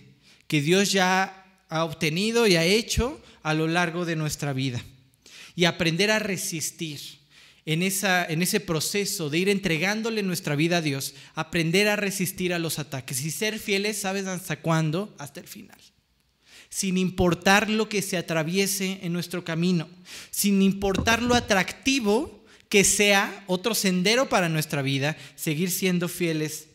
que 0.47 0.61
Dios 0.61 0.91
ya 0.91 1.45
ha 1.67 1.83
obtenido 1.83 2.47
y 2.47 2.55
ha 2.55 2.63
hecho 2.63 3.21
a 3.43 3.53
lo 3.53 3.67
largo 3.67 4.05
de 4.05 4.15
nuestra 4.15 4.53
vida 4.53 4.83
y 5.55 5.65
aprender 5.65 6.11
a 6.11 6.19
resistir 6.19 6.99
en, 7.65 7.83
esa, 7.83 8.25
en 8.25 8.41
ese 8.41 8.59
proceso 8.59 9.29
de 9.29 9.39
ir 9.39 9.49
entregándole 9.49 10.23
nuestra 10.23 10.55
vida 10.55 10.77
a 10.77 10.81
Dios, 10.81 11.13
aprender 11.35 11.87
a 11.87 11.95
resistir 11.95 12.53
a 12.53 12.59
los 12.59 12.79
ataques 12.79 13.23
y 13.23 13.31
ser 13.31 13.59
fieles, 13.59 13.99
¿sabes 13.99 14.25
hasta 14.25 14.61
cuándo? 14.61 15.13
Hasta 15.19 15.39
el 15.39 15.47
final. 15.47 15.77
Sin 16.69 16.97
importar 16.97 17.69
lo 17.69 17.89
que 17.89 18.01
se 18.01 18.17
atraviese 18.17 18.99
en 19.01 19.11
nuestro 19.11 19.43
camino, 19.43 19.89
sin 20.29 20.61
importar 20.61 21.21
lo 21.21 21.35
atractivo 21.35 22.39
que 22.69 22.83
sea 22.83 23.43
otro 23.47 23.73
sendero 23.73 24.29
para 24.29 24.47
nuestra 24.47 24.83
vida, 24.83 25.17
seguir 25.35 25.71
siendo 25.71 26.07
fieles 26.07 26.67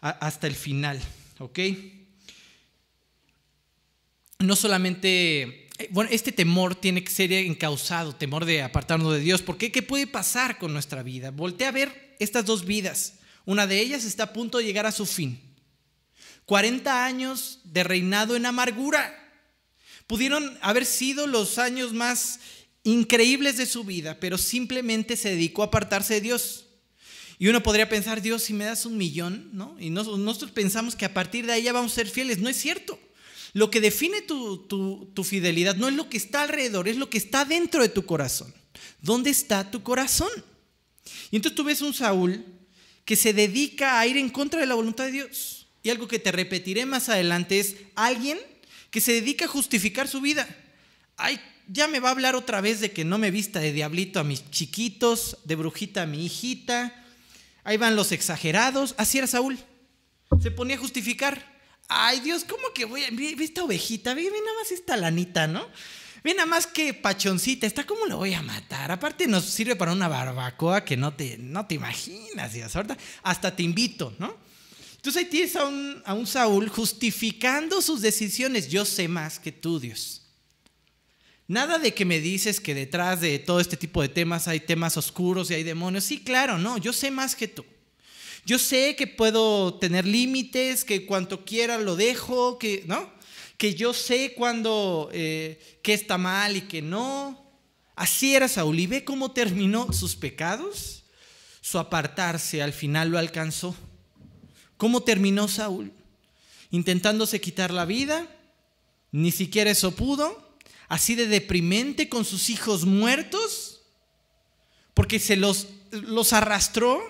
hasta 0.00 0.46
el 0.46 0.54
final, 0.54 1.00
¿ok? 1.38 1.58
No 4.40 4.56
solamente, 4.56 5.68
eh, 5.78 5.88
bueno, 5.90 6.10
este 6.12 6.32
temor 6.32 6.74
tiene 6.74 7.02
que 7.02 7.10
ser 7.10 7.32
encausado, 7.32 8.14
temor 8.14 8.44
de 8.44 8.62
apartarnos 8.62 9.14
de 9.14 9.20
Dios, 9.20 9.40
porque 9.40 9.72
¿qué 9.72 9.80
puede 9.82 10.06
pasar 10.06 10.58
con 10.58 10.72
nuestra 10.72 11.02
vida? 11.02 11.30
Voltea 11.30 11.68
a 11.68 11.72
ver 11.72 12.16
estas 12.18 12.44
dos 12.44 12.66
vidas, 12.66 13.14
una 13.46 13.66
de 13.66 13.80
ellas 13.80 14.04
está 14.04 14.24
a 14.24 14.32
punto 14.32 14.58
de 14.58 14.64
llegar 14.64 14.84
a 14.84 14.92
su 14.92 15.06
fin. 15.06 15.40
40 16.46 17.04
años 17.04 17.60
de 17.64 17.84
reinado 17.84 18.36
en 18.36 18.46
amargura. 18.46 19.18
Pudieron 20.06 20.58
haber 20.60 20.84
sido 20.84 21.26
los 21.26 21.58
años 21.58 21.92
más 21.92 22.40
increíbles 22.84 23.56
de 23.56 23.66
su 23.66 23.84
vida, 23.84 24.18
pero 24.20 24.38
simplemente 24.38 25.16
se 25.16 25.30
dedicó 25.30 25.62
a 25.62 25.66
apartarse 25.66 26.14
de 26.14 26.20
Dios. 26.20 26.66
Y 27.38 27.48
uno 27.48 27.62
podría 27.62 27.88
pensar, 27.88 28.22
Dios, 28.22 28.42
si 28.42 28.52
me 28.52 28.64
das 28.64 28.86
un 28.86 28.96
millón, 28.96 29.50
¿no? 29.52 29.76
Y 29.80 29.90
nosotros 29.90 30.50
pensamos 30.50 30.94
que 30.94 31.04
a 31.04 31.14
partir 31.14 31.46
de 31.46 31.52
ahí 31.52 31.64
ya 31.64 31.72
vamos 31.72 31.92
a 31.92 31.94
ser 31.96 32.08
fieles. 32.08 32.38
No 32.38 32.48
es 32.48 32.56
cierto. 32.56 32.98
Lo 33.52 33.70
que 33.70 33.80
define 33.80 34.22
tu, 34.22 34.58
tu, 34.58 35.24
fidelidad 35.24 35.76
no 35.76 35.88
es 35.88 35.94
lo 35.94 36.08
que 36.08 36.16
está 36.16 36.42
alrededor, 36.42 36.88
es 36.88 36.96
lo 36.96 37.10
que 37.10 37.18
está 37.18 37.44
dentro 37.44 37.82
de 37.82 37.88
tu 37.88 38.06
corazón. 38.06 38.54
¿Dónde 39.00 39.30
está 39.30 39.70
tu 39.70 39.82
corazón? 39.82 40.30
Y 41.30 41.36
entonces 41.36 41.56
tú 41.56 41.64
ves 41.64 41.82
un 41.82 41.92
Saúl 41.92 42.44
que 43.04 43.16
se 43.16 43.32
dedica 43.32 43.98
a 43.98 44.06
ir 44.06 44.16
en 44.16 44.30
contra 44.30 44.60
de 44.60 44.66
la 44.66 44.74
voluntad 44.74 45.04
de 45.04 45.12
Dios. 45.12 45.61
Y 45.82 45.90
algo 45.90 46.08
que 46.08 46.18
te 46.18 46.32
repetiré 46.32 46.86
más 46.86 47.08
adelante 47.08 47.58
es 47.58 47.76
alguien 47.94 48.38
que 48.90 49.00
se 49.00 49.12
dedica 49.12 49.46
a 49.46 49.48
justificar 49.48 50.06
su 50.06 50.20
vida. 50.20 50.48
Ay, 51.16 51.40
ya 51.68 51.88
me 51.88 52.00
va 52.00 52.08
a 52.08 52.12
hablar 52.12 52.36
otra 52.36 52.60
vez 52.60 52.80
de 52.80 52.92
que 52.92 53.04
no 53.04 53.18
me 53.18 53.30
vista 53.30 53.58
de 53.60 53.72
diablito 53.72 54.20
a 54.20 54.24
mis 54.24 54.50
chiquitos, 54.50 55.38
de 55.44 55.56
brujita 55.56 56.02
a 56.02 56.06
mi 56.06 56.26
hijita. 56.26 57.04
Ahí 57.64 57.76
van 57.76 57.96
los 57.96 58.12
exagerados. 58.12 58.94
Así 58.98 59.18
era 59.18 59.26
Saúl. 59.26 59.58
Se 60.40 60.50
ponía 60.50 60.76
a 60.76 60.80
justificar. 60.80 61.52
Ay, 61.88 62.20
Dios, 62.20 62.44
¿cómo 62.44 62.72
que 62.74 62.84
voy 62.84 63.04
a.? 63.04 63.10
Ve 63.10 63.36
esta 63.40 63.64
ovejita, 63.64 64.14
ve, 64.14 64.24
nada 64.24 64.58
más 64.60 64.70
esta 64.70 64.96
lanita, 64.96 65.46
¿no? 65.46 65.66
Ve 66.24 66.34
nada 66.34 66.46
más 66.46 66.66
que 66.66 66.94
pachoncita, 66.94 67.66
está, 67.66 67.84
¿cómo 67.84 68.06
lo 68.06 68.18
voy 68.18 68.32
a 68.32 68.42
matar? 68.42 68.92
Aparte 68.92 69.26
nos 69.26 69.44
sirve 69.44 69.74
para 69.74 69.92
una 69.92 70.06
barbacoa 70.06 70.84
que 70.84 70.96
no 70.96 71.14
te, 71.14 71.36
no 71.38 71.66
te 71.66 71.74
imaginas, 71.74 72.52
Dios, 72.52 72.72
hasta 73.24 73.56
te 73.56 73.64
invito, 73.64 74.14
¿no? 74.20 74.36
Entonces 75.02 75.24
ahí 75.24 75.30
tienes 75.30 75.56
a 75.56 76.14
un, 76.14 76.26
Saúl 76.28 76.68
justificando 76.68 77.82
sus 77.82 78.02
decisiones. 78.02 78.68
Yo 78.68 78.84
sé 78.84 79.08
más 79.08 79.40
que 79.40 79.50
tú, 79.50 79.80
Dios. 79.80 80.22
Nada 81.48 81.80
de 81.80 81.92
que 81.92 82.04
me 82.04 82.20
dices 82.20 82.60
que 82.60 82.72
detrás 82.72 83.20
de 83.20 83.40
todo 83.40 83.58
este 83.58 83.76
tipo 83.76 84.00
de 84.00 84.08
temas 84.08 84.46
hay 84.46 84.60
temas 84.60 84.96
oscuros 84.96 85.50
y 85.50 85.54
hay 85.54 85.64
demonios. 85.64 86.04
Sí, 86.04 86.20
claro, 86.22 86.56
no, 86.56 86.78
yo 86.78 86.92
sé 86.92 87.10
más 87.10 87.34
que 87.34 87.48
tú. 87.48 87.64
Yo 88.46 88.60
sé 88.60 88.94
que 88.94 89.08
puedo 89.08 89.74
tener 89.74 90.06
límites, 90.06 90.84
que 90.84 91.04
cuanto 91.04 91.44
quiera 91.44 91.78
lo 91.78 91.96
dejo, 91.96 92.56
que, 92.60 92.84
¿no? 92.86 93.12
Que 93.56 93.74
yo 93.74 93.92
sé 93.94 94.34
cuando 94.34 95.10
eh, 95.12 95.80
qué 95.82 95.94
está 95.94 96.16
mal 96.16 96.56
y 96.56 96.60
que 96.60 96.80
no. 96.80 97.44
Así 97.96 98.36
era 98.36 98.46
Saúl. 98.46 98.78
¿Y 98.78 98.86
ve 98.86 99.02
cómo 99.02 99.32
terminó 99.32 99.92
sus 99.92 100.14
pecados? 100.14 101.02
Su 101.60 101.80
apartarse 101.80 102.62
al 102.62 102.72
final 102.72 103.08
lo 103.08 103.18
alcanzó. 103.18 103.74
¿Cómo 104.76 105.02
terminó 105.02 105.48
Saúl? 105.48 105.92
Intentándose 106.70 107.40
quitar 107.40 107.70
la 107.70 107.84
vida, 107.84 108.26
ni 109.10 109.30
siquiera 109.30 109.70
eso 109.70 109.94
pudo 109.94 110.52
así 110.92 111.14
de 111.14 111.26
deprimente 111.26 112.10
con 112.10 112.26
sus 112.26 112.50
hijos 112.50 112.84
muertos, 112.84 113.80
porque 114.92 115.18
se 115.18 115.36
los, 115.36 115.68
los 115.90 116.34
arrastró 116.34 117.00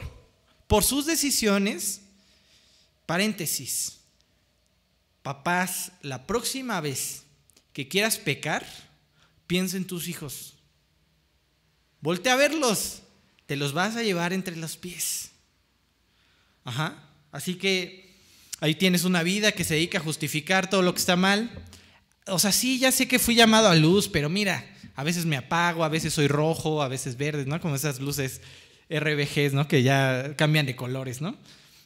por 0.69 0.85
sus 0.85 1.05
decisiones. 1.05 2.03
Paréntesis, 3.07 3.99
papás, 5.25 5.91
la 6.01 6.29
próxima 6.29 6.81
vez 6.81 7.25
que 7.73 7.89
quieras 7.89 8.19
pecar, 8.19 8.65
piensa 9.49 9.77
en 9.77 9.89
tus 9.89 10.07
hijos. 10.07 10.55
Voltea 12.01 12.35
a 12.35 12.37
verlos, 12.37 13.03
te 13.47 13.57
los 13.57 13.73
vas 13.73 13.97
a 13.97 14.05
llevar 14.05 14.33
entre 14.33 14.55
los 14.55 14.77
pies. 14.77 15.33
Ajá. 16.63 17.03
Así 17.33 17.57
que 17.57 18.15
ahí 18.61 18.77
tienes 18.77 19.05
una 19.05 19.25
vida 19.25 19.51
que 19.51 19.65
se 19.65 19.75
dedica 19.75 19.99
a 19.99 20.03
justificar 20.03 20.71
todo 20.71 20.83
lo 20.83 20.95
que 20.95 21.01
está 21.01 21.17
mal, 21.17 21.51
o 22.27 22.39
sea, 22.39 22.53
sí, 22.53 22.79
ya 22.79 22.93
sé 22.93 23.09
que 23.09 23.19
fui 23.19 23.35
llamado 23.35 23.69
a 23.69 23.75
luz, 23.75 24.09
pero 24.09 24.29
mira, 24.29 24.65
a 24.95 25.03
veces 25.03 25.25
me 25.25 25.37
apago, 25.37 25.85
a 25.85 25.89
veces 25.89 26.13
soy 26.13 26.29
rojo, 26.29 26.83
a 26.83 26.89
veces 26.89 27.17
verde, 27.17 27.47
¿no? 27.47 27.61
Como 27.61 27.75
esas 27.75 27.99
luces 27.99 28.41
RBGs, 28.89 29.55
¿no? 29.55 29.67
Que 29.67 29.83
ya 29.83 30.35
cambian 30.37 30.67
de 30.67 30.77
colores, 30.77 31.21
¿no? 31.21 31.37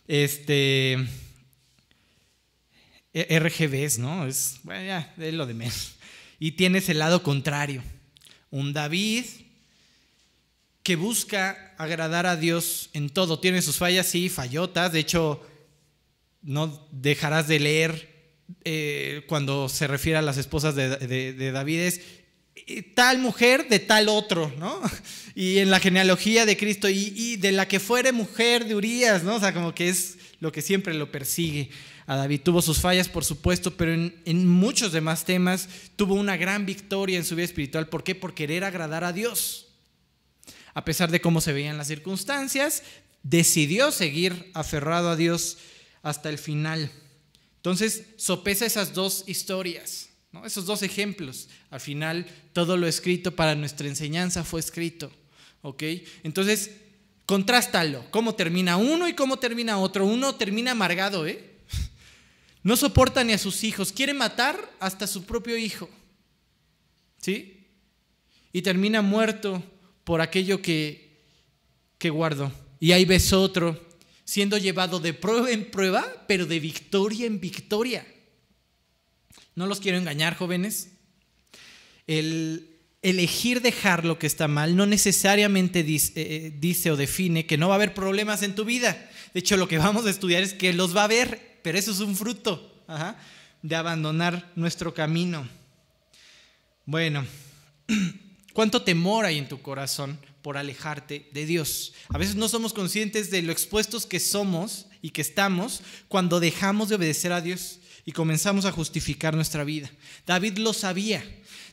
Este. 0.06 0.98
E, 3.14 3.38
RGBs, 3.38 3.98
¿no? 3.98 4.26
Es, 4.26 4.60
bueno, 4.62 4.84
ya, 4.84 5.14
es 5.16 5.32
lo 5.32 5.46
de 5.46 5.54
menos. 5.54 5.96
Y 6.38 6.52
tienes 6.52 6.88
el 6.90 6.98
lado 6.98 7.22
contrario. 7.22 7.82
Un 8.50 8.74
David 8.74 9.24
que 10.86 10.94
busca 10.94 11.74
agradar 11.78 12.26
a 12.26 12.36
Dios 12.36 12.90
en 12.92 13.10
todo. 13.10 13.40
Tiene 13.40 13.60
sus 13.60 13.76
fallas, 13.76 14.06
sí, 14.06 14.28
fallotas. 14.28 14.92
De 14.92 15.00
hecho, 15.00 15.44
no 16.42 16.86
dejarás 16.92 17.48
de 17.48 17.58
leer 17.58 18.36
eh, 18.62 19.24
cuando 19.26 19.68
se 19.68 19.88
refiere 19.88 20.16
a 20.16 20.22
las 20.22 20.36
esposas 20.36 20.76
de, 20.76 21.50
David 21.50 21.80
es 21.80 22.00
eh, 22.54 22.82
tal 22.94 23.18
mujer 23.18 23.68
de 23.68 23.80
tal 23.80 24.08
otro, 24.08 24.54
¿no? 24.60 24.80
Y 25.34 25.58
en 25.58 25.72
la 25.72 25.80
genealogía 25.80 26.46
de 26.46 26.56
Cristo, 26.56 26.88
y, 26.88 27.34
de 27.34 27.50
la 27.50 27.66
que 27.66 27.80
fuere 27.80 28.12
mujer 28.12 28.64
de 28.64 28.76
Urias, 28.76 29.24
¿no? 29.24 29.34
O 29.34 29.40
sea, 29.40 29.52
como 29.52 29.74
que 29.74 29.88
es 29.88 30.18
lo 30.38 30.52
que 30.52 30.62
siempre 30.62 30.94
lo 30.94 31.10
persigue 31.10 31.68
a 32.06 32.14
David. 32.14 32.42
Tuvo 32.44 32.62
sus 32.62 32.78
fallas, 32.78 33.08
por 33.08 33.24
supuesto, 33.24 33.76
pero 33.76 33.92
en, 33.92 34.22
en 34.24 34.46
muchos 34.46 34.92
demás 34.92 35.24
temas 35.24 35.68
tuvo 35.96 36.14
una 36.14 36.36
gran 36.36 36.64
victoria 36.64 37.18
en 37.18 37.24
su 37.24 37.34
vida 37.34 37.46
espiritual. 37.46 37.88
¿Por 37.88 38.04
qué? 38.04 38.14
Por 38.14 38.34
querer 38.34 38.62
agradar 38.62 39.02
a 39.02 39.12
Dios. 39.12 39.65
A 40.76 40.84
pesar 40.84 41.10
de 41.10 41.22
cómo 41.22 41.40
se 41.40 41.54
veían 41.54 41.78
las 41.78 41.86
circunstancias, 41.86 42.82
decidió 43.22 43.90
seguir 43.90 44.50
aferrado 44.52 45.08
a 45.08 45.16
Dios 45.16 45.56
hasta 46.02 46.28
el 46.28 46.36
final. 46.36 46.92
Entonces, 47.56 48.04
sopesa 48.18 48.66
esas 48.66 48.92
dos 48.92 49.24
historias, 49.26 50.10
esos 50.44 50.66
dos 50.66 50.82
ejemplos. 50.82 51.48
Al 51.70 51.80
final, 51.80 52.26
todo 52.52 52.76
lo 52.76 52.86
escrito 52.86 53.34
para 53.34 53.54
nuestra 53.54 53.88
enseñanza 53.88 54.44
fue 54.44 54.60
escrito. 54.60 55.10
¿ok? 55.62 55.82
Entonces, 56.24 56.72
contrástalo. 57.24 58.04
¿Cómo 58.10 58.34
termina 58.34 58.76
uno 58.76 59.08
y 59.08 59.14
cómo 59.14 59.38
termina 59.38 59.78
otro? 59.78 60.04
Uno 60.04 60.34
termina 60.34 60.72
amargado, 60.72 61.26
¿eh? 61.26 61.56
No 62.62 62.76
soporta 62.76 63.24
ni 63.24 63.32
a 63.32 63.38
sus 63.38 63.64
hijos. 63.64 63.92
Quiere 63.92 64.12
matar 64.12 64.70
hasta 64.78 65.06
su 65.06 65.24
propio 65.24 65.56
hijo. 65.56 65.88
¿Sí? 67.16 67.66
Y 68.52 68.60
termina 68.60 69.00
muerto 69.00 69.62
por 70.06 70.20
aquello 70.20 70.62
que, 70.62 71.18
que 71.98 72.10
guardó. 72.10 72.52
Y 72.78 72.92
ahí 72.92 73.04
ves 73.04 73.32
otro 73.32 73.84
siendo 74.24 74.56
llevado 74.56 75.00
de 75.00 75.12
prueba 75.14 75.50
en 75.50 75.68
prueba, 75.68 76.06
pero 76.28 76.46
de 76.46 76.60
victoria 76.60 77.26
en 77.26 77.40
victoria. 77.40 78.06
No 79.56 79.66
los 79.66 79.80
quiero 79.80 79.98
engañar, 79.98 80.36
jóvenes. 80.36 80.92
El 82.06 82.70
elegir 83.02 83.62
dejar 83.62 84.04
lo 84.04 84.16
que 84.16 84.28
está 84.28 84.46
mal 84.46 84.76
no 84.76 84.86
necesariamente 84.86 85.82
dice, 85.82 86.12
eh, 86.16 86.52
dice, 86.56 86.92
o 86.92 86.96
define 86.96 87.44
que 87.44 87.58
no 87.58 87.68
va 87.68 87.74
a 87.74 87.76
haber 87.76 87.92
problemas 87.92 88.44
en 88.44 88.54
tu 88.54 88.64
vida. 88.64 89.10
De 89.34 89.40
hecho, 89.40 89.56
lo 89.56 89.66
que 89.66 89.78
vamos 89.78 90.06
a 90.06 90.10
estudiar 90.10 90.44
es 90.44 90.54
que 90.54 90.72
los 90.72 90.94
va 90.96 91.00
a 91.00 91.06
haber, 91.06 91.58
pero 91.62 91.78
eso 91.78 91.90
es 91.90 91.98
un 91.98 92.14
fruto 92.14 92.84
de 93.60 93.74
abandonar 93.74 94.52
nuestro 94.54 94.94
camino. 94.94 95.48
Bueno, 96.84 97.26
¿cuánto 98.56 98.80
temor 98.80 99.26
hay 99.26 99.36
en 99.36 99.48
tu 99.48 99.60
corazón 99.60 100.18
por 100.40 100.56
alejarte 100.56 101.28
de 101.32 101.44
Dios. 101.44 101.92
A 102.08 102.16
veces 102.16 102.36
no 102.36 102.48
somos 102.48 102.72
conscientes 102.72 103.30
de 103.30 103.42
lo 103.42 103.52
expuestos 103.52 104.06
que 104.06 104.18
somos 104.18 104.86
y 105.02 105.10
que 105.10 105.20
estamos 105.20 105.82
cuando 106.08 106.40
dejamos 106.40 106.88
de 106.88 106.94
obedecer 106.94 107.32
a 107.32 107.42
Dios 107.42 107.80
y 108.06 108.12
comenzamos 108.12 108.64
a 108.64 108.70
justificar 108.70 109.34
nuestra 109.34 109.62
vida. 109.62 109.90
David 110.24 110.56
lo 110.58 110.72
sabía. 110.72 111.22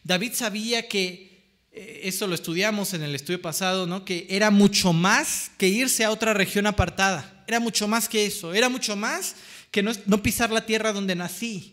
David 0.04 0.34
sabía 0.34 0.90
que, 0.90 1.54
eh, 1.72 2.02
eso 2.04 2.28
lo 2.28 2.36
estudiamos 2.36 2.94
en 2.94 3.04
el 3.04 3.16
estudio 3.16 3.42
pasado, 3.42 3.86
¿no? 3.86 4.04
que 4.04 4.26
era 4.30 4.52
mucho 4.52 4.92
más 4.92 5.52
que 5.60 5.70
irse 5.70 6.04
a 6.04 6.12
otra 6.12 6.34
región 6.34 6.66
apartada. 6.66 7.46
Era 7.48 7.62
mucho 7.62 7.88
más 7.88 8.10
que 8.10 8.26
eso. 8.26 8.54
Era 8.54 8.68
mucho 8.68 8.98
más 8.98 9.36
que 9.70 9.84
no, 9.84 9.92
no 10.08 10.22
pisar 10.22 10.52
la 10.52 10.66
tierra 10.66 10.92
donde 10.92 11.16
nací. 11.16 11.73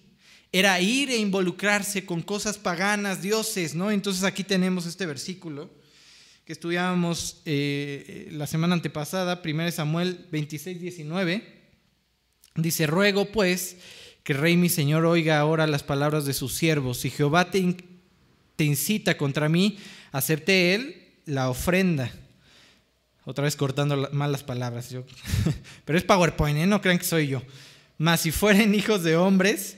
Era 0.53 0.81
ir 0.81 1.11
e 1.11 1.17
involucrarse 1.17 2.05
con 2.05 2.23
cosas 2.23 2.59
paganas, 2.59 3.23
dioses, 3.23 3.75
¿no? 3.75 3.91
Entonces 3.91 4.25
aquí 4.25 4.43
tenemos 4.43 4.87
este 4.87 5.07
versículo 5.07 5.71
que 6.45 6.53
estudiábamos 6.53 7.43
eh, 7.45 8.29
la 8.33 8.49
semana 8.49 8.75
antepasada, 8.75 9.41
1 9.45 9.71
Samuel 9.71 10.27
26, 10.33 10.81
19, 10.81 11.45
dice, 12.57 12.89
ruego 12.89 13.27
pues 13.27 13.77
que 14.25 14.35
rey 14.35 14.57
mi 14.57 14.69
señor 14.69 15.05
oiga 15.05 15.39
ahora 15.39 15.67
las 15.67 15.83
palabras 15.83 16.25
de 16.25 16.35
sus 16.35 16.55
siervos. 16.55 16.99
Si 16.99 17.11
Jehová 17.11 17.51
te, 17.51 17.77
incita 18.59 19.17
contra 19.17 19.49
mí, 19.49 19.79
acepte 20.13 20.75
él 20.75 21.13
la 21.25 21.49
ofrenda. 21.49 22.11
Otra 23.25 23.45
vez 23.45 23.55
cortando 23.57 24.09
mal 24.13 24.33
las 24.33 24.43
palabras. 24.43 24.91
Yo. 24.91 25.05
Pero 25.85 25.99
es 25.99 26.05
PowerPoint, 26.05 26.59
¿eh? 26.59 26.67
no 26.67 26.81
crean 26.81 26.99
que 26.99 27.05
soy 27.05 27.29
yo. 27.29 27.43
Mas 27.97 28.23
si 28.23 28.31
fueren 28.31 28.75
hijos 28.75 29.03
de 29.03 29.17
hombres, 29.17 29.77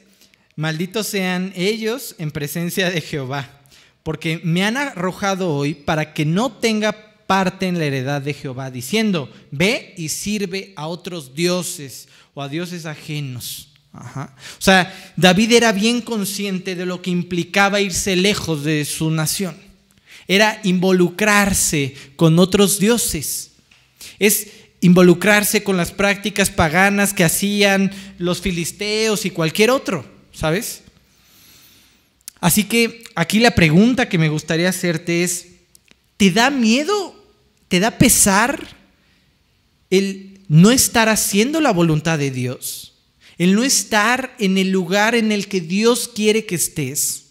malditos 0.56 1.06
sean 1.06 1.52
ellos 1.56 2.14
en 2.18 2.30
presencia 2.30 2.90
de 2.90 3.00
Jehová, 3.00 3.60
porque 4.02 4.40
me 4.44 4.64
han 4.64 4.76
arrojado 4.76 5.54
hoy 5.54 5.74
para 5.74 6.12
que 6.14 6.24
no 6.24 6.52
tenga 6.52 7.12
parte 7.26 7.66
en 7.66 7.78
la 7.78 7.86
heredad 7.86 8.20
de 8.20 8.34
Jehová, 8.34 8.70
diciendo, 8.70 9.32
ve 9.50 9.94
y 9.96 10.08
sirve 10.08 10.72
a 10.76 10.86
otros 10.86 11.34
dioses 11.34 12.08
o 12.34 12.42
a 12.42 12.48
dioses 12.48 12.86
ajenos. 12.86 13.68
O 13.94 14.30
sea, 14.58 15.12
David 15.16 15.52
era 15.52 15.72
bien 15.72 16.00
consciente 16.00 16.74
de 16.74 16.86
lo 16.86 17.02
que 17.02 17.10
implicaba 17.10 17.80
irse 17.80 18.16
lejos 18.16 18.64
de 18.64 18.84
su 18.84 19.10
nación. 19.10 19.56
Era 20.26 20.60
involucrarse 20.64 21.94
con 22.16 22.38
otros 22.38 22.78
dioses. 22.78 23.52
Es 24.18 24.48
involucrarse 24.80 25.62
con 25.62 25.76
las 25.76 25.92
prácticas 25.92 26.50
paganas 26.50 27.12
que 27.12 27.24
hacían 27.24 27.92
los 28.18 28.40
filisteos 28.40 29.24
y 29.24 29.30
cualquier 29.30 29.70
otro, 29.70 30.04
¿sabes? 30.32 30.82
Así 32.40 32.64
que 32.64 33.04
aquí 33.14 33.38
la 33.38 33.52
pregunta 33.52 34.08
que 34.08 34.18
me 34.18 34.28
gustaría 34.28 34.68
hacerte 34.68 35.22
es, 35.22 35.46
¿te 36.16 36.30
da 36.30 36.50
miedo? 36.50 37.14
¿Te 37.68 37.80
da 37.80 37.98
pesar 37.98 38.76
el 39.90 40.40
no 40.48 40.70
estar 40.70 41.08
haciendo 41.08 41.60
la 41.60 41.72
voluntad 41.72 42.18
de 42.18 42.30
Dios? 42.30 42.92
el 43.42 43.54
no 43.54 43.64
estar 43.64 44.36
en 44.38 44.56
el 44.56 44.70
lugar 44.70 45.16
en 45.16 45.32
el 45.32 45.48
que 45.48 45.60
Dios 45.60 46.08
quiere 46.08 46.46
que 46.46 46.54
estés. 46.54 47.24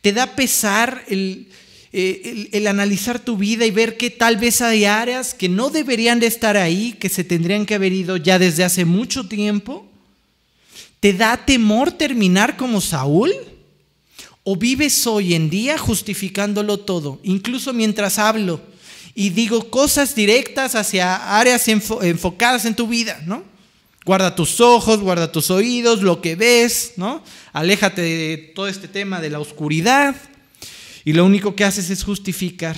Te 0.00 0.14
da 0.14 0.34
pesar 0.36 1.04
el, 1.08 1.48
eh, 1.92 2.48
el, 2.52 2.66
analizar 2.66 3.18
tu 3.18 3.36
vida 3.36 3.66
y 3.66 3.70
ver 3.70 3.98
que 3.98 4.08
tal 4.08 4.36
vez 4.38 4.62
hay 4.62 4.86
áreas 4.86 5.34
que 5.34 5.50
no 5.50 5.68
deberían 5.68 6.20
de 6.20 6.26
estar 6.26 6.56
ahí, 6.56 6.94
que 6.98 7.10
se 7.10 7.22
tendrían 7.22 7.66
que 7.66 7.74
haber 7.74 7.92
ido 7.92 8.16
ya 8.16 8.38
desde 8.38 8.64
hace 8.64 8.86
mucho 8.86 9.28
tiempo. 9.28 9.90
¿Te 11.06 11.12
da 11.12 11.36
temor 11.36 11.92
terminar 11.92 12.56
como 12.56 12.80
Saúl? 12.80 13.32
¿O 14.42 14.56
vives 14.56 15.06
hoy 15.06 15.34
en 15.34 15.48
día 15.48 15.78
justificándolo 15.78 16.80
todo, 16.80 17.20
incluso 17.22 17.72
mientras 17.72 18.18
hablo 18.18 18.60
y 19.14 19.30
digo 19.30 19.70
cosas 19.70 20.16
directas 20.16 20.74
hacia 20.74 21.38
áreas 21.38 21.68
enfocadas 21.68 22.64
en 22.64 22.74
tu 22.74 22.88
vida, 22.88 23.22
¿no? 23.24 23.44
Guarda 24.04 24.34
tus 24.34 24.60
ojos, 24.60 24.98
guarda 24.98 25.30
tus 25.30 25.52
oídos, 25.52 26.02
lo 26.02 26.20
que 26.20 26.34
ves, 26.34 26.94
¿no? 26.96 27.22
Aléjate 27.52 28.02
de 28.02 28.38
todo 28.56 28.66
este 28.66 28.88
tema 28.88 29.20
de 29.20 29.30
la 29.30 29.38
oscuridad 29.38 30.16
y 31.04 31.12
lo 31.12 31.24
único 31.24 31.54
que 31.54 31.62
haces 31.62 31.88
es 31.88 32.02
justificar. 32.02 32.76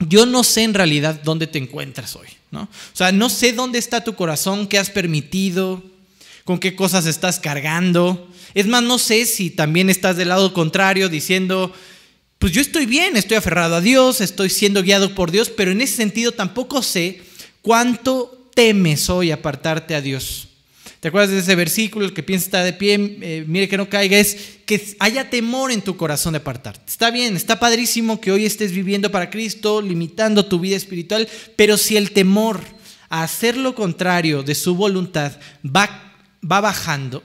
Yo 0.00 0.26
no 0.26 0.42
sé 0.42 0.64
en 0.64 0.74
realidad 0.74 1.20
dónde 1.22 1.46
te 1.46 1.58
encuentras 1.58 2.16
hoy, 2.16 2.26
¿no? 2.50 2.62
O 2.62 2.96
sea, 2.96 3.12
no 3.12 3.28
sé 3.28 3.52
dónde 3.52 3.78
está 3.78 4.02
tu 4.02 4.16
corazón, 4.16 4.66
qué 4.66 4.76
has 4.76 4.90
permitido, 4.90 5.94
con 6.46 6.58
qué 6.58 6.74
cosas 6.74 7.04
estás 7.04 7.38
cargando. 7.38 8.30
Es 8.54 8.66
más, 8.66 8.82
no 8.82 8.98
sé 8.98 9.26
si 9.26 9.50
también 9.50 9.90
estás 9.90 10.16
del 10.16 10.28
lado 10.28 10.54
contrario 10.54 11.10
diciendo, 11.10 11.74
pues 12.38 12.52
yo 12.52 12.62
estoy 12.62 12.86
bien, 12.86 13.16
estoy 13.16 13.36
aferrado 13.36 13.74
a 13.74 13.80
Dios, 13.82 14.22
estoy 14.22 14.48
siendo 14.48 14.82
guiado 14.82 15.14
por 15.14 15.30
Dios, 15.30 15.50
pero 15.50 15.72
en 15.72 15.82
ese 15.82 15.96
sentido 15.96 16.32
tampoco 16.32 16.82
sé 16.82 17.20
cuánto 17.62 18.48
temes 18.54 19.10
hoy 19.10 19.32
apartarte 19.32 19.94
a 19.94 20.00
Dios? 20.00 20.48
¿Te 21.00 21.08
acuerdas 21.08 21.30
de 21.30 21.40
ese 21.40 21.54
versículo? 21.56 22.06
El 22.06 22.14
que 22.14 22.22
piensa 22.22 22.46
estar 22.46 22.64
de 22.64 22.72
pie, 22.72 23.18
eh, 23.20 23.44
mire 23.46 23.68
que 23.68 23.76
no 23.76 23.88
caiga, 23.88 24.16
es 24.16 24.36
que 24.64 24.96
haya 25.00 25.28
temor 25.28 25.72
en 25.72 25.82
tu 25.82 25.96
corazón 25.96 26.32
de 26.32 26.38
apartarte. 26.38 26.80
Está 26.86 27.10
bien, 27.10 27.36
está 27.36 27.58
padrísimo 27.58 28.20
que 28.20 28.32
hoy 28.32 28.46
estés 28.46 28.72
viviendo 28.72 29.10
para 29.10 29.30
Cristo, 29.30 29.82
limitando 29.82 30.46
tu 30.46 30.60
vida 30.60 30.76
espiritual, 30.76 31.28
pero 31.56 31.76
si 31.76 31.96
el 31.96 32.12
temor 32.12 32.60
a 33.08 33.24
hacer 33.24 33.56
lo 33.56 33.74
contrario 33.74 34.42
de 34.42 34.54
su 34.54 34.74
voluntad 34.74 35.32
va, 35.64 36.05
va 36.50 36.60
bajando, 36.60 37.22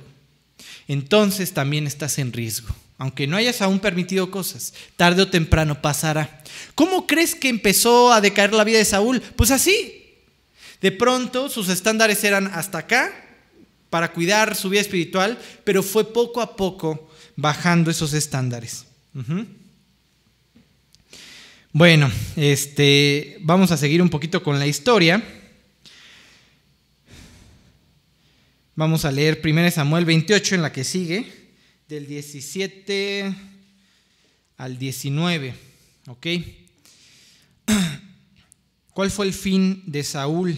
entonces 0.87 1.53
también 1.53 1.87
estás 1.87 2.17
en 2.17 2.33
riesgo. 2.33 2.75
Aunque 2.97 3.25
no 3.25 3.35
hayas 3.35 3.61
aún 3.61 3.79
permitido 3.79 4.29
cosas, 4.29 4.73
tarde 4.95 5.23
o 5.23 5.27
temprano 5.27 5.81
pasará. 5.81 6.43
¿Cómo 6.75 7.07
crees 7.07 7.33
que 7.33 7.49
empezó 7.49 8.13
a 8.13 8.21
decaer 8.21 8.53
la 8.53 8.63
vida 8.63 8.77
de 8.77 8.85
Saúl? 8.85 9.21
Pues 9.35 9.49
así, 9.49 10.13
de 10.81 10.91
pronto 10.91 11.49
sus 11.49 11.69
estándares 11.69 12.23
eran 12.23 12.47
hasta 12.47 12.79
acá 12.79 13.11
para 13.89 14.13
cuidar 14.13 14.55
su 14.55 14.69
vida 14.69 14.81
espiritual, 14.81 15.39
pero 15.63 15.81
fue 15.81 16.13
poco 16.13 16.41
a 16.41 16.55
poco 16.55 17.09
bajando 17.35 17.89
esos 17.89 18.13
estándares. 18.13 18.85
Bueno, 21.73 22.11
este, 22.35 23.37
vamos 23.41 23.71
a 23.71 23.77
seguir 23.77 24.01
un 24.01 24.09
poquito 24.09 24.43
con 24.43 24.59
la 24.59 24.67
historia. 24.67 25.40
Vamos 28.81 29.05
a 29.05 29.11
leer 29.11 29.39
1 29.45 29.69
Samuel 29.69 30.05
28 30.05 30.55
en 30.55 30.63
la 30.63 30.73
que 30.73 30.83
sigue, 30.83 31.31
del 31.87 32.07
17 32.07 33.31
al 34.57 34.79
19. 34.79 35.53
¿Ok? 36.07 36.27
¿Cuál 38.95 39.11
fue 39.11 39.27
el 39.27 39.33
fin 39.33 39.83
de 39.85 40.03
Saúl? 40.03 40.57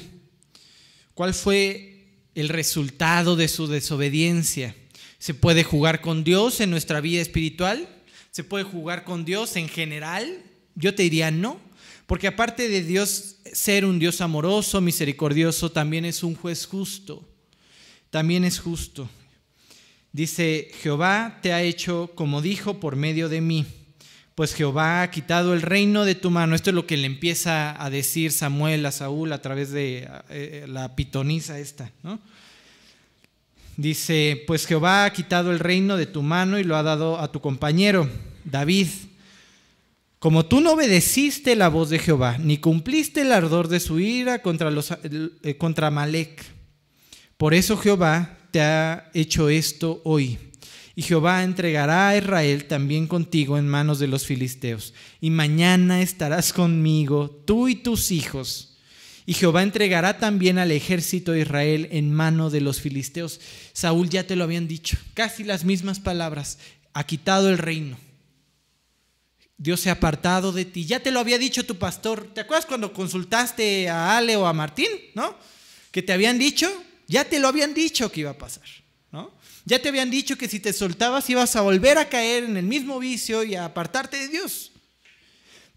¿Cuál 1.13 1.33
fue 1.33 2.13
el 2.33 2.47
resultado 2.47 3.35
de 3.35 3.49
su 3.49 3.67
desobediencia? 3.67 4.73
¿Se 5.19 5.33
puede 5.33 5.65
jugar 5.65 5.99
con 5.99 6.23
Dios 6.23 6.61
en 6.61 6.69
nuestra 6.69 7.01
vida 7.01 7.21
espiritual? 7.21 7.89
¿Se 8.31 8.45
puede 8.45 8.63
jugar 8.63 9.03
con 9.03 9.25
Dios 9.25 9.57
en 9.57 9.67
general? 9.67 10.41
Yo 10.75 10.95
te 10.95 11.03
diría 11.03 11.29
no, 11.29 11.59
porque 12.05 12.27
aparte 12.27 12.69
de 12.69 12.83
Dios 12.83 13.39
ser 13.51 13.83
un 13.83 13.99
Dios 13.99 14.21
amoroso, 14.21 14.79
misericordioso, 14.79 15.73
también 15.73 16.05
es 16.05 16.23
un 16.23 16.35
juez 16.35 16.65
justo. 16.65 17.27
También 18.13 18.45
es 18.45 18.59
justo. 18.59 19.09
Dice, 20.11 20.69
Jehová 20.83 21.39
te 21.41 21.51
ha 21.51 21.63
hecho 21.63 22.11
como 22.13 22.43
dijo 22.43 22.79
por 22.79 22.95
medio 22.95 23.27
de 23.27 23.41
mí 23.41 23.65
pues 24.35 24.55
Jehová 24.55 25.01
ha 25.01 25.11
quitado 25.11 25.53
el 25.53 25.61
reino 25.61 26.05
de 26.05 26.15
tu 26.15 26.31
mano. 26.31 26.55
Esto 26.55 26.71
es 26.71 26.75
lo 26.75 26.87
que 26.87 26.97
le 26.97 27.05
empieza 27.05 27.81
a 27.81 27.89
decir 27.89 28.31
Samuel 28.31 28.85
a 28.85 28.91
Saúl 28.91 29.31
a 29.31 29.41
través 29.41 29.71
de 29.71 30.09
eh, 30.29 30.65
la 30.67 30.95
pitonisa 30.95 31.59
esta, 31.59 31.91
¿no? 32.01 32.19
Dice, 33.77 34.43
pues 34.45 34.67
Jehová 34.67 35.05
ha 35.05 35.13
quitado 35.13 35.51
el 35.51 35.59
reino 35.59 35.97
de 35.97 36.05
tu 36.05 36.21
mano 36.21 36.59
y 36.59 36.63
lo 36.63 36.75
ha 36.75 36.83
dado 36.83 37.19
a 37.19 37.31
tu 37.31 37.41
compañero, 37.41 38.07
David. 38.43 38.87
Como 40.19 40.45
tú 40.45 40.61
no 40.61 40.73
obedeciste 40.73 41.55
la 41.55 41.69
voz 41.69 41.89
de 41.89 41.99
Jehová, 41.99 42.37
ni 42.37 42.57
cumpliste 42.57 43.21
el 43.21 43.31
ardor 43.31 43.67
de 43.67 43.79
su 43.79 43.99
ira 43.99 44.41
contra, 44.41 44.71
los, 44.71 44.91
eh, 44.91 45.57
contra 45.57 45.91
Malek, 45.91 46.43
por 47.43 47.53
eso 47.53 47.75
Jehová 47.75 48.37
te 48.51 48.61
ha 48.61 49.11
hecho 49.13 49.49
esto 49.49 49.99
hoy 50.05 50.37
y 50.95 51.01
Jehová 51.01 51.43
entregará 51.43 52.07
a 52.07 52.17
Israel 52.17 52.63
también 52.69 53.05
contigo 53.05 53.57
en 53.57 53.67
manos 53.67 53.99
de 53.99 54.07
los 54.07 54.25
filisteos. 54.25 54.93
Y 55.19 55.29
mañana 55.29 56.01
estarás 56.01 56.53
conmigo, 56.53 57.29
tú 57.45 57.67
y 57.67 57.75
tus 57.75 58.11
hijos. 58.11 58.77
Y 59.25 59.33
Jehová 59.33 59.61
entregará 59.61 60.19
también 60.19 60.57
al 60.57 60.71
ejército 60.71 61.33
de 61.33 61.41
Israel 61.41 61.89
en 61.91 62.13
mano 62.13 62.49
de 62.49 62.61
los 62.61 62.79
filisteos. 62.79 63.41
Saúl 63.73 64.09
ya 64.09 64.25
te 64.25 64.37
lo 64.37 64.45
habían 64.45 64.69
dicho, 64.69 64.95
casi 65.13 65.43
las 65.43 65.65
mismas 65.65 65.99
palabras. 65.99 66.59
Ha 66.93 67.03
quitado 67.03 67.49
el 67.49 67.57
reino. 67.57 67.97
Dios 69.57 69.81
se 69.81 69.89
ha 69.89 69.93
apartado 69.99 70.53
de 70.53 70.63
ti. 70.63 70.85
Ya 70.85 71.01
te 71.01 71.11
lo 71.11 71.19
había 71.19 71.37
dicho 71.37 71.65
tu 71.65 71.75
pastor. 71.75 72.25
¿Te 72.33 72.39
acuerdas 72.39 72.65
cuando 72.65 72.93
consultaste 72.93 73.89
a 73.89 74.17
Ale 74.17 74.37
o 74.37 74.47
a 74.47 74.53
Martín? 74.53 74.87
¿No? 75.13 75.35
Que 75.91 76.01
te 76.01 76.13
habían 76.13 76.39
dicho, 76.39 76.71
ya 77.13 77.29
te 77.29 77.37
lo 77.37 77.47
habían 77.47 77.75
dicho 77.75 78.11
que 78.11 78.21
iba 78.21 78.31
a 78.31 78.37
pasar. 78.39 78.63
Ya 79.65 79.79
te 79.79 79.89
habían 79.89 80.09
dicho 80.09 80.35
que 80.35 80.49
si 80.49 80.59
te 80.59 80.73
soltabas 80.73 81.29
ibas 81.29 81.55
a 81.55 81.61
volver 81.61 81.99
a 81.99 82.09
caer 82.09 82.43
en 82.43 82.57
el 82.57 82.65
mismo 82.65 82.99
vicio 82.99 83.43
y 83.43 83.53
a 83.53 83.65
apartarte 83.65 84.17
de 84.17 84.29
Dios. 84.29 84.71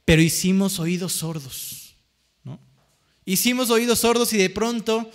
Pero 0.07 0.23
hicimos 0.23 0.81
oídos 0.81 1.13
sordos, 1.13 1.95
¿no? 2.43 2.59
Hicimos 3.27 3.69
oídos 3.69 3.99
sordos 3.99 4.33
y 4.33 4.39
de 4.39 4.49
pronto 4.49 5.11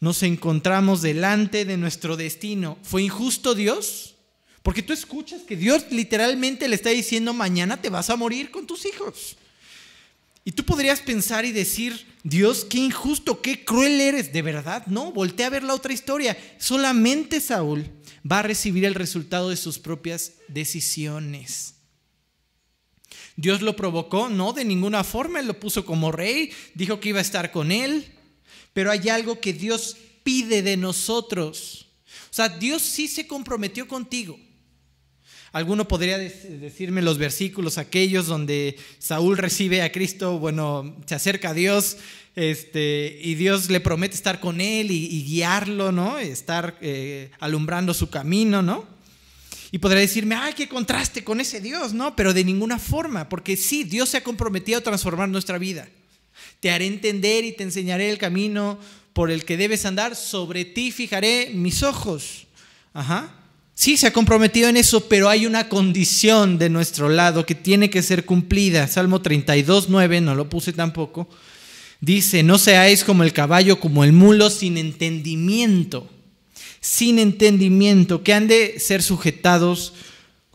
nos 0.00 0.24
encontramos 0.24 1.00
delante 1.00 1.64
de 1.64 1.76
nuestro 1.76 2.16
destino. 2.16 2.76
¿Fue 2.82 3.04
injusto 3.04 3.54
Dios? 3.54 4.16
Porque 4.64 4.82
tú 4.82 4.92
escuchas 4.92 5.42
que 5.42 5.56
Dios 5.56 5.86
literalmente 5.90 6.66
le 6.66 6.74
está 6.74 6.90
diciendo, 6.90 7.32
mañana 7.32 7.80
te 7.80 7.88
vas 7.88 8.10
a 8.10 8.16
morir 8.16 8.50
con 8.50 8.66
tus 8.66 8.84
hijos. 8.84 9.36
Y 10.44 10.52
tú 10.52 10.64
podrías 10.64 11.00
pensar 11.00 11.44
y 11.44 11.52
decir, 11.52 12.06
Dios, 12.24 12.64
qué 12.64 12.78
injusto, 12.78 13.40
qué 13.40 13.64
cruel 13.64 14.00
eres. 14.00 14.32
De 14.32 14.42
verdad, 14.42 14.86
no, 14.86 15.12
voltea 15.12 15.46
a 15.46 15.50
ver 15.50 15.62
la 15.62 15.74
otra 15.74 15.92
historia. 15.92 16.36
Solamente 16.58 17.40
Saúl 17.40 17.88
va 18.30 18.40
a 18.40 18.42
recibir 18.42 18.84
el 18.84 18.94
resultado 18.94 19.50
de 19.50 19.56
sus 19.56 19.78
propias 19.78 20.32
decisiones. 20.48 21.74
Dios 23.36 23.62
lo 23.62 23.76
provocó, 23.76 24.28
no, 24.28 24.52
de 24.52 24.64
ninguna 24.64 25.04
forma, 25.04 25.40
él 25.40 25.46
lo 25.46 25.58
puso 25.58 25.86
como 25.86 26.12
rey, 26.12 26.52
dijo 26.74 27.00
que 27.00 27.10
iba 27.10 27.18
a 27.18 27.22
estar 27.22 27.50
con 27.50 27.72
él, 27.72 28.12
pero 28.72 28.90
hay 28.90 29.08
algo 29.08 29.40
que 29.40 29.52
Dios 29.52 29.96
pide 30.22 30.62
de 30.62 30.76
nosotros. 30.76 31.88
O 32.30 32.34
sea, 32.34 32.48
Dios 32.48 32.82
sí 32.82 33.08
se 33.08 33.26
comprometió 33.26 33.88
contigo. 33.88 34.38
Alguno 35.52 35.86
podría 35.86 36.16
decirme 36.16 37.02
los 37.02 37.18
versículos 37.18 37.76
aquellos 37.76 38.26
donde 38.26 38.76
Saúl 38.98 39.36
recibe 39.36 39.82
a 39.82 39.92
Cristo, 39.92 40.38
bueno, 40.38 40.96
se 41.04 41.14
acerca 41.14 41.50
a 41.50 41.54
Dios 41.54 41.98
este, 42.34 43.18
y 43.20 43.34
Dios 43.34 43.68
le 43.68 43.80
promete 43.80 44.14
estar 44.14 44.40
con 44.40 44.62
él 44.62 44.90
y, 44.90 45.22
guiarlo, 45.24 45.92
¿no? 45.92 46.18
Estar 46.18 46.78
eh, 46.80 47.30
alumbrando 47.38 47.92
su 47.92 48.08
camino, 48.08 48.62
¿no? 48.62 48.86
Y 49.70 49.78
podría 49.78 50.00
decirme, 50.00 50.34
ay, 50.34 50.54
qué 50.54 50.68
contraste 50.68 51.22
con 51.22 51.40
ese 51.40 51.60
Dios, 51.60 51.92
¿no? 51.92 52.16
Pero 52.16 52.32
de 52.32 52.44
ninguna 52.44 52.78
forma, 52.78 53.28
porque 53.28 53.56
sí, 53.56 53.84
Dios 53.84 54.08
se 54.08 54.18
ha 54.18 54.24
comprometido 54.24 54.78
a 54.78 54.82
transformar 54.82 55.28
nuestra 55.28 55.58
vida. 55.58 55.86
Te 56.60 56.70
haré 56.70 56.86
entender 56.86 57.44
y 57.44 57.52
te 57.52 57.62
enseñaré 57.62 58.10
el 58.10 58.16
camino 58.16 58.78
por 59.12 59.30
el 59.30 59.44
que 59.44 59.58
debes 59.58 59.84
andar, 59.84 60.16
sobre 60.16 60.64
ti 60.64 60.92
fijaré 60.92 61.50
mis 61.52 61.82
ojos. 61.82 62.46
Ajá. 62.94 63.41
Sí, 63.82 63.96
se 63.96 64.06
ha 64.06 64.12
comprometido 64.12 64.68
en 64.68 64.76
eso, 64.76 65.08
pero 65.08 65.28
hay 65.28 65.44
una 65.44 65.68
condición 65.68 66.56
de 66.56 66.68
nuestro 66.68 67.08
lado 67.08 67.44
que 67.44 67.56
tiene 67.56 67.90
que 67.90 68.00
ser 68.00 68.24
cumplida. 68.24 68.86
Salmo 68.86 69.20
32, 69.20 69.88
9, 69.88 70.20
no 70.20 70.36
lo 70.36 70.48
puse 70.48 70.72
tampoco. 70.72 71.28
Dice, 72.00 72.44
no 72.44 72.58
seáis 72.58 73.02
como 73.02 73.24
el 73.24 73.32
caballo, 73.32 73.80
como 73.80 74.04
el 74.04 74.12
mulo, 74.12 74.50
sin 74.50 74.78
entendimiento. 74.78 76.08
Sin 76.80 77.18
entendimiento, 77.18 78.22
que 78.22 78.32
han 78.32 78.46
de 78.46 78.78
ser 78.78 79.02
sujetados 79.02 79.94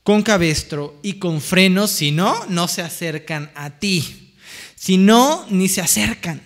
con 0.04 0.24
cabestro 0.24 0.98
y 1.04 1.16
con 1.16 1.42
frenos, 1.42 1.92
si 1.92 2.12
no, 2.12 2.46
no 2.48 2.70
se 2.70 2.82
acercan 2.82 3.52
a 3.56 3.72
ti. 3.72 4.36
Si 4.78 4.96
no, 4.96 5.46
ni 5.50 5.68
se 5.68 5.82
acercan. 5.82 6.42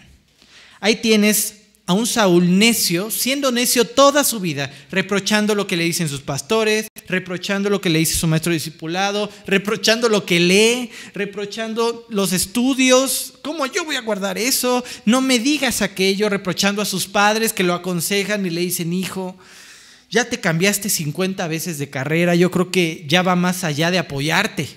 Ahí 0.80 0.96
tienes 0.96 1.61
a 1.86 1.94
un 1.94 2.08
Saúl 2.08 2.58
necio, 2.58 3.12
siendo 3.12 3.52
necio 3.52 3.86
toda 3.86 4.24
su 4.24 4.40
vida, 4.40 4.72
reprochando 4.92 5.56
lo 5.56 5.68
que 5.68 5.76
le 5.76 5.84
dicen 5.84 6.08
sus 6.08 6.22
pastores, 6.22 6.88
reprochando 7.08 7.70
lo 7.70 7.82
que 7.82 7.90
le 7.90 8.00
dice 8.00 8.16
su 8.16 8.28
maestro 8.28 8.54
discipulado, 8.54 9.30
reprochando 9.46 10.08
lo 10.08 10.26
que 10.26 10.40
lee, 10.40 10.92
reprochando 11.14 12.06
los 12.10 12.34
estudios. 12.34 13.34
¿Cómo 13.42 13.66
yo 13.66 13.84
voy 13.84 13.96
a 13.96 14.02
guardar 14.02 14.38
eso? 14.38 14.84
No 15.06 15.22
me 15.22 15.40
digas 15.40 15.82
aquello, 15.82 16.30
reprochando 16.30 16.82
a 16.82 16.86
sus 16.86 17.08
padres 17.08 17.52
que 17.52 17.64
lo 17.64 17.74
aconsejan 17.74 18.46
y 18.46 18.52
le 18.52 18.62
dicen, 18.62 18.94
hijo, 18.94 19.38
ya 20.10 20.26
te 20.26 20.40
cambiaste 20.40 20.90
50 20.90 21.48
veces 21.48 21.78
de 21.78 21.90
carrera, 21.90 22.36
yo 22.36 22.52
creo 22.52 22.70
que 22.72 23.06
ya 23.08 23.22
va 23.22 23.36
más 23.36 23.64
allá 23.64 23.92
de 23.92 23.98
apoyarte. 23.98 24.70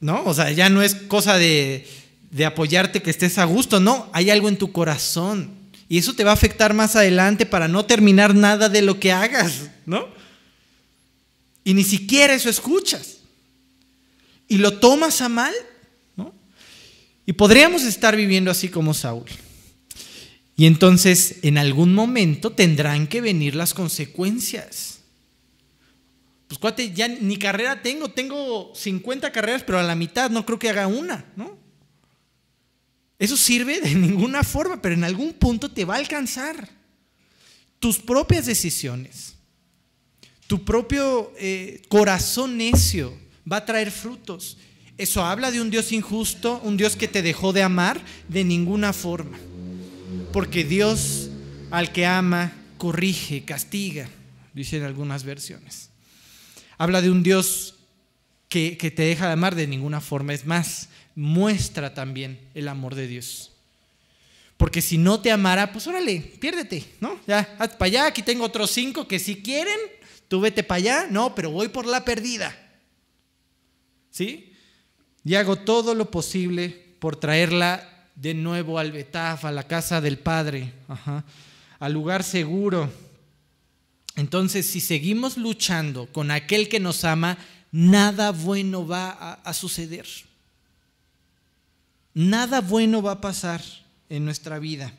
¿No? 0.00 0.22
O 0.24 0.34
sea, 0.34 0.50
ya 0.50 0.68
no 0.68 0.82
es 0.82 0.94
cosa 0.94 1.38
de 1.38 1.86
de 2.34 2.44
apoyarte, 2.44 3.00
que 3.00 3.10
estés 3.10 3.38
a 3.38 3.44
gusto. 3.44 3.78
No, 3.78 4.10
hay 4.12 4.28
algo 4.28 4.48
en 4.48 4.56
tu 4.56 4.72
corazón. 4.72 5.52
Y 5.88 5.98
eso 5.98 6.14
te 6.14 6.24
va 6.24 6.32
a 6.32 6.34
afectar 6.34 6.74
más 6.74 6.96
adelante 6.96 7.46
para 7.46 7.68
no 7.68 7.84
terminar 7.84 8.34
nada 8.34 8.68
de 8.68 8.82
lo 8.82 8.98
que 8.98 9.12
hagas, 9.12 9.70
¿no? 9.86 10.08
Y 11.62 11.74
ni 11.74 11.84
siquiera 11.84 12.34
eso 12.34 12.50
escuchas. 12.50 13.18
Y 14.48 14.58
lo 14.58 14.80
tomas 14.80 15.20
a 15.20 15.28
mal, 15.28 15.54
¿no? 16.16 16.34
Y 17.24 17.34
podríamos 17.34 17.84
estar 17.84 18.16
viviendo 18.16 18.50
así 18.50 18.68
como 18.68 18.94
Saúl. 18.94 19.30
Y 20.56 20.66
entonces 20.66 21.36
en 21.42 21.56
algún 21.56 21.94
momento 21.94 22.50
tendrán 22.50 23.06
que 23.06 23.20
venir 23.20 23.54
las 23.54 23.74
consecuencias. 23.74 24.98
Pues 26.48 26.58
cuate, 26.58 26.90
ya 26.90 27.06
ni 27.06 27.36
carrera 27.36 27.80
tengo, 27.80 28.10
tengo 28.10 28.72
50 28.74 29.30
carreras, 29.30 29.62
pero 29.62 29.78
a 29.78 29.84
la 29.84 29.94
mitad 29.94 30.30
no 30.30 30.44
creo 30.44 30.58
que 30.58 30.70
haga 30.70 30.88
una, 30.88 31.26
¿no? 31.36 31.62
Eso 33.18 33.36
sirve 33.36 33.80
de 33.80 33.94
ninguna 33.94 34.42
forma, 34.42 34.82
pero 34.82 34.94
en 34.94 35.04
algún 35.04 35.32
punto 35.34 35.70
te 35.70 35.84
va 35.84 35.94
a 35.94 35.98
alcanzar. 35.98 36.68
Tus 37.78 37.98
propias 37.98 38.46
decisiones, 38.46 39.34
tu 40.46 40.64
propio 40.64 41.32
eh, 41.38 41.82
corazón 41.88 42.56
necio 42.56 43.16
va 43.50 43.58
a 43.58 43.64
traer 43.66 43.90
frutos. 43.90 44.56
¿Eso 44.96 45.24
habla 45.24 45.50
de 45.50 45.60
un 45.60 45.70
Dios 45.70 45.92
injusto, 45.92 46.60
un 46.64 46.76
Dios 46.76 46.96
que 46.96 47.08
te 47.08 47.22
dejó 47.22 47.52
de 47.52 47.62
amar? 47.62 48.00
De 48.28 48.44
ninguna 48.44 48.92
forma. 48.92 49.38
Porque 50.32 50.64
Dios 50.64 51.30
al 51.70 51.92
que 51.92 52.06
ama, 52.06 52.52
corrige, 52.78 53.44
castiga, 53.44 54.08
dicen 54.54 54.84
algunas 54.84 55.24
versiones. 55.24 55.90
Habla 56.78 57.02
de 57.02 57.10
un 57.10 57.22
Dios 57.22 57.76
que, 58.48 58.76
que 58.76 58.90
te 58.90 59.02
deja 59.02 59.26
de 59.26 59.32
amar 59.32 59.54
de 59.54 59.66
ninguna 59.66 60.00
forma. 60.00 60.32
Es 60.32 60.46
más, 60.46 60.88
muestra 61.14 61.94
también 61.94 62.40
el 62.54 62.68
amor 62.68 62.94
de 62.94 63.06
Dios. 63.06 63.52
Porque 64.56 64.80
si 64.80 64.98
no 64.98 65.20
te 65.20 65.30
amara, 65.30 65.72
pues 65.72 65.86
órale, 65.86 66.20
piérdete, 66.40 66.84
¿no? 67.00 67.18
Ya, 67.26 67.56
haz 67.58 67.70
para 67.70 67.86
allá, 67.86 68.06
aquí 68.06 68.22
tengo 68.22 68.44
otros 68.44 68.70
cinco 68.70 69.06
que 69.08 69.18
si 69.18 69.42
quieren, 69.42 69.78
tú 70.28 70.40
vete 70.40 70.62
para 70.62 70.76
allá, 70.78 71.06
no, 71.10 71.34
pero 71.34 71.50
voy 71.50 71.68
por 71.68 71.86
la 71.86 72.04
perdida. 72.04 72.56
¿Sí? 74.10 74.52
Y 75.24 75.34
hago 75.34 75.56
todo 75.56 75.94
lo 75.94 76.10
posible 76.10 76.68
por 76.98 77.16
traerla 77.16 78.08
de 78.14 78.34
nuevo 78.34 78.78
al 78.78 78.92
Betaf, 78.92 79.44
a 79.44 79.50
la 79.52 79.66
casa 79.66 80.00
del 80.00 80.18
Padre, 80.18 80.72
al 81.80 81.92
lugar 81.92 82.22
seguro. 82.22 82.92
Entonces, 84.14 84.66
si 84.66 84.80
seguimos 84.80 85.36
luchando 85.36 86.06
con 86.12 86.30
aquel 86.30 86.68
que 86.68 86.78
nos 86.78 87.04
ama, 87.04 87.36
nada 87.72 88.30
bueno 88.30 88.86
va 88.86 89.32
a 89.42 89.52
suceder 89.52 90.06
nada 92.14 92.60
bueno 92.60 93.02
va 93.02 93.12
a 93.12 93.20
pasar 93.20 93.62
en 94.08 94.24
nuestra 94.24 94.58
vida. 94.58 94.92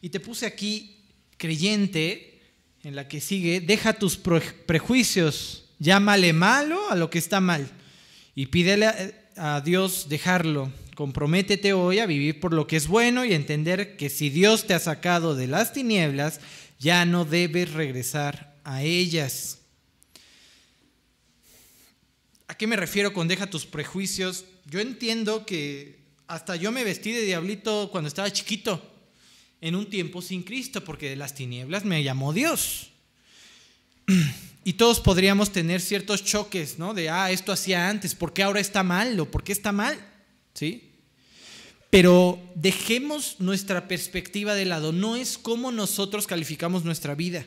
Y 0.00 0.08
te 0.08 0.20
puse 0.20 0.46
aquí, 0.46 0.96
creyente, 1.36 2.40
en 2.82 2.96
la 2.96 3.06
que 3.06 3.20
sigue, 3.20 3.60
deja 3.60 3.92
tus 3.92 4.16
prejuicios, 4.16 5.64
llámale 5.78 6.32
malo 6.32 6.90
a 6.90 6.96
lo 6.96 7.10
que 7.10 7.18
está 7.18 7.40
mal 7.40 7.68
y 8.34 8.46
pídele 8.46 9.14
a 9.36 9.60
Dios 9.60 10.08
dejarlo. 10.08 10.72
Comprométete 10.94 11.72
hoy 11.72 12.00
a 12.00 12.06
vivir 12.06 12.40
por 12.40 12.52
lo 12.52 12.66
que 12.66 12.76
es 12.76 12.86
bueno 12.86 13.24
y 13.24 13.32
entender 13.32 13.96
que 13.96 14.10
si 14.10 14.30
Dios 14.30 14.66
te 14.66 14.74
ha 14.74 14.78
sacado 14.78 15.34
de 15.34 15.46
las 15.46 15.72
tinieblas, 15.72 16.40
ya 16.78 17.04
no 17.04 17.24
debes 17.24 17.72
regresar 17.72 18.56
a 18.64 18.82
ellas. 18.82 19.58
¿A 22.48 22.56
qué 22.56 22.66
me 22.66 22.76
refiero 22.76 23.12
con 23.12 23.28
deja 23.28 23.48
tus 23.48 23.64
prejuicios? 23.64 24.44
Yo 24.66 24.80
entiendo 24.80 25.46
que 25.46 26.01
hasta 26.32 26.56
yo 26.56 26.72
me 26.72 26.82
vestí 26.82 27.12
de 27.12 27.26
diablito 27.26 27.90
cuando 27.92 28.08
estaba 28.08 28.32
chiquito, 28.32 28.82
en 29.60 29.74
un 29.74 29.90
tiempo 29.90 30.22
sin 30.22 30.42
Cristo, 30.42 30.82
porque 30.82 31.10
de 31.10 31.16
las 31.16 31.34
tinieblas 31.34 31.84
me 31.84 32.02
llamó 32.02 32.32
Dios. 32.32 32.90
Y 34.64 34.74
todos 34.74 35.00
podríamos 35.00 35.50
tener 35.50 35.80
ciertos 35.80 36.24
choques, 36.24 36.78
¿no? 36.78 36.94
De, 36.94 37.10
ah, 37.10 37.32
esto 37.32 37.50
hacía 37.50 37.88
antes, 37.88 38.14
¿por 38.14 38.32
qué 38.32 38.44
ahora 38.44 38.60
está 38.60 38.84
mal? 38.84 39.18
¿O 39.18 39.28
por 39.28 39.42
qué 39.42 39.50
está 39.50 39.72
mal? 39.72 39.98
¿Sí? 40.54 40.92
Pero 41.90 42.40
dejemos 42.54 43.40
nuestra 43.40 43.88
perspectiva 43.88 44.54
de 44.54 44.64
lado. 44.64 44.92
No 44.92 45.16
es 45.16 45.36
cómo 45.36 45.72
nosotros 45.72 46.28
calificamos 46.28 46.84
nuestra 46.84 47.16
vida 47.16 47.44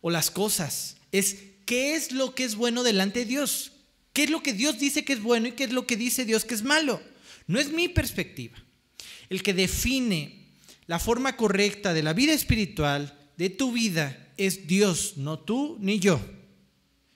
o 0.00 0.10
las 0.10 0.32
cosas. 0.32 0.96
Es 1.12 1.36
qué 1.64 1.94
es 1.94 2.10
lo 2.10 2.34
que 2.34 2.42
es 2.42 2.56
bueno 2.56 2.82
delante 2.82 3.20
de 3.20 3.26
Dios. 3.26 3.70
¿Qué 4.12 4.24
es 4.24 4.30
lo 4.30 4.42
que 4.42 4.52
Dios 4.52 4.80
dice 4.80 5.04
que 5.04 5.12
es 5.12 5.22
bueno 5.22 5.46
y 5.46 5.52
qué 5.52 5.62
es 5.62 5.72
lo 5.72 5.86
que 5.86 5.96
dice 5.96 6.24
Dios 6.24 6.44
que 6.44 6.54
es 6.54 6.64
malo? 6.64 7.00
No 7.46 7.58
es 7.58 7.70
mi 7.70 7.88
perspectiva. 7.88 8.56
El 9.28 9.42
que 9.42 9.54
define 9.54 10.46
la 10.86 10.98
forma 10.98 11.36
correcta 11.36 11.94
de 11.94 12.02
la 12.02 12.12
vida 12.12 12.32
espiritual, 12.32 13.18
de 13.36 13.50
tu 13.50 13.72
vida, 13.72 14.32
es 14.36 14.66
Dios, 14.66 15.14
no 15.16 15.38
tú 15.38 15.78
ni 15.80 15.98
yo. 15.98 16.20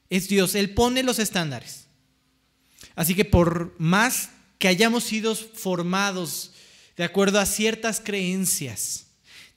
Es 0.08 0.28
Dios, 0.28 0.54
Él 0.54 0.74
pone 0.74 1.02
los 1.02 1.18
estándares. 1.18 1.86
Así 2.94 3.14
que 3.14 3.24
por 3.24 3.74
más 3.78 4.30
que 4.58 4.68
hayamos 4.68 5.04
sido 5.04 5.34
formados 5.34 6.52
de 6.96 7.04
acuerdo 7.04 7.38
a 7.38 7.46
ciertas 7.46 8.00
creencias, 8.00 9.06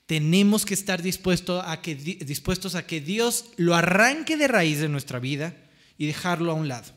tenemos 0.06 0.64
que 0.64 0.74
estar 0.74 1.02
dispuestos 1.02 1.64
a 1.64 1.80
que, 1.82 3.00
Dios 3.00 3.46
lo 3.56 3.74
arranque 3.74 4.36
de 4.36 4.48
raíz 4.48 4.78
de 4.80 4.88
nuestra 4.88 5.18
vida 5.18 5.56
y 5.98 6.06
dejarlo 6.06 6.52
a 6.52 6.54
un 6.54 6.68
lado. 6.68 6.92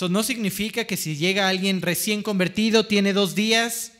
Eso 0.00 0.08
no 0.08 0.22
significa 0.22 0.86
que 0.86 0.96
si 0.96 1.14
llega 1.14 1.50
alguien 1.50 1.82
recién 1.82 2.22
convertido, 2.22 2.86
tiene 2.86 3.12
dos 3.12 3.34
días 3.34 3.92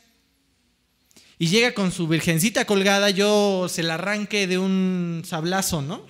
y 1.37 1.49
llega 1.49 1.75
con 1.75 1.91
su 1.91 2.07
virgencita 2.07 2.65
colgada, 2.65 3.11
yo 3.11 3.67
se 3.69 3.83
la 3.83 3.93
arranque 3.93 4.47
de 4.47 4.57
un 4.57 5.21
sablazo, 5.23 5.83
¿no? 5.83 6.03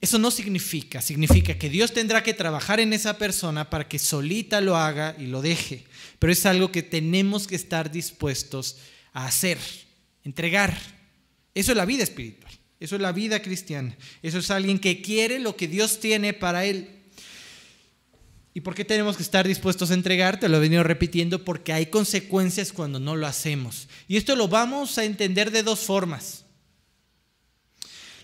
Eso 0.00 0.20
no 0.20 0.30
significa, 0.30 1.02
significa 1.02 1.58
que 1.58 1.68
Dios 1.68 1.92
tendrá 1.92 2.22
que 2.22 2.34
trabajar 2.34 2.78
en 2.78 2.92
esa 2.92 3.18
persona 3.18 3.68
para 3.68 3.88
que 3.88 3.98
solita 3.98 4.60
lo 4.60 4.76
haga 4.76 5.16
y 5.18 5.26
lo 5.26 5.42
deje. 5.42 5.84
Pero 6.20 6.32
es 6.32 6.46
algo 6.46 6.70
que 6.70 6.84
tenemos 6.84 7.48
que 7.48 7.56
estar 7.56 7.90
dispuestos 7.90 8.76
a 9.12 9.26
hacer, 9.26 9.58
entregar. 10.22 10.78
Eso 11.52 11.72
es 11.72 11.76
la 11.76 11.84
vida 11.84 12.04
espiritual, 12.04 12.52
eso 12.78 12.94
es 12.94 13.02
la 13.02 13.10
vida 13.10 13.42
cristiana, 13.42 13.98
eso 14.22 14.38
es 14.38 14.52
alguien 14.52 14.78
que 14.78 15.02
quiere 15.02 15.40
lo 15.40 15.56
que 15.56 15.66
Dios 15.66 15.98
tiene 15.98 16.32
para 16.32 16.64
él. 16.64 16.97
¿Y 18.58 18.60
por 18.60 18.74
qué 18.74 18.84
tenemos 18.84 19.16
que 19.16 19.22
estar 19.22 19.46
dispuestos 19.46 19.92
a 19.92 19.94
entregar? 19.94 20.40
Te 20.40 20.48
lo 20.48 20.56
he 20.56 20.60
venido 20.60 20.82
repitiendo 20.82 21.44
porque 21.44 21.72
hay 21.72 21.86
consecuencias 21.86 22.72
cuando 22.72 22.98
no 22.98 23.14
lo 23.14 23.28
hacemos. 23.28 23.86
Y 24.08 24.16
esto 24.16 24.34
lo 24.34 24.48
vamos 24.48 24.98
a 24.98 25.04
entender 25.04 25.52
de 25.52 25.62
dos 25.62 25.78
formas. 25.78 26.44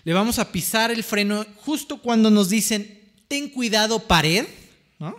le 0.03 0.13
vamos 0.13 0.37
a 0.37 0.51
pisar 0.51 0.91
el 0.91 1.05
freno 1.05 1.45
justo 1.61 2.01
cuando 2.01 2.29
nos 2.29 2.49
dicen, 2.49 3.13
ten 3.29 3.47
cuidado 3.47 3.97
pared, 3.99 4.45
¿no? 4.99 5.17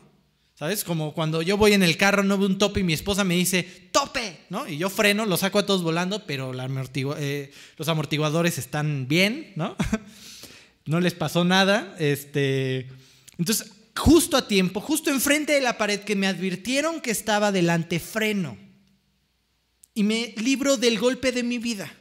¿Sabes? 0.55 0.85
Como 0.85 1.15
cuando 1.15 1.41
yo 1.41 1.57
voy 1.57 1.73
en 1.73 1.83
el 1.83 1.97
carro, 1.97 2.23
no 2.23 2.37
veo 2.37 2.49
un 2.49 2.59
tope 2.59 2.81
y 2.81 2.85
mi 2.85 2.93
esposa 2.93 3.25
me 3.25 3.37
dice, 3.37 3.63
tope, 3.93 4.41
¿no? 4.51 4.69
Y 4.69 4.77
yo 4.77 4.91
freno, 4.91 5.25
lo 5.25 5.39
saco 5.39 5.61
a 5.61 5.65
todos 5.65 5.83
volando, 5.83 6.27
pero 6.27 6.53
eh, 7.17 7.51
los 7.79 7.89
amortiguadores 7.89 8.59
están 8.59 9.09
bien, 9.09 9.55
¿no? 9.57 9.77
no 10.85 11.01
les 11.01 11.15
pasó 11.15 11.43
nada. 11.43 11.97
Este, 11.99 12.89
entonces, 13.39 13.76
justo 13.97 14.37
a 14.37 14.47
tiempo, 14.47 14.81
justo 14.81 15.11
enfrente 15.11 15.53
de 15.53 15.61
la 15.61 15.79
pared 15.79 16.01
que 16.01 16.17
me 16.17 16.27
advirtieron 16.27 17.01
que 17.01 17.11
estaba 17.11 17.53
delante, 17.53 17.99
freno. 17.99 18.59
Y 19.95 20.03
me 20.03 20.35
libro 20.37 20.77
del 20.77 20.99
golpe 20.99 21.33
de 21.33 21.43
mi 21.43 21.59
vida, 21.59 21.93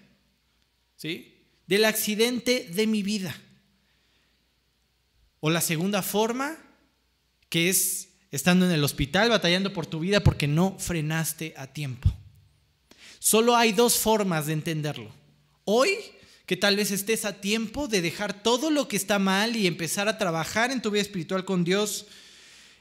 ¿sí? 0.97 1.33
Del 1.65 1.85
accidente 1.85 2.69
de 2.73 2.87
mi 2.87 3.03
vida. 3.03 3.35
O 5.39 5.49
la 5.49 5.61
segunda 5.61 6.01
forma, 6.01 6.57
que 7.49 7.69
es 7.69 8.09
estando 8.31 8.65
en 8.65 8.71
el 8.71 8.83
hospital 8.83 9.29
batallando 9.29 9.71
por 9.71 9.85
tu 9.85 9.99
vida 9.99 10.21
porque 10.21 10.47
no 10.47 10.77
frenaste 10.77 11.53
a 11.55 11.67
tiempo. 11.67 12.11
Solo 13.19 13.55
hay 13.55 13.71
dos 13.71 13.97
formas 13.97 14.47
de 14.47 14.53
entenderlo. 14.53 15.09
Hoy, 15.63 15.89
que 16.45 16.57
tal 16.57 16.75
vez 16.75 16.91
estés 16.91 17.25
a 17.25 17.41
tiempo 17.41 17.87
de 17.87 18.01
dejar 18.01 18.43
todo 18.43 18.69
lo 18.69 18.87
que 18.87 18.97
está 18.97 19.19
mal 19.19 19.55
y 19.55 19.67
empezar 19.67 20.07
a 20.07 20.17
trabajar 20.17 20.71
en 20.71 20.81
tu 20.81 20.91
vida 20.91 21.01
espiritual 21.01 21.43
con 21.45 21.63
Dios, 21.63 22.05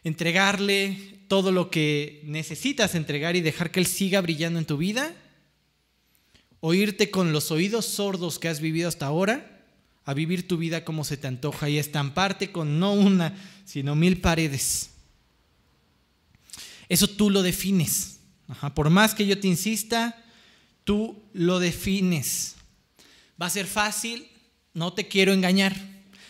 entregarle 0.02 1.18
todo 1.28 1.50
lo 1.50 1.70
que 1.70 2.20
necesitas 2.24 2.94
entregar 2.94 3.36
y 3.36 3.40
dejar 3.40 3.70
que 3.70 3.80
Él 3.80 3.86
siga 3.86 4.20
brillando 4.20 4.58
en 4.58 4.66
tu 4.66 4.76
vida, 4.76 5.14
o 6.60 6.72
irte 6.72 7.10
con 7.10 7.32
los 7.32 7.50
oídos 7.50 7.84
sordos 7.84 8.38
que 8.38 8.48
has 8.48 8.60
vivido 8.60 8.88
hasta 8.88 9.06
ahora 9.06 9.62
a 10.06 10.14
vivir 10.14 10.48
tu 10.48 10.56
vida 10.56 10.84
como 10.84 11.04
se 11.04 11.16
te 11.16 11.26
antoja 11.26 11.68
y 11.68 11.78
estamparte 11.78 12.52
con 12.52 12.78
no 12.78 12.92
una, 12.92 13.36
sino 13.64 13.94
mil 13.94 14.20
paredes. 14.20 14.90
Eso 16.88 17.06
tú 17.06 17.30
lo 17.30 17.42
defines. 17.42 18.18
Por 18.74 18.90
más 18.90 19.14
que 19.14 19.26
yo 19.26 19.38
te 19.38 19.48
insista, 19.48 20.22
tú 20.84 21.22
lo 21.32 21.58
defines. 21.58 22.53
Va 23.40 23.46
a 23.46 23.50
ser 23.50 23.66
fácil, 23.66 24.28
no 24.72 24.92
te 24.92 25.08
quiero 25.08 25.32
engañar. 25.32 25.74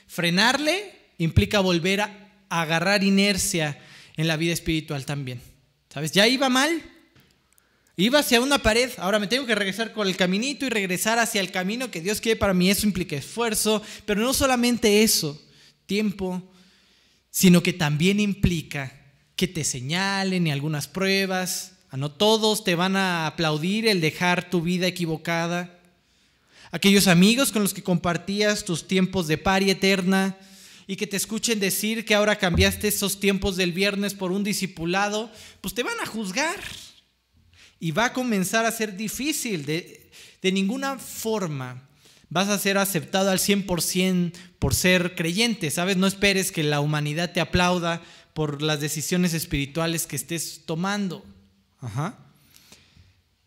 Frenarle 0.07 0.93
implica 1.19 1.61
volver 1.61 2.01
a 2.01 2.11
agarrar 2.49 3.03
inercia 3.03 3.79
en 4.17 4.29
la 4.29 4.37
vida 4.37 4.53
espiritual 4.53 5.05
también. 5.05 5.41
¿Sabes? 5.89 6.13
Ya 6.13 6.27
iba 6.27 6.49
mal. 6.49 6.83
Iba 7.97 8.19
hacia 8.19 8.41
una 8.41 8.59
pared, 8.59 8.91
ahora 8.99 9.21
me 9.21 9.29
tengo 9.29 9.47
que 9.47 9.55
regresar 9.55 9.93
con 9.93 10.09
el 10.09 10.17
caminito 10.17 10.67
y 10.67 10.69
regresar 10.69 11.21
hacia 11.21 11.41
el 11.41 11.53
camino 11.53 11.93
que 11.93 12.01
Dios 12.01 12.21
quiere 12.21 12.37
para 12.39 12.53
mí. 12.53 12.69
Eso 12.69 12.87
implica 12.87 13.15
esfuerzo, 13.15 13.83
pero 14.05 14.21
no 14.21 14.35
solamente 14.35 15.05
eso, 15.05 15.41
tiempo, 15.87 16.43
sino 17.31 17.63
que 17.63 17.73
también 17.73 18.19
implica 18.19 18.93
que 19.37 19.47
te 19.47 19.63
señalen 19.63 20.47
y 20.47 20.51
algunas 20.51 20.89
pruebas. 20.89 21.77
A 21.89 21.97
no 21.97 22.11
todos 22.11 22.65
te 22.65 22.75
van 22.75 22.97
a 22.97 23.29
aplaudir 23.29 23.87
el 23.87 24.01
dejar 24.01 24.51
tu 24.51 24.61
vida 24.61 24.89
equivocada. 24.89 25.74
Aquellos 26.75 27.07
amigos 27.07 27.53
con 27.53 27.63
los 27.63 27.73
que 27.73 27.85
compartías 27.85 28.65
tus 28.65 28.89
tiempos 28.89 29.29
de 29.29 29.41
y 29.61 29.71
eterna 29.71 30.37
y 30.89 30.97
que 30.97 31.07
te 31.07 31.17
escuchen 31.17 31.61
decir 31.61 32.05
que 32.05 32.17
ahora 32.17 32.35
cambiaste 32.35 32.89
esos 32.89 33.21
tiempos 33.21 33.55
del 33.55 33.71
viernes 33.71 34.13
por 34.13 34.33
un 34.33 34.43
discipulado, 34.43 35.31
pues 35.61 35.73
te 35.73 35.85
van 35.85 35.95
a 36.03 36.07
juzgar. 36.07 36.59
Y 37.79 37.93
va 37.93 38.07
a 38.07 38.13
comenzar 38.13 38.67
a 38.67 38.73
ser 38.73 38.97
difícil. 38.97 39.65
De, 39.65 40.11
de 40.43 40.51
ninguna 40.51 40.99
forma 40.99 41.89
vas 42.29 42.49
a 42.49 42.59
ser 42.59 42.77
aceptado 42.77 43.31
al 43.31 43.39
100% 43.39 44.33
por 44.59 44.75
ser 44.75 45.15
creyente. 45.15 45.71
¿Sabes? 45.71 45.97
No 45.97 46.09
esperes 46.09 46.51
que 46.51 46.65
la 46.65 46.81
humanidad 46.81 47.31
te 47.31 47.41
aplauda 47.41 48.03
por 48.33 48.63
las 48.63 48.81
decisiones 48.81 49.33
espirituales 49.33 50.09
que 50.09 50.17
estés 50.17 50.63
tomando. 50.67 51.25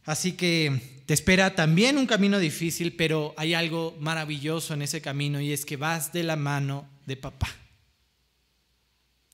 Así 0.07 0.31
que 0.31 1.03
te 1.05 1.13
espera 1.13 1.53
también 1.53 1.97
un 1.97 2.07
camino 2.07 2.39
difícil, 2.39 2.95
pero 2.95 3.33
hay 3.35 3.53
algo 3.53 3.93
maravilloso 3.99 4.73
en 4.73 4.81
ese 4.81 5.01
camino 5.01 5.41
y 5.41 5.51
es 5.51 5.65
que 5.65 5.75
vas 5.75 6.13
de 6.13 6.23
la 6.23 6.37
mano 6.37 6.87
de 7.05 7.17
papá. 7.17 7.49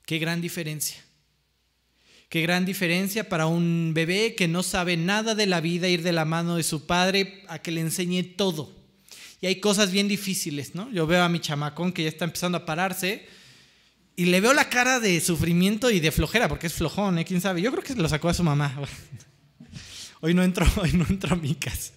Qué 0.03 0.17
gran 0.17 0.41
diferencia. 0.41 0.97
Qué 2.27 2.41
gran 2.41 2.65
diferencia 2.65 3.29
para 3.29 3.45
un 3.45 3.91
bebé 3.93 4.33
que 4.33 4.47
no 4.47 4.63
sabe 4.63 4.97
nada 4.97 5.35
de 5.35 5.45
la 5.45 5.61
vida 5.61 5.89
ir 5.89 6.01
de 6.01 6.11
la 6.11 6.25
mano 6.25 6.55
de 6.55 6.63
su 6.63 6.87
padre 6.87 7.43
a 7.49 7.59
que 7.59 7.71
le 7.71 7.81
enseñe 7.81 8.23
todo. 8.35 8.75
Y 9.41 9.45
hay 9.45 9.59
cosas 9.59 9.91
bien 9.91 10.07
difíciles, 10.07 10.73
¿no? 10.73 10.91
Yo 10.91 11.05
veo 11.05 11.21
a 11.21 11.29
mi 11.29 11.39
chamacón 11.39 11.93
que 11.93 12.01
ya 12.01 12.09
está 12.09 12.25
empezando 12.25 12.57
a 12.57 12.65
pararse 12.65 13.27
y 14.15 14.25
le 14.25 14.41
veo 14.41 14.55
la 14.55 14.69
cara 14.69 14.99
de 14.99 15.21
sufrimiento 15.21 15.91
y 15.91 15.99
de 15.99 16.11
flojera, 16.11 16.49
porque 16.49 16.65
es 16.65 16.73
flojón, 16.73 17.19
¿eh? 17.19 17.25
¿Quién 17.25 17.41
sabe? 17.41 17.61
Yo 17.61 17.69
creo 17.69 17.83
que 17.83 17.93
lo 17.93 18.09
sacó 18.09 18.29
a 18.29 18.33
su 18.33 18.43
mamá. 18.43 18.75
Hoy 20.23 20.33
no 20.33 20.41
entro, 20.41 20.65
hoy 20.81 20.93
no 20.93 21.05
entro 21.09 21.33
a 21.33 21.35
mi 21.35 21.53
casa. 21.53 21.91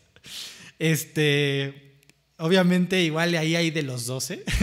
Este, 0.80 2.00
obviamente 2.38 3.00
igual 3.04 3.36
ahí 3.36 3.54
hay 3.54 3.70
de 3.70 3.82
los 3.82 4.06
12. 4.06 4.44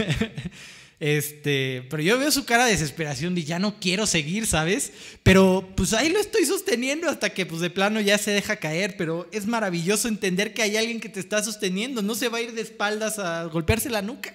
Este, 1.00 1.86
pero 1.90 2.02
yo 2.02 2.18
veo 2.18 2.30
su 2.30 2.46
cara 2.46 2.64
de 2.64 2.70
desesperación 2.70 3.36
y 3.36 3.42
ya 3.42 3.58
no 3.58 3.78
quiero 3.78 4.06
seguir, 4.06 4.46
¿sabes? 4.46 4.92
Pero 5.22 5.68
pues 5.76 5.92
ahí 5.92 6.08
lo 6.08 6.18
estoy 6.18 6.46
sosteniendo 6.46 7.10
hasta 7.10 7.30
que 7.30 7.44
pues 7.44 7.60
de 7.60 7.68
plano 7.68 8.00
ya 8.00 8.16
se 8.16 8.30
deja 8.30 8.56
caer, 8.56 8.96
pero 8.96 9.28
es 9.30 9.46
maravilloso 9.46 10.08
entender 10.08 10.54
que 10.54 10.62
hay 10.62 10.78
alguien 10.78 11.00
que 11.00 11.10
te 11.10 11.20
está 11.20 11.42
sosteniendo, 11.42 12.00
no 12.00 12.14
se 12.14 12.30
va 12.30 12.38
a 12.38 12.42
ir 12.42 12.52
de 12.52 12.62
espaldas 12.62 13.18
a 13.18 13.44
golpearse 13.44 13.90
la 13.90 14.00
nuca. 14.00 14.34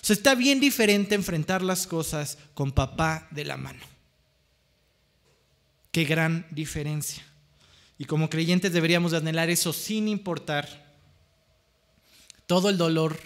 O 0.00 0.06
sea, 0.06 0.14
está 0.14 0.34
bien 0.34 0.58
diferente 0.58 1.16
enfrentar 1.16 1.60
las 1.60 1.86
cosas 1.86 2.38
con 2.54 2.72
papá 2.72 3.28
de 3.32 3.44
la 3.44 3.58
mano. 3.58 3.84
Qué 5.90 6.04
gran 6.04 6.46
diferencia. 6.50 7.26
Y 8.02 8.04
como 8.04 8.28
creyentes 8.28 8.72
deberíamos 8.72 9.12
anhelar 9.12 9.48
eso 9.48 9.72
sin 9.72 10.08
importar 10.08 10.92
todo 12.48 12.68
el 12.68 12.76
dolor, 12.76 13.16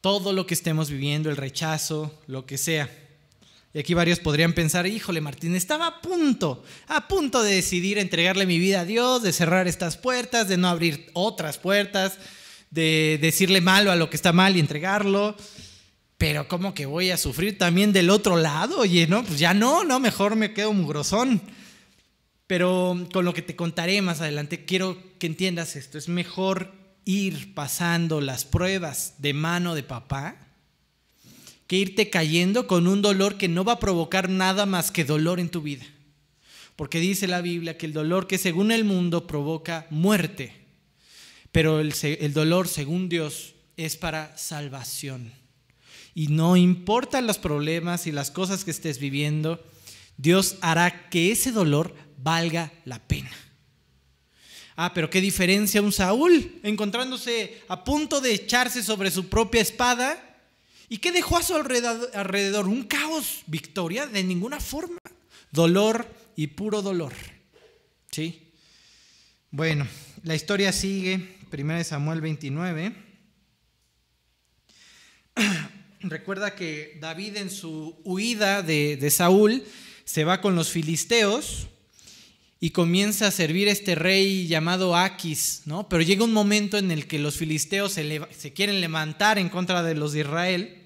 todo 0.00 0.32
lo 0.32 0.48
que 0.48 0.54
estemos 0.54 0.90
viviendo, 0.90 1.30
el 1.30 1.36
rechazo, 1.36 2.12
lo 2.26 2.44
que 2.44 2.58
sea. 2.58 2.90
Y 3.72 3.78
aquí 3.78 3.94
varios 3.94 4.18
podrían 4.18 4.52
pensar, 4.52 4.88
híjole 4.88 5.20
Martín, 5.20 5.54
estaba 5.54 5.86
a 5.86 6.00
punto, 6.00 6.64
a 6.88 7.06
punto 7.06 7.44
de 7.44 7.54
decidir 7.54 7.98
entregarle 7.98 8.46
mi 8.46 8.58
vida 8.58 8.80
a 8.80 8.84
Dios, 8.84 9.22
de 9.22 9.32
cerrar 9.32 9.68
estas 9.68 9.96
puertas, 9.96 10.48
de 10.48 10.56
no 10.56 10.66
abrir 10.66 11.08
otras 11.12 11.58
puertas, 11.58 12.18
de 12.70 13.20
decirle 13.22 13.60
malo 13.60 13.92
a 13.92 13.96
lo 13.96 14.10
que 14.10 14.16
está 14.16 14.32
mal 14.32 14.56
y 14.56 14.58
entregarlo 14.58 15.36
pero 16.18 16.48
¿cómo 16.48 16.74
que 16.74 16.86
voy 16.86 17.10
a 17.10 17.16
sufrir 17.16 17.58
también 17.58 17.92
del 17.92 18.08
otro 18.08 18.36
lado? 18.36 18.78
Oye, 18.78 19.06
no, 19.06 19.22
pues 19.24 19.38
ya 19.38 19.52
no, 19.52 19.84
no, 19.84 20.00
mejor 20.00 20.36
me 20.36 20.52
quedo 20.52 20.72
mugrosón. 20.72 21.42
Pero 22.46 23.06
con 23.12 23.24
lo 23.24 23.32
que 23.32 23.42
te 23.42 23.56
contaré 23.56 24.02
más 24.02 24.20
adelante, 24.20 24.64
quiero 24.64 24.98
que 25.18 25.26
entiendas 25.26 25.76
esto. 25.76 25.96
Es 25.96 26.08
mejor 26.08 26.72
ir 27.04 27.54
pasando 27.54 28.20
las 28.20 28.44
pruebas 28.44 29.14
de 29.18 29.32
mano 29.32 29.74
de 29.74 29.82
papá 29.82 30.36
que 31.66 31.76
irte 31.76 32.10
cayendo 32.10 32.66
con 32.66 32.86
un 32.86 33.02
dolor 33.02 33.38
que 33.38 33.48
no 33.48 33.64
va 33.64 33.74
a 33.74 33.80
provocar 33.80 34.28
nada 34.28 34.66
más 34.66 34.90
que 34.90 35.04
dolor 35.04 35.40
en 35.40 35.48
tu 35.48 35.62
vida. 35.62 35.84
Porque 36.76 37.00
dice 37.00 37.26
la 37.26 37.40
Biblia 37.40 37.78
que 37.78 37.86
el 37.86 37.92
dolor 37.92 38.26
que 38.26 38.36
según 38.36 38.72
el 38.72 38.84
mundo 38.84 39.26
provoca 39.26 39.86
muerte, 39.90 40.52
pero 41.52 41.80
el, 41.80 41.94
el 42.02 42.32
dolor 42.34 42.68
según 42.68 43.08
Dios 43.08 43.54
es 43.76 43.96
para 43.96 44.36
salvación. 44.36 45.32
Y 46.14 46.28
no 46.28 46.56
importan 46.56 47.26
los 47.26 47.38
problemas 47.38 48.06
y 48.06 48.12
las 48.12 48.30
cosas 48.30 48.64
que 48.64 48.70
estés 48.70 48.98
viviendo, 48.98 49.64
Dios 50.16 50.56
hará 50.60 51.08
que 51.10 51.32
ese 51.32 51.50
dolor 51.50 51.94
valga 52.24 52.72
la 52.86 52.98
pena. 52.98 53.30
Ah, 54.76 54.92
pero 54.92 55.08
qué 55.08 55.20
diferencia 55.20 55.82
un 55.82 55.92
Saúl 55.92 56.58
encontrándose 56.64 57.62
a 57.68 57.84
punto 57.84 58.20
de 58.20 58.34
echarse 58.34 58.82
sobre 58.82 59.10
su 59.12 59.28
propia 59.28 59.60
espada. 59.60 60.18
¿Y 60.88 60.98
qué 60.98 61.12
dejó 61.12 61.36
a 61.36 61.42
su 61.42 61.54
alrededor? 61.54 62.66
¿Un 62.66 62.82
caos? 62.84 63.42
¿Victoria? 63.46 64.06
De 64.06 64.24
ninguna 64.24 64.58
forma. 64.58 64.98
Dolor 65.52 66.08
y 66.34 66.48
puro 66.48 66.82
dolor. 66.82 67.12
¿Sí? 68.10 68.50
Bueno, 69.50 69.86
la 70.24 70.34
historia 70.34 70.72
sigue. 70.72 71.36
1 71.52 71.84
Samuel 71.84 72.20
29. 72.20 72.96
Recuerda 76.00 76.56
que 76.56 76.98
David 77.00 77.36
en 77.36 77.50
su 77.50 78.00
huida 78.04 78.62
de, 78.62 79.08
Saúl 79.10 79.62
se 80.04 80.24
va 80.24 80.40
con 80.40 80.56
los 80.56 80.70
filisteos 80.70 81.68
y 82.64 82.70
comienza 82.70 83.26
a 83.26 83.30
servir 83.30 83.68
este 83.68 83.94
rey 83.94 84.46
llamado 84.46 84.96
Aquis, 84.96 85.60
¿no? 85.66 85.86
Pero 85.86 86.00
llega 86.02 86.24
un 86.24 86.32
momento 86.32 86.78
en 86.78 86.90
el 86.90 87.06
que 87.06 87.18
los 87.18 87.36
filisteos 87.36 87.92
se, 87.92 88.52
quieren 88.54 88.80
levantar 88.80 89.38
en 89.38 89.50
contra 89.50 89.82
de 89.82 89.94
los 89.94 90.14
de 90.14 90.20
Israel. 90.20 90.78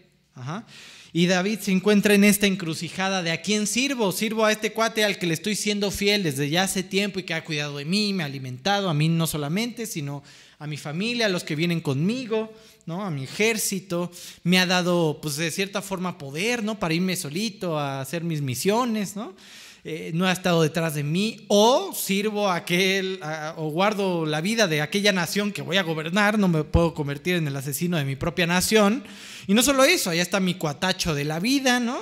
Y 1.13 1.27
David 1.27 1.61
se 1.61 1.71
encuentra 1.71 2.15
en 2.15 2.25
esta 2.25 2.49
encrucijada 2.49 3.23
de 3.23 3.31
a 3.31 3.43
quién 3.43 3.69
sirvo. 3.69 4.11
Sirvo 4.11 4.45
a 4.45 4.51
este 4.51 4.73
cuate 4.73 5.05
al 5.05 5.19
que 5.19 5.29
le 5.29 5.35
estoy 5.35 5.55
siendo 5.55 5.93
fiel 5.93 6.25
desde 6.25 6.51
ya 6.51 6.65
hace 6.65 6.83
tiempo 6.83 7.21
y 7.21 7.23
que 7.23 7.35
ha 7.35 7.45
cuidado 7.45 7.79
de 7.79 7.85
mí, 7.85 8.13
me 8.13 8.25
ha 8.25 8.27
alimentado, 8.27 8.91
a 8.91 8.95
mí 8.95 9.09
no 9.09 9.29
solamente, 9.29 9.87
sino 9.87 10.25
a 10.59 10.67
mi 10.67 10.79
familia, 10.79 11.27
a 11.27 11.29
los 11.29 11.45
que 11.45 11.55
vienen 11.55 11.81
conmigo. 11.81 12.53
¿no? 12.87 13.05
A 13.05 13.11
mi 13.13 13.23
ejército, 13.23 14.11
me 14.43 14.59
ha 14.59 14.67
dado, 14.67 15.21
pues 15.23 15.37
de 15.37 15.53
cierta 15.53 15.81
forma, 15.81 16.19
poder, 16.19 16.65
¿no? 16.65 16.81
Para 16.81 16.95
irme 16.95 17.15
solito 17.15 17.79
a 17.79 18.01
hacer 18.01 18.25
mis 18.25 18.41
misiones, 18.41 19.15
¿no? 19.15 19.37
Eh, 19.91 20.11
no 20.13 20.27
ha 20.27 20.33
estado 20.33 20.61
detrás 20.61 20.97
de 20.97 21.03
mí, 21.03 21.47
o 21.49 21.95
sirvo 21.95 22.51
a 22.51 22.57
aquel, 22.57 23.21
o 23.57 23.71
guardo 23.71 24.27
la 24.27 24.43
vida 24.43 24.69
de 24.69 24.83
aquella 24.83 25.13
nación 25.13 25.51
que 25.51 25.63
voy 25.63 25.79
a 25.79 25.83
gobernar, 25.83 26.39
no 26.39 26.47
me 26.47 26.63
puedo 26.63 26.93
convertir 26.93 27.37
en 27.37 27.47
el 27.47 27.57
asesino 27.57 27.97
de 27.97 28.05
mi 28.05 28.15
propia 28.15 28.47
nación. 28.47 29.03
Y 29.47 29.55
no 29.55 29.63
solo 29.63 29.85
eso, 29.85 30.11
allá 30.11 30.21
está 30.21 30.41
mi 30.41 30.57
cuatacho 30.57 31.15
de 31.15 31.25
la 31.25 31.41
vida, 31.41 31.81
¿no? 31.81 31.99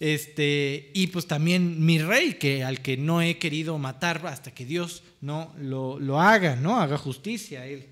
Este, 0.00 0.90
y 0.94 1.08
pues 1.08 1.26
también 1.26 1.84
mi 1.84 1.98
rey, 1.98 2.38
que 2.40 2.64
al 2.64 2.80
que 2.80 2.96
no 2.96 3.20
he 3.20 3.36
querido 3.36 3.76
matar 3.76 4.26
hasta 4.26 4.54
que 4.54 4.64
Dios 4.64 5.02
no 5.20 5.52
lo, 5.58 6.00
lo 6.00 6.18
haga, 6.18 6.56
¿no? 6.56 6.80
Haga 6.80 6.96
justicia 6.96 7.60
a 7.60 7.66
él. 7.66 7.84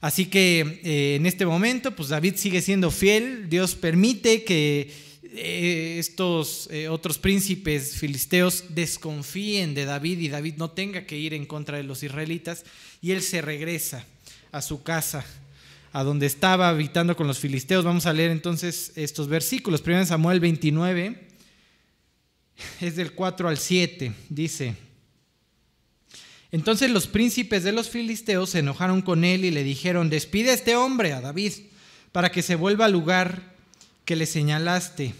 Así 0.00 0.26
que 0.26 0.80
eh, 0.84 1.16
en 1.16 1.26
este 1.26 1.46
momento, 1.46 1.96
pues 1.96 2.10
David 2.10 2.34
sigue 2.36 2.60
siendo 2.60 2.92
fiel. 2.92 3.48
Dios 3.48 3.74
permite 3.74 4.44
que 4.44 4.88
eh, 5.34 5.96
estos 5.98 6.68
eh, 6.70 6.88
otros 6.88 7.18
príncipes 7.18 7.96
filisteos 7.96 8.64
desconfíen 8.68 9.74
de 9.74 9.86
David 9.86 10.18
y 10.18 10.28
David 10.28 10.54
no 10.58 10.70
tenga 10.70 11.06
que 11.06 11.16
ir 11.16 11.32
en 11.32 11.46
contra 11.46 11.78
de 11.78 11.84
los 11.84 12.02
israelitas 12.02 12.64
y 13.00 13.12
él 13.12 13.22
se 13.22 13.40
regresa 13.40 14.04
a 14.50 14.60
su 14.60 14.82
casa, 14.82 15.24
a 15.92 16.02
donde 16.02 16.26
estaba 16.26 16.68
habitando 16.68 17.16
con 17.16 17.26
los 17.26 17.38
filisteos. 17.38 17.84
Vamos 17.84 18.04
a 18.04 18.12
leer 18.12 18.30
entonces 18.30 18.92
estos 18.94 19.28
versículos. 19.28 19.80
Primero 19.80 20.04
Samuel 20.04 20.38
29 20.38 21.28
es 22.82 22.96
del 22.96 23.12
4 23.12 23.48
al 23.48 23.56
7. 23.56 24.12
Dice, 24.28 24.76
entonces 26.50 26.90
los 26.90 27.06
príncipes 27.06 27.64
de 27.64 27.72
los 27.72 27.88
filisteos 27.88 28.50
se 28.50 28.58
enojaron 28.58 29.00
con 29.00 29.24
él 29.24 29.46
y 29.46 29.50
le 29.50 29.64
dijeron, 29.64 30.10
despide 30.10 30.50
a 30.50 30.54
este 30.54 30.76
hombre, 30.76 31.14
a 31.14 31.22
David, 31.22 31.52
para 32.12 32.30
que 32.30 32.42
se 32.42 32.54
vuelva 32.54 32.84
al 32.84 32.92
lugar 32.92 33.51
que 34.04 34.16
le 34.16 34.26
señalaste. 34.26 35.14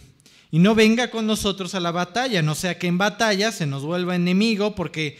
Y 0.51 0.59
no 0.59 0.75
venga 0.75 1.11
con 1.11 1.27
nosotros 1.27 1.75
a 1.75 1.81
la 1.81 1.93
batalla, 1.93 2.43
no 2.43 2.55
sea 2.55 2.79
que 2.79 2.87
en 2.87 2.99
batalla 2.99 3.53
se 3.53 3.67
nos 3.67 3.85
vuelva 3.85 4.17
enemigo, 4.17 4.75
porque 4.75 5.19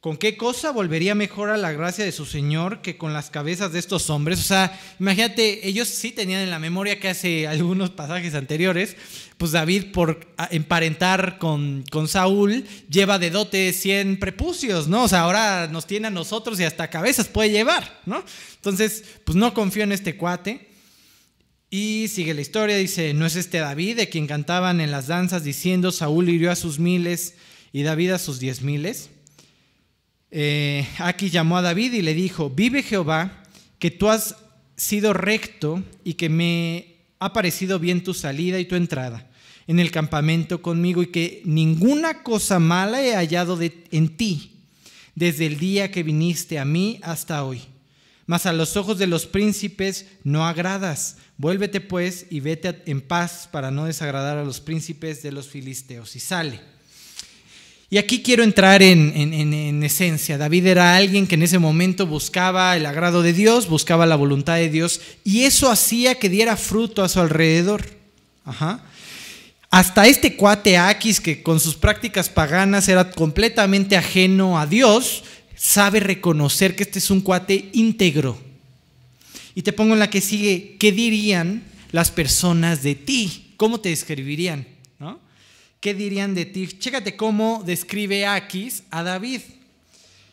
¿con 0.00 0.16
qué 0.16 0.36
cosa 0.36 0.72
volvería 0.72 1.14
mejor 1.14 1.50
a 1.50 1.56
la 1.56 1.70
gracia 1.70 2.04
de 2.04 2.10
su 2.10 2.26
Señor 2.26 2.82
que 2.82 2.96
con 2.96 3.12
las 3.12 3.30
cabezas 3.30 3.72
de 3.72 3.78
estos 3.78 4.10
hombres? 4.10 4.40
O 4.40 4.42
sea, 4.42 4.76
imagínate, 4.98 5.68
ellos 5.68 5.86
sí 5.86 6.10
tenían 6.10 6.40
en 6.40 6.50
la 6.50 6.58
memoria 6.58 6.98
que 6.98 7.08
hace 7.08 7.46
algunos 7.46 7.90
pasajes 7.90 8.34
anteriores, 8.34 8.96
pues 9.36 9.52
David 9.52 9.92
por 9.92 10.26
emparentar 10.50 11.38
con, 11.38 11.84
con 11.88 12.08
Saúl 12.08 12.64
lleva 12.90 13.20
de 13.20 13.30
dote 13.30 13.72
100 13.72 14.18
prepucios, 14.18 14.88
¿no? 14.88 15.04
O 15.04 15.08
sea, 15.08 15.20
ahora 15.20 15.68
nos 15.68 15.86
tiene 15.86 16.08
a 16.08 16.10
nosotros 16.10 16.58
y 16.58 16.64
hasta 16.64 16.90
cabezas 16.90 17.28
puede 17.28 17.50
llevar, 17.50 18.00
¿no? 18.06 18.24
Entonces, 18.56 19.04
pues 19.22 19.36
no 19.36 19.54
confío 19.54 19.84
en 19.84 19.92
este 19.92 20.16
cuate. 20.16 20.67
Y 21.70 22.08
sigue 22.08 22.32
la 22.32 22.40
historia, 22.40 22.76
dice, 22.76 23.12
¿no 23.12 23.26
es 23.26 23.36
este 23.36 23.58
David 23.58 23.96
de 23.96 24.08
quien 24.08 24.26
cantaban 24.26 24.80
en 24.80 24.90
las 24.90 25.06
danzas 25.06 25.44
diciendo, 25.44 25.92
Saúl 25.92 26.30
hirió 26.30 26.50
a 26.50 26.56
sus 26.56 26.78
miles 26.78 27.34
y 27.72 27.82
David 27.82 28.12
a 28.12 28.18
sus 28.18 28.40
diez 28.40 28.62
miles? 28.62 29.10
Eh, 30.30 30.86
Aquí 30.98 31.28
llamó 31.28 31.58
a 31.58 31.62
David 31.62 31.92
y 31.92 32.02
le 32.02 32.14
dijo, 32.14 32.48
vive 32.48 32.82
Jehová, 32.82 33.42
que 33.78 33.90
tú 33.90 34.08
has 34.08 34.36
sido 34.76 35.12
recto 35.12 35.84
y 36.04 36.14
que 36.14 36.30
me 36.30 36.96
ha 37.18 37.34
parecido 37.34 37.78
bien 37.78 38.02
tu 38.02 38.14
salida 38.14 38.58
y 38.58 38.64
tu 38.64 38.74
entrada 38.74 39.28
en 39.66 39.78
el 39.78 39.90
campamento 39.90 40.62
conmigo 40.62 41.02
y 41.02 41.08
que 41.08 41.42
ninguna 41.44 42.22
cosa 42.22 42.58
mala 42.58 43.02
he 43.02 43.14
hallado 43.14 43.58
en 43.60 44.16
ti 44.16 44.52
desde 45.14 45.44
el 45.44 45.58
día 45.58 45.90
que 45.90 46.02
viniste 46.02 46.58
a 46.58 46.64
mí 46.64 46.98
hasta 47.02 47.44
hoy. 47.44 47.60
Mas 48.24 48.46
a 48.46 48.52
los 48.52 48.76
ojos 48.76 48.98
de 48.98 49.06
los 49.06 49.26
príncipes 49.26 50.06
no 50.22 50.46
agradas 50.46 51.16
Vuélvete 51.38 51.80
pues 51.80 52.26
y 52.30 52.40
vete 52.40 52.82
en 52.86 53.00
paz 53.00 53.48
para 53.50 53.70
no 53.70 53.84
desagradar 53.84 54.38
a 54.38 54.44
los 54.44 54.60
príncipes 54.60 55.22
de 55.22 55.30
los 55.30 55.48
filisteos. 55.48 56.16
Y 56.16 56.20
sale. 56.20 56.60
Y 57.90 57.96
aquí 57.96 58.22
quiero 58.22 58.42
entrar 58.42 58.82
en, 58.82 59.12
en, 59.14 59.82
esencia. 59.82 60.36
David 60.36 60.66
era 60.66 60.96
alguien 60.96 61.26
que 61.26 61.36
en 61.36 61.42
ese 61.42 61.58
momento 61.58 62.06
buscaba 62.06 62.76
el 62.76 62.84
agrado 62.84 63.22
de 63.22 63.32
Dios, 63.32 63.68
buscaba 63.68 64.04
la 64.04 64.16
voluntad 64.16 64.56
de 64.56 64.68
Dios, 64.68 65.00
y 65.24 65.44
eso 65.44 65.70
hacía 65.70 66.16
que 66.16 66.28
diera 66.28 66.56
fruto 66.56 67.02
a 67.02 67.08
su 67.08 67.20
alrededor. 67.20 67.86
Ajá. 68.44 68.84
Hasta 69.70 70.06
este 70.06 70.36
cuate 70.36 70.76
Aquis, 70.76 71.20
que 71.20 71.42
con 71.42 71.60
sus 71.60 71.76
prácticas 71.76 72.28
paganas 72.28 72.88
era 72.88 73.10
completamente 73.10 73.96
ajeno 73.96 74.58
a 74.58 74.66
Dios, 74.66 75.24
sabe 75.56 76.00
reconocer 76.00 76.76
que 76.76 76.82
este 76.82 76.98
es 76.98 77.10
un 77.10 77.22
cuate 77.22 77.70
íntegro, 77.72 78.38
y 79.58 79.62
te 79.62 79.72
pongo 79.72 79.94
en 79.94 79.98
la 79.98 80.08
que 80.08 80.20
sigue, 80.20 80.76
¿qué 80.78 80.92
dirían 80.92 81.64
las 81.90 82.12
personas 82.12 82.84
de 82.84 82.94
ti? 82.94 83.54
¿Cómo 83.56 83.80
te 83.80 83.88
describirían? 83.88 84.68
¿No? 85.00 85.18
¿Qué 85.80 85.94
dirían 85.94 86.36
de 86.36 86.46
ti? 86.46 86.68
Chécate 86.68 87.16
cómo 87.16 87.64
describe 87.66 88.24
Aquis 88.24 88.84
a 88.92 89.02
David. 89.02 89.40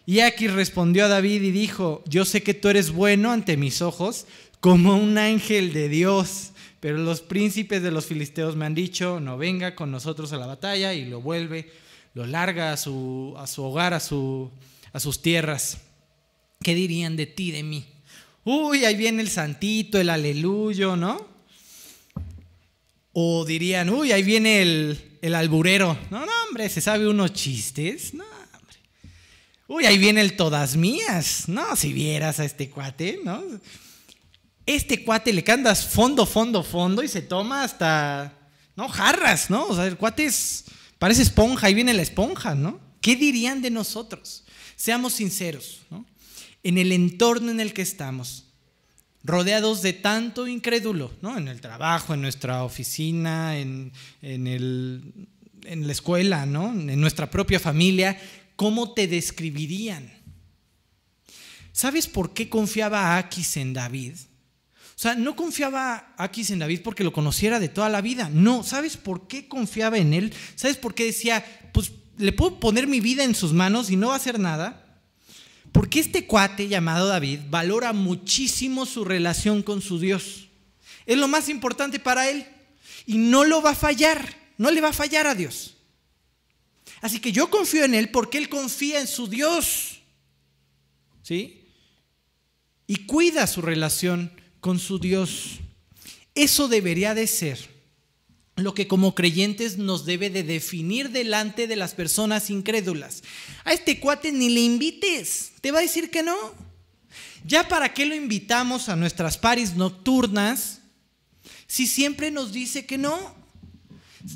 Y 0.05 0.19
Aquis 0.19 0.53
respondió 0.53 1.05
a 1.05 1.07
David 1.07 1.41
y 1.41 1.49
dijo, 1.49 2.03
yo 2.07 2.23
sé 2.23 2.43
que 2.43 2.53
tú 2.53 2.69
eres 2.69 2.91
bueno 2.91 3.32
ante 3.32 3.57
mis 3.57 3.82
ojos 3.82 4.28
como 4.59 4.95
un 4.95 5.17
ángel 5.17 5.73
de 5.73 5.89
Dios, 5.89 6.51
pero 6.80 6.99
los 6.99 7.21
príncipes 7.21 7.82
de 7.82 7.89
los 7.89 8.05
filisteos 8.05 8.55
me 8.55 8.67
han 8.67 8.76
dicho, 8.76 9.19
no 9.19 9.39
venga 9.39 9.73
con 9.73 9.89
nosotros 9.89 10.34
a 10.34 10.38
la 10.38 10.45
batalla 10.45 10.93
y 10.93 11.03
lo 11.03 11.19
vuelve, 11.19 11.71
lo 12.13 12.28
larga 12.28 12.73
a 12.73 12.78
su, 12.78 13.34
a 13.39 13.47
su 13.47 13.63
hogar, 13.63 13.95
a, 13.95 13.99
su, 13.99 14.51
a 14.93 14.99
sus 14.99 15.23
tierras. 15.23 15.80
¿Qué 16.61 16.76
dirían 16.76 17.15
de 17.15 17.26
ti, 17.26 17.49
de 17.49 17.63
mí? 17.63 17.88
Uy, 18.46 18.86
ahí 18.86 18.96
viene 18.96 19.22
el 19.22 19.30
santito, 19.30 20.00
el 20.00 20.10
aleluyo, 20.10 20.96
¿no? 20.96 21.28
O 23.12 23.43
dirían, 23.46 23.89
uy, 23.89 24.12
ahí 24.12 24.24
viene 24.24 24.62
el, 24.62 25.36
alburero. 25.36 25.98
No, 26.10 26.26
no, 26.26 26.32
hombre, 26.48 26.70
se 26.70 26.82
sabe 26.82 27.08
unos 27.08 27.34
chistes. 27.34 28.14
No, 28.14 28.24
hombre. 28.24 28.78
Uy, 29.68 29.86
ahí 29.86 29.98
viene 29.98 30.22
el 30.22 30.36
todas 30.36 30.76
mías. 30.76 31.48
No, 31.48 31.76
si 31.76 31.91
vieras 31.91 32.39
a 32.39 32.46
este 32.46 32.70
cuate, 32.70 33.20
¿no? 33.24 33.43
Este 34.66 35.04
cuate 35.04 35.34
le 35.34 35.43
cantas 35.43 35.86
fondo, 35.86 36.26
fondo, 36.26 36.64
fondo 36.64 37.04
y 37.04 37.08
se 37.08 37.22
toma 37.22 37.64
hasta, 37.64 38.34
no, 38.76 38.89
jarras, 38.89 39.50
¿no? 39.50 39.68
O 39.68 39.76
sea, 39.76 39.86
el 39.86 39.98
cuate 39.98 40.26
es, 40.26 40.66
parece 40.98 41.22
esponja, 41.22 41.68
ahí 41.68 41.74
viene 41.74 41.93
la 41.93 42.02
esponja, 42.02 42.56
¿no? 42.56 42.80
¿Qué 43.00 43.16
dirían 43.16 43.62
de 43.62 43.70
nosotros? 43.70 44.43
Seamos 44.76 45.14
sinceros, 45.14 45.82
¿no? 45.89 46.06
En 46.66 46.80
el 46.80 46.91
entorno 46.91 47.51
en 47.51 47.59
el 47.59 47.74
que 47.74 47.84
estamos, 47.84 48.45
rodeados 49.24 49.84
de 49.84 49.93
tanto 49.93 50.47
incrédulo, 50.47 51.13
¿no? 51.22 51.38
en 51.38 51.47
el 51.47 51.61
trabajo, 51.61 52.16
en 52.16 52.24
nuestra 52.24 52.63
oficina, 52.63 53.59
en, 53.59 53.91
la 54.24 55.91
escuela, 55.91 56.47
¿no? 56.47 56.72
en 56.72 56.99
nuestra 56.99 57.30
propia 57.30 57.59
familia, 57.59 58.20
¿cómo 58.55 58.93
te 58.93 59.07
describirían? 59.07 60.11
¿Sabes 61.72 62.07
por 62.07 62.34
qué 62.34 62.49
confiaba 62.49 63.16
Aquis 63.16 63.57
en 63.57 63.74
David? 63.74 64.16
O 64.16 64.97
sea, 64.97 65.13
no 65.13 65.36
confiaba 65.36 66.16
Aquis 66.18 66.49
en 66.49 66.57
David 66.57 66.82
porque 66.84 67.03
lo 67.03 67.13
conociera 67.13 67.59
de 67.59 67.70
toda 67.70 67.89
la 67.89 68.01
vida. 68.01 68.28
No, 68.34 68.63
¿sabes 68.63 68.97
por 68.97 69.28
qué 69.28 69.47
confiaba 69.47 69.99
en 69.99 70.16
él? 70.16 70.34
¿Sabes 70.55 70.78
por 70.78 70.95
qué 70.95 71.05
decía, 71.05 71.45
pues 71.74 71.91
le 72.18 72.32
puedo 72.32 72.59
poner 72.59 72.88
mi 72.88 73.01
vida 73.01 73.24
en 73.24 73.36
sus 73.36 73.53
manos 73.53 73.91
y 73.91 73.97
no 73.97 74.07
va 74.07 74.13
a 74.13 74.18
hacer 74.18 74.39
nada? 74.39 74.85
Porque 75.76 75.99
este 75.99 76.26
cuate 76.26 76.69
llamado 76.69 77.07
David 77.07 77.41
valora 77.49 77.91
muchísimo 77.91 78.86
su 78.86 79.03
relación 79.03 79.61
con 79.61 79.82
su 79.82 79.99
Dios. 79.99 80.47
Es 81.05 81.17
lo 81.17 81.28
más 81.28 81.49
importante 81.49 81.99
para 81.99 82.30
él. 82.30 82.47
Y 83.05 83.17
no 83.17 83.43
lo 83.43 83.61
va 83.61 83.71
a 83.71 83.76
fallar. 83.76 84.38
No 84.57 84.71
le 84.71 84.80
va 84.80 84.88
a 84.88 84.93
fallar 84.93 85.28
a 85.28 85.36
Dios. 85.36 85.76
Así 87.01 87.19
que 87.19 87.34
yo 87.34 87.49
confío 87.49 87.84
en 87.84 87.93
él 87.93 88.09
porque 88.09 88.38
él 88.38 88.47
confía 88.47 89.01
en 89.01 89.07
su 89.07 89.28
Dios. 89.28 89.99
¿Sí? 91.23 91.65
Y 92.88 93.05
cuida 93.05 93.45
su 93.45 93.61
relación 93.61 94.32
con 94.61 94.80
su 94.80 94.97
Dios. 94.97 95.59
Eso 96.36 96.69
debería 96.69 97.13
de 97.13 97.28
ser 97.28 97.76
lo 98.55 98.73
que 98.73 98.88
como 98.88 99.13
creyentes 99.13 99.78
nos 99.78 100.05
debe 100.05 100.30
de 100.30 100.43
definir 100.43 101.09
delante 101.09 101.67
de 101.67 101.76
las 101.76 101.93
personas 101.93 102.49
incrédulas. 102.49 103.23
A 103.65 103.73
este 103.73 103.99
cuate 103.99 104.32
ni 104.32 104.49
le 104.49 104.61
invites, 104.61 105.51
te 105.66 105.72
va 105.72 105.80
a 105.80 105.82
decir 105.82 106.11
que 106.11 106.22
no. 106.22 106.38
Ya 107.43 107.68
para 107.68 107.91
qué 107.91 108.05
lo 108.05 108.13
invitamos 108.13 108.88
a 108.88 108.95
nuestras 108.95 109.39
paris 109.39 109.74
nocturnas 109.74 110.82
si 111.66 111.88
siempre 111.88 112.30
nos 112.30 112.51
dice 112.51 112.86
que 112.86 112.99
no. 112.99 113.36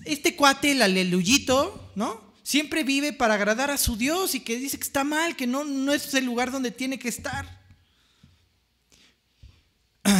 Este 0.05 0.35
cuate, 0.35 0.71
el 0.71 0.81
aleluyito, 0.81 1.91
¿no? 1.93 2.33
Siempre 2.41 2.83
vive 2.83 3.13
para 3.13 3.35
agradar 3.35 3.69
a 3.69 3.77
su 3.77 3.95
Dios 3.95 4.33
y 4.33 4.39
que 4.39 4.57
dice 4.57 4.79
que 4.79 4.83
está 4.85 5.03
mal, 5.03 5.35
que 5.35 5.45
no, 5.45 5.63
no 5.65 5.93
es 5.93 6.11
el 6.15 6.25
lugar 6.25 6.49
donde 6.49 6.71
tiene 6.71 6.97
que 6.97 7.09
estar. 7.09 7.61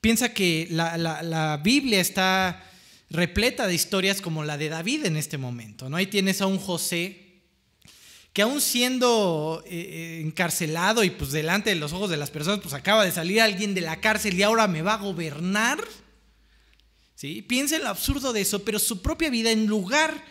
Piensa 0.00 0.32
que 0.32 0.68
la, 0.70 0.96
la 0.96 1.56
Biblia 1.56 2.00
está 2.00 2.64
repleta 3.10 3.66
de 3.66 3.74
historias 3.74 4.20
como 4.20 4.44
la 4.44 4.58
de 4.58 4.68
David 4.68 5.06
en 5.06 5.16
este 5.16 5.38
momento. 5.38 5.88
¿no? 5.88 5.96
Ahí 5.96 6.06
tienes 6.06 6.40
a 6.40 6.46
un 6.46 6.60
José 6.60 7.27
que 8.38 8.42
aún 8.42 8.60
siendo 8.60 9.64
eh, 9.66 9.70
eh, 9.70 10.20
encarcelado 10.20 11.02
y 11.02 11.10
pues 11.10 11.32
delante 11.32 11.70
de 11.70 11.74
los 11.74 11.92
ojos 11.92 12.08
de 12.08 12.16
las 12.16 12.30
personas, 12.30 12.60
pues 12.60 12.72
acaba 12.72 13.04
de 13.04 13.10
salir 13.10 13.40
alguien 13.40 13.74
de 13.74 13.80
la 13.80 14.00
cárcel 14.00 14.38
y 14.38 14.44
ahora 14.44 14.68
me 14.68 14.80
va 14.80 14.94
a 14.94 14.98
gobernar. 14.98 15.82
¿Sí? 17.16 17.42
Piensa 17.42 17.74
en 17.74 17.82
lo 17.82 17.88
absurdo 17.88 18.32
de 18.32 18.42
eso, 18.42 18.62
pero 18.62 18.78
su 18.78 19.02
propia 19.02 19.28
vida 19.28 19.50
en 19.50 19.66
lugar, 19.66 20.24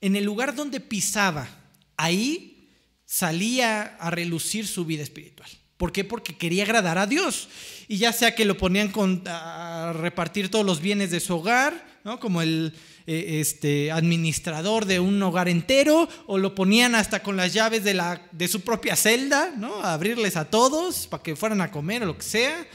en 0.00 0.16
el 0.16 0.24
lugar 0.24 0.56
donde 0.56 0.80
pisaba, 0.80 1.48
ahí 1.96 2.72
salía 3.04 3.82
a 4.00 4.10
relucir 4.10 4.66
su 4.66 4.84
vida 4.84 5.04
espiritual. 5.04 5.48
¿Por 5.76 5.92
qué? 5.92 6.02
Porque 6.02 6.36
quería 6.36 6.64
agradar 6.64 6.98
a 6.98 7.06
Dios. 7.06 7.48
Y 7.86 7.98
ya 7.98 8.12
sea 8.12 8.34
que 8.34 8.46
lo 8.46 8.58
ponían 8.58 8.92
a 9.26 9.92
repartir 9.94 10.50
todos 10.50 10.66
los 10.66 10.80
bienes 10.80 11.12
de 11.12 11.20
su 11.20 11.36
hogar, 11.36 12.00
¿no? 12.02 12.18
como 12.18 12.42
el 12.42 12.74
eh, 13.06 13.40
este, 13.40 13.92
administrador 13.92 14.86
de 14.86 14.98
un 14.98 15.22
hogar 15.22 15.48
entero, 15.48 16.08
o 16.26 16.38
lo 16.38 16.54
ponían 16.54 16.94
hasta 16.94 17.22
con 17.22 17.36
las 17.36 17.52
llaves 17.52 17.84
de, 17.84 17.94
la, 17.94 18.26
de 18.32 18.48
su 18.48 18.62
propia 18.62 18.96
celda, 18.96 19.52
¿no? 19.56 19.82
abrirles 19.82 20.36
a 20.36 20.46
todos 20.46 21.06
para 21.06 21.22
que 21.22 21.36
fueran 21.36 21.60
a 21.60 21.70
comer 21.70 22.02
o 22.02 22.06
lo 22.06 22.16
que 22.16 22.24
sea, 22.24 22.66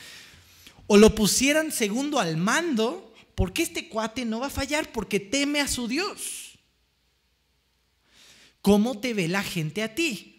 o 0.85 0.97
lo 0.97 1.15
pusieran 1.15 1.71
segundo 1.71 2.19
al 2.19 2.37
mando, 2.37 3.13
porque 3.33 3.63
este 3.63 3.89
cuate 3.89 4.25
no 4.25 4.39
va 4.39 4.47
a 4.47 4.51
fallar 4.51 4.91
porque 4.91 5.19
teme 5.19 5.61
a 5.61 5.67
su 5.67 5.87
Dios. 5.87 6.59
¿Cómo 8.61 8.99
te 8.99 9.13
ve 9.13 9.27
la 9.27 9.41
gente 9.41 9.81
a 9.81 9.95
ti? 9.95 10.38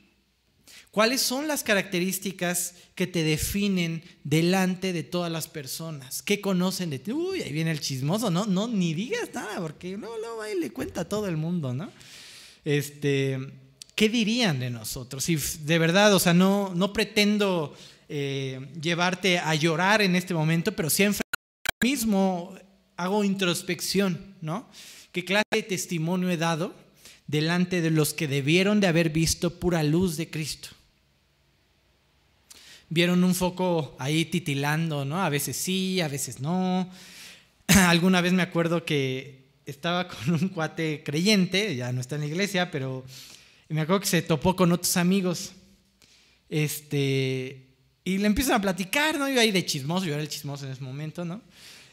¿Cuáles 0.91 1.21
son 1.21 1.47
las 1.47 1.63
características 1.63 2.75
que 2.97 3.07
te 3.07 3.23
definen 3.23 4.03
delante 4.25 4.93
de 4.93 5.05
todas 5.05 5.31
las 5.31 5.47
personas? 5.47 6.21
¿Qué 6.21 6.41
conocen 6.41 6.91
de 6.91 6.99
ti? 6.99 7.13
Uy, 7.13 7.43
ahí 7.43 7.53
viene 7.53 7.71
el 7.71 7.81
chismoso, 7.81 8.29
no, 8.29 8.45
no, 8.45 8.67
ni 8.67 8.93
digas 8.93 9.31
nada, 9.33 9.61
porque 9.61 9.97
no, 9.97 10.19
no, 10.19 10.43
ahí 10.43 10.59
le 10.59 10.73
cuenta 10.73 11.03
a 11.03 11.09
todo 11.09 11.29
el 11.29 11.37
mundo, 11.37 11.73
¿no? 11.73 11.93
Este, 12.65 13.39
¿qué 13.95 14.09
dirían 14.09 14.59
de 14.59 14.71
nosotros? 14.71 15.29
Y 15.29 15.37
de 15.37 15.79
verdad, 15.79 16.13
o 16.13 16.19
sea, 16.19 16.35
no, 16.35 16.75
no 16.75 16.93
pretendo 16.93 17.73
eh, 18.09 18.69
llevarte 18.83 19.39
a 19.39 19.55
llorar 19.55 20.03
en 20.03 20.17
este 20.17 20.35
momento, 20.35 20.73
pero 20.73 20.91
siempre 20.91 21.23
mismo 21.81 22.53
hago 22.97 23.23
introspección, 23.23 24.35
¿no? 24.41 24.69
¿Qué 25.13 25.25
clase 25.25 25.45
de 25.53 25.63
testimonio 25.63 26.31
he 26.31 26.37
dado 26.37 26.75
delante 27.29 27.81
de 27.81 27.91
los 27.91 28.13
que 28.13 28.27
debieron 28.27 28.81
de 28.81 28.89
haber 28.89 29.11
visto 29.11 29.61
pura 29.61 29.85
luz 29.85 30.17
de 30.17 30.29
Cristo? 30.29 30.71
Vieron 32.91 33.25
un 33.25 33.35
foco 33.35 33.97
ahí 33.99 34.27
titilando, 34.27 35.05
¿no? 35.07 35.23
A 35.25 35.31
veces 35.31 35.57
sí, 35.57 36.01
a 36.01 36.09
veces 36.09 36.41
no. 36.41 36.91
Alguna 37.67 38.21
vez 38.21 38.33
me 38.35 38.43
acuerdo 38.43 38.85
que 38.85 39.47
estaba 39.65 40.09
con 40.09 40.35
un 40.35 40.49
cuate 40.49 41.03
creyente, 41.05 41.75
ya 41.77 41.93
no 41.93 42.01
está 42.01 42.17
en 42.17 42.23
la 42.23 42.27
iglesia, 42.27 42.71
pero 42.71 43.05
me 43.69 43.81
acuerdo 43.81 44.01
que 44.01 44.07
se 44.07 44.23
topó 44.23 44.57
con 44.57 44.73
otros 44.73 44.97
amigos. 44.97 45.53
Este, 46.49 47.69
y 48.05 48.19
le 48.19 48.27
empiezan 48.27 48.57
a 48.57 48.61
platicar, 48.61 49.19
¿no? 49.19 49.29
Yo 49.29 49.41
ahí 49.41 49.53
de 49.53 49.65
chismoso, 49.65 50.07
yo 50.07 50.15
era 50.15 50.23
el 50.23 50.29
chismoso 50.29 50.67
en 50.67 50.73
ese 50.73 50.83
momento, 50.83 51.25
¿no? 51.25 51.41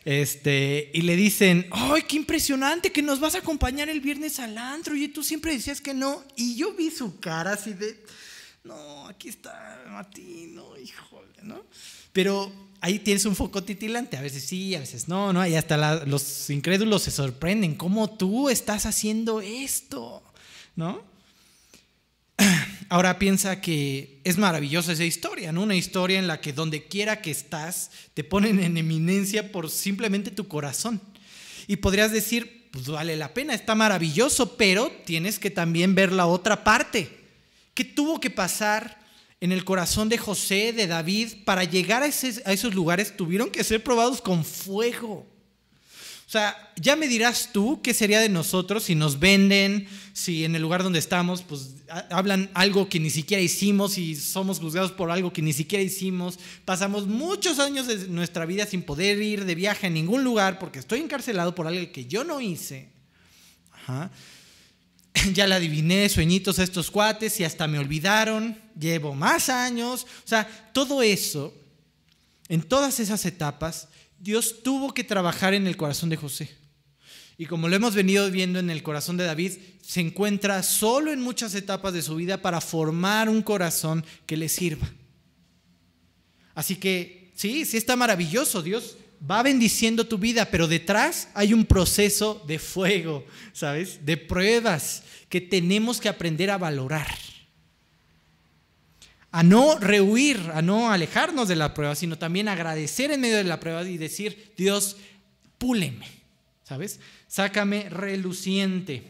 Este, 0.03 0.89
y 0.93 1.01
le 1.01 1.15
dicen, 1.15 1.67
¡ay, 1.69 2.03
qué 2.07 2.15
impresionante 2.15 2.91
que 2.91 3.01
nos 3.01 3.19
vas 3.19 3.35
a 3.35 3.39
acompañar 3.39 3.89
el 3.89 3.99
viernes 3.99 4.39
al 4.39 4.57
antro! 4.57 4.95
Y 4.95 5.09
tú 5.09 5.21
siempre 5.21 5.51
decías 5.51 5.81
que 5.81 5.93
no. 5.93 6.23
Y 6.35 6.55
yo 6.55 6.73
vi 6.73 6.89
su 6.89 7.19
cara 7.19 7.53
así 7.53 7.73
de, 7.73 8.01
no, 8.67 9.07
aquí 9.07 9.29
está 9.29 9.83
Martín, 9.89 10.55
no, 10.55 10.77
híjole, 10.77 11.27
¿no? 11.43 11.63
Pero 12.13 12.51
ahí 12.81 12.99
tienes 12.99 13.25
un 13.25 13.35
foco 13.35 13.63
titilante, 13.63 14.17
a 14.17 14.21
veces 14.21 14.43
sí, 14.43 14.75
a 14.75 14.79
veces 14.79 15.07
no, 15.07 15.33
¿no? 15.33 15.45
Y 15.47 15.55
hasta 15.55 16.05
los 16.05 16.49
incrédulos 16.49 17.03
se 17.03 17.11
sorprenden, 17.11 17.75
¿cómo 17.75 18.09
tú 18.09 18.49
estás 18.49 18.85
haciendo 18.85 19.41
esto? 19.41 20.21
¿No? 20.75 21.03
Ahora 22.89 23.19
piensa 23.19 23.61
que 23.61 24.19
es 24.23 24.37
maravillosa 24.37 24.93
esa 24.93 25.03
historia, 25.03 25.51
¿no? 25.51 25.63
Una 25.63 25.75
historia 25.75 26.19
en 26.19 26.27
la 26.27 26.39
que 26.41 26.53
donde 26.53 26.87
quiera 26.87 27.21
que 27.21 27.31
estás 27.31 27.91
te 28.13 28.23
ponen 28.23 28.59
en 28.59 28.77
eminencia 28.77 29.51
por 29.51 29.69
simplemente 29.69 30.31
tu 30.31 30.47
corazón. 30.47 31.01
Y 31.67 31.77
podrías 31.77 32.11
decir, 32.11 32.69
pues 32.71 32.87
vale 32.87 33.15
la 33.15 33.33
pena, 33.33 33.53
está 33.53 33.75
maravilloso, 33.75 34.55
pero 34.55 34.91
tienes 35.05 35.39
que 35.39 35.49
también 35.49 35.95
ver 35.95 36.11
la 36.11 36.27
otra 36.27 36.63
parte. 36.63 37.16
¿Qué 37.77 37.85
tuvo 37.85 38.19
que 38.19 38.31
pasar 38.31 38.97
en 39.39 39.51
el 39.51 39.63
corazón 39.63 40.09
de 40.09 40.17
José, 40.17 40.73
de 40.73 40.87
David, 40.87 41.43
para 41.45 41.63
llegar 41.63 42.01
a, 42.01 42.07
esos 42.07 42.73
lugares? 42.73 43.15
Tuvieron 43.15 43.51
que 43.51 43.63
ser 43.63 43.83
probados 43.83 44.19
con 44.19 44.43
fuego. 44.43 45.27
O 46.25 46.29
sea, 46.29 46.73
ya 46.75 46.95
me 46.95 47.07
dirás 47.07 47.51
tú 47.53 47.79
qué 47.83 47.93
sería 47.93 48.19
de 48.19 48.29
nosotros 48.29 48.81
si 48.81 48.95
nos 48.95 49.19
venden, 49.19 49.87
si 50.11 50.43
en 50.43 50.55
el 50.55 50.63
lugar 50.63 50.81
donde 50.81 50.97
estamos, 50.97 51.43
pues 51.43 51.75
hablan 52.09 52.49
algo 52.55 52.89
que 52.89 52.99
ni 52.99 53.11
siquiera 53.11 53.43
hicimos 53.43 53.99
y 53.99 54.15
somos 54.15 54.59
juzgados 54.59 54.91
por 54.91 55.11
algo 55.11 55.31
que 55.31 55.43
ni 55.43 55.53
siquiera 55.53 55.83
hicimos. 55.83 56.39
Pasamos 56.65 57.05
muchos 57.05 57.59
años 57.59 57.85
de 57.85 58.07
nuestra 58.07 58.47
vida 58.47 58.65
sin 58.65 58.81
poder 58.81 59.21
ir 59.21 59.45
de 59.45 59.53
viaje 59.53 59.85
a 59.85 59.91
ningún 59.91 60.23
lugar 60.23 60.57
porque 60.57 60.79
estoy 60.79 61.01
encarcelado 61.01 61.53
por 61.53 61.67
algo 61.67 61.91
que 61.91 62.07
yo 62.07 62.23
no 62.23 62.41
hice. 62.41 62.89
Ajá. 63.71 64.09
ya 65.33 65.47
le 65.47 65.55
adiviné 65.55 66.09
sueñitos 66.09 66.59
a 66.59 66.63
estos 66.63 66.91
cuates 66.91 67.39
y 67.39 67.43
hasta 67.43 67.67
me 67.67 67.79
olvidaron, 67.79 68.57
llevo 68.79 69.13
más 69.15 69.49
años. 69.49 70.05
O 70.25 70.27
sea, 70.27 70.47
todo 70.73 71.01
eso, 71.01 71.53
en 72.49 72.61
todas 72.61 72.99
esas 72.99 73.25
etapas, 73.25 73.89
Dios 74.19 74.63
tuvo 74.63 74.93
que 74.93 75.03
trabajar 75.03 75.53
en 75.53 75.67
el 75.67 75.77
corazón 75.77 76.09
de 76.09 76.17
José. 76.17 76.55
Y 77.37 77.45
como 77.45 77.67
lo 77.67 77.75
hemos 77.75 77.93
venido 77.93 78.29
viendo 78.31 78.57
en 78.57 78.69
el 78.69 78.81
corazón 78.81 79.17
de 79.17 79.25
David, 79.25 79.53
se 79.81 80.01
encuentra 80.01 80.63
solo 80.63 81.11
en 81.11 81.21
muchas 81.21 81.53
etapas 81.53 81.93
de 81.93 82.01
su 82.01 82.15
vida 82.15 82.41
para 82.41 82.61
formar 82.61 83.29
un 83.29 83.43
corazón 83.43 84.03
que 84.25 84.37
le 84.37 84.49
sirva. 84.49 84.89
Así 86.55 86.77
que 86.77 87.31
sí, 87.35 87.63
sí 87.65 87.77
está 87.77 87.95
maravilloso. 87.95 88.63
Dios 88.63 88.97
va 89.19 89.43
bendiciendo 89.43 90.07
tu 90.07 90.17
vida, 90.17 90.45
pero 90.45 90.67
detrás 90.67 91.29
hay 91.33 91.53
un 91.53 91.65
proceso 91.65 92.43
de 92.47 92.59
fuego, 92.59 93.25
¿sabes? 93.53 94.05
De 94.05 94.17
pruebas 94.17 95.03
que 95.29 95.41
tenemos 95.41 95.99
que 95.99 96.09
aprender 96.09 96.49
a 96.49 96.57
valorar. 96.57 97.17
A 99.31 99.43
no 99.43 99.77
rehuir, 99.77 100.51
a 100.53 100.61
no 100.61 100.91
alejarnos 100.91 101.47
de 101.47 101.55
la 101.55 101.73
prueba, 101.73 101.95
sino 101.95 102.17
también 102.17 102.47
agradecer 102.47 103.11
en 103.11 103.21
medio 103.21 103.37
de 103.37 103.43
la 103.43 103.59
prueba 103.59 103.83
y 103.83 103.97
decir, 103.97 104.53
Dios, 104.57 104.97
púleme, 105.57 106.07
¿sabes? 106.63 106.99
Sácame 107.27 107.89
reluciente. 107.89 109.03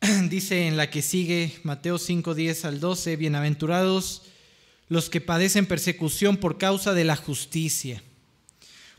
Dice 0.28 0.66
en 0.66 0.76
la 0.76 0.90
que 0.90 1.02
sigue 1.02 1.52
Mateo 1.62 1.98
5, 1.98 2.34
10 2.34 2.64
al 2.64 2.80
12, 2.80 3.16
bienaventurados 3.16 4.22
los 4.88 5.08
que 5.08 5.20
padecen 5.20 5.66
persecución 5.66 6.36
por 6.36 6.58
causa 6.58 6.94
de 6.94 7.04
la 7.04 7.16
justicia 7.16 8.02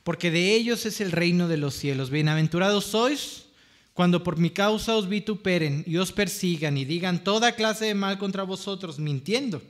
porque 0.04 0.32
de 0.32 0.54
ellos 0.56 0.86
es 0.86 1.02
el 1.02 1.12
reino 1.12 1.48
de 1.48 1.58
los 1.58 1.76
cielos. 1.76 2.10
Bienaventurados 2.10 2.86
sois 2.86 3.46
cuando 3.94 4.24
por 4.24 4.38
mi 4.38 4.50
causa 4.50 4.96
os 4.96 5.10
vituperen 5.10 5.84
y 5.86 5.98
os 5.98 6.12
persigan 6.12 6.78
y 6.78 6.86
digan 6.86 7.24
toda 7.24 7.56
clase 7.56 7.86
de 7.86 7.96
mal 7.96 8.18
contra 8.18 8.44
vosotros, 8.44 9.00
mintiendo. 9.00 9.62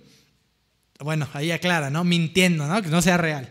Bueno, 0.99 1.27
ahí 1.33 1.51
aclara, 1.51 1.89
¿no? 1.89 2.03
Mintiendo, 2.03 2.67
¿no? 2.67 2.81
Que 2.81 2.89
no 2.89 3.01
sea 3.01 3.17
real. 3.17 3.49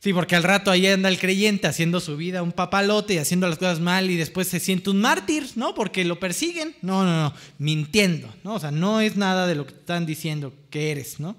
Sí, 0.00 0.12
porque 0.12 0.36
al 0.36 0.44
rato 0.44 0.70
ahí 0.70 0.86
anda 0.86 1.08
el 1.08 1.18
creyente 1.18 1.66
haciendo 1.66 1.98
su 1.98 2.16
vida 2.16 2.42
un 2.42 2.52
papalote 2.52 3.14
y 3.14 3.18
haciendo 3.18 3.48
las 3.48 3.58
cosas 3.58 3.80
mal 3.80 4.08
y 4.10 4.16
después 4.16 4.46
se 4.46 4.60
siente 4.60 4.90
un 4.90 5.00
mártir, 5.00 5.48
¿no? 5.56 5.74
Porque 5.74 6.04
lo 6.04 6.20
persiguen. 6.20 6.76
No, 6.82 7.04
no, 7.04 7.24
no, 7.24 7.34
mintiendo, 7.58 8.32
¿no? 8.44 8.54
O 8.54 8.60
sea, 8.60 8.70
no 8.70 9.00
es 9.00 9.16
nada 9.16 9.48
de 9.48 9.56
lo 9.56 9.66
que 9.66 9.74
están 9.74 10.06
diciendo 10.06 10.54
que 10.70 10.92
eres, 10.92 11.18
¿no? 11.18 11.36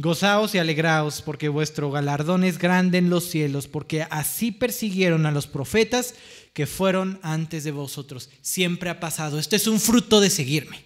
Gozaos 0.00 0.54
y 0.54 0.58
alegraos, 0.58 1.22
porque 1.22 1.48
vuestro 1.48 1.90
galardón 1.90 2.44
es 2.44 2.58
grande 2.58 2.98
en 2.98 3.10
los 3.10 3.24
cielos, 3.24 3.66
porque 3.66 4.06
así 4.10 4.52
persiguieron 4.52 5.26
a 5.26 5.32
los 5.32 5.48
profetas 5.48 6.14
que 6.52 6.66
fueron 6.66 7.18
antes 7.22 7.64
de 7.64 7.72
vosotros. 7.72 8.30
Siempre 8.40 8.90
ha 8.90 9.00
pasado. 9.00 9.40
Esto 9.40 9.56
es 9.56 9.66
un 9.66 9.80
fruto 9.80 10.20
de 10.20 10.30
seguirme. 10.30 10.84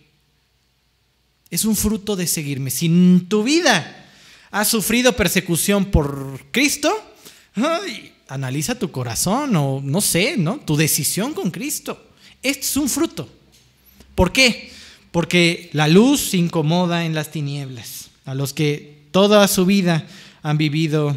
Es 1.51 1.67
un 1.67 1.77
fruto 1.77 2.17
de 2.17 2.27
seguirme. 2.27 2.71
Si 2.71 2.87
en 2.87 3.27
tu 3.29 3.43
vida 3.43 4.09
has 4.51 4.69
sufrido 4.69 5.15
persecución 5.15 5.85
por 5.87 6.47
Cristo, 6.51 6.91
analiza 8.29 8.79
tu 8.79 8.91
corazón 8.91 9.55
o 9.57 9.83
no 9.85 10.01
sé, 10.01 10.39
¿no? 10.39 10.59
Tu 10.61 10.75
decisión 10.75 11.35
con 11.35 11.51
Cristo. 11.51 12.03
Esto 12.43 12.65
es 12.65 12.77
un 12.79 12.89
fruto. 12.89 13.29
¿Por 14.15 14.33
qué? 14.33 14.73
Porque 15.11 15.69
la 15.75 15.87
luz 15.87 16.31
se 16.31 16.39
incomoda 16.39 17.05
en 17.05 17.15
las 17.15 17.31
tinieblas. 17.31 18.09
A 18.25 18.35
los 18.35 18.55
que 18.55 19.02
toda 19.13 19.47
su 19.47 19.65
vida 19.65 20.07
han 20.43 20.59
vivido 20.59 21.17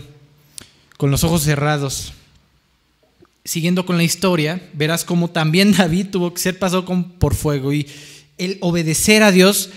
con 0.98 1.10
los 1.10 1.24
ojos 1.24 1.44
cerrados. 1.44 2.14
Siguiendo 3.44 3.86
con 3.86 3.98
la 3.98 4.04
historia, 4.04 4.62
verás 4.74 5.04
cómo 5.04 5.30
también 5.30 5.72
David 5.78 6.08
tuvo 6.12 6.34
que 6.34 6.42
ser 6.42 6.60
pasado 6.60 6.86
por 6.86 7.34
fuego 7.34 7.74
y 7.74 7.88
el 8.38 8.58
obedecer 8.62 9.24
a 9.24 9.32
Dios 9.32 9.70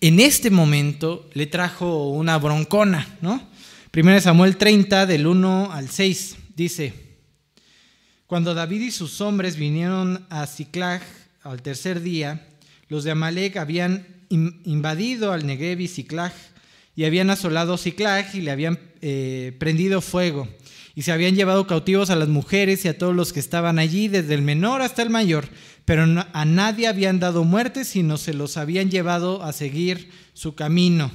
en 0.00 0.20
este 0.20 0.50
momento 0.50 1.28
le 1.34 1.46
trajo 1.46 2.08
una 2.10 2.38
broncona, 2.38 3.16
¿no? 3.20 3.42
Primero 3.90 4.20
Samuel 4.20 4.56
30 4.56 5.06
del 5.06 5.26
1 5.26 5.72
al 5.72 5.88
6 5.88 6.36
dice, 6.56 6.92
cuando 8.26 8.54
David 8.54 8.82
y 8.82 8.90
sus 8.90 9.20
hombres 9.20 9.56
vinieron 9.56 10.26
a 10.30 10.46
Ciclag 10.46 11.02
al 11.42 11.62
tercer 11.62 12.00
día, 12.00 12.46
los 12.88 13.04
de 13.04 13.12
Amalek 13.12 13.56
habían 13.56 14.06
invadido 14.28 15.32
al 15.32 15.46
Negev 15.46 15.80
y 15.80 15.88
Ciclag 15.88 16.32
y 16.96 17.04
habían 17.04 17.30
asolado 17.30 17.76
Ciclag 17.76 18.34
y 18.34 18.40
le 18.40 18.50
habían 18.50 18.78
eh, 19.00 19.54
prendido 19.58 20.00
fuego 20.00 20.48
y 20.94 21.02
se 21.02 21.12
habían 21.12 21.34
llevado 21.34 21.66
cautivos 21.66 22.10
a 22.10 22.16
las 22.16 22.28
mujeres 22.28 22.84
y 22.84 22.88
a 22.88 22.96
todos 22.96 23.14
los 23.14 23.32
que 23.32 23.40
estaban 23.40 23.78
allí, 23.78 24.08
desde 24.08 24.34
el 24.34 24.42
menor 24.42 24.80
hasta 24.80 25.02
el 25.02 25.10
mayor, 25.10 25.48
pero 25.84 26.04
a 26.32 26.44
nadie 26.44 26.86
habían 26.86 27.18
dado 27.18 27.44
muerte, 27.44 27.84
sino 27.84 28.16
se 28.16 28.32
los 28.32 28.56
habían 28.56 28.90
llevado 28.90 29.42
a 29.42 29.52
seguir 29.52 30.10
su 30.34 30.54
camino. 30.54 31.10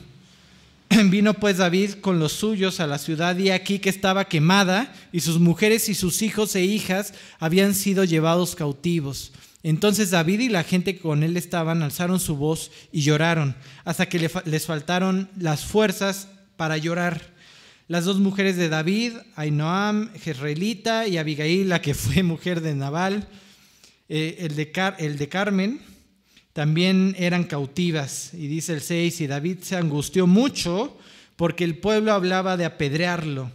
Vino 1.06 1.34
pues 1.36 1.58
David 1.58 1.94
con 2.02 2.20
los 2.20 2.34
suyos 2.34 2.80
a 2.80 2.88
la 2.88 2.98
ciudad 2.98 3.38
y 3.38 3.52
aquí 3.52 3.80
que 3.80 3.90
estaba 3.90 4.26
quemada 4.26 4.94
y 5.14 5.22
sus 5.22 5.40
mujeres 5.40 5.88
y 5.88 5.96
sus 5.96 6.22
hijos 6.22 6.56
e 6.56 6.66
hijas 6.66 7.14
habían 7.40 7.74
sido 7.74 8.04
llevados 8.04 8.56
cautivos. 8.56 9.32
Entonces 9.64 10.12
David 10.12 10.40
y 10.40 10.50
la 10.50 10.64
gente 10.64 10.96
que 10.96 11.02
con 11.02 11.24
él 11.24 11.36
estaban 11.36 11.84
alzaron 11.84 12.20
su 12.20 12.36
voz 12.36 12.72
y 12.92 13.02
lloraron, 13.02 13.56
hasta 13.84 14.08
que 14.08 14.30
les 14.46 14.66
faltaron 14.66 15.30
las 15.38 15.66
fuerzas 15.66 16.30
para 16.56 16.78
llorar 16.78 17.38
las 17.90 18.06
dos 18.06 18.20
mujeres 18.20 18.56
de 18.56 18.70
David, 18.70 19.14
Ainoam, 19.36 20.14
Jezreelita 20.14 21.08
y 21.08 21.18
Abigail, 21.18 21.70
la 21.70 21.82
que 21.82 21.96
fue 21.96 22.22
mujer 22.22 22.62
de 22.62 22.76
Nabal, 22.76 23.28
eh, 24.08 24.38
el, 24.42 24.56
de 24.56 24.72
el 25.00 25.18
de 25.18 25.28
Carmen, 25.28 25.82
también 26.54 27.16
eran 27.18 27.46
cautivas. 27.46 28.32
Y 28.36 28.46
dice 28.46 28.74
el 28.74 28.82
6, 28.82 29.22
y 29.22 29.28
David 29.28 29.58
se 29.64 29.76
angustió 29.76 30.28
mucho 30.28 31.00
porque 31.36 31.64
el 31.64 31.80
pueblo 31.80 32.14
hablaba 32.14 32.58
de 32.58 32.66
apedrearlo, 32.66 33.52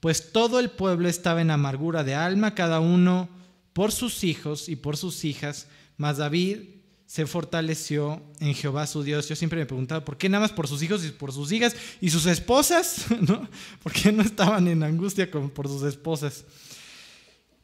pues 0.00 0.32
todo 0.32 0.60
el 0.60 0.68
pueblo 0.68 1.08
estaba 1.08 1.40
en 1.40 1.50
amargura 1.50 2.04
de 2.04 2.14
alma, 2.14 2.54
cada 2.54 2.80
uno 2.80 3.30
por 3.78 3.92
sus 3.92 4.24
hijos 4.24 4.68
y 4.68 4.74
por 4.74 4.96
sus 4.96 5.24
hijas, 5.24 5.68
mas 5.96 6.16
David 6.16 6.62
se 7.06 7.26
fortaleció 7.26 8.20
en 8.40 8.52
Jehová 8.52 8.88
su 8.88 9.04
Dios. 9.04 9.28
Yo 9.28 9.36
siempre 9.36 9.60
me 9.60 9.66
preguntaba, 9.66 10.04
¿por 10.04 10.18
qué 10.18 10.28
nada 10.28 10.40
más 10.40 10.50
por 10.50 10.66
sus 10.66 10.82
hijos 10.82 11.04
y 11.04 11.12
por 11.12 11.32
sus 11.32 11.52
hijas 11.52 11.76
y 12.00 12.10
sus 12.10 12.26
esposas? 12.26 13.04
¿No? 13.20 13.48
¿Por 13.80 13.92
qué 13.92 14.10
no 14.10 14.24
estaban 14.24 14.66
en 14.66 14.82
angustia 14.82 15.30
por 15.30 15.68
sus 15.68 15.84
esposas? 15.84 16.44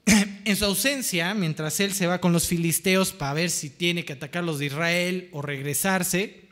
En 0.45 0.55
su 0.55 0.65
ausencia, 0.65 1.35
mientras 1.35 1.81
él 1.81 1.93
se 1.93 2.07
va 2.07 2.21
con 2.21 2.33
los 2.33 2.47
filisteos 2.47 3.11
para 3.11 3.35
ver 3.35 3.51
si 3.51 3.69
tiene 3.69 4.05
que 4.05 4.12
atacar 4.12 4.45
los 4.45 4.61
de 4.61 4.67
Israel 4.67 5.31
o 5.33 5.43
regresarse, 5.43 6.49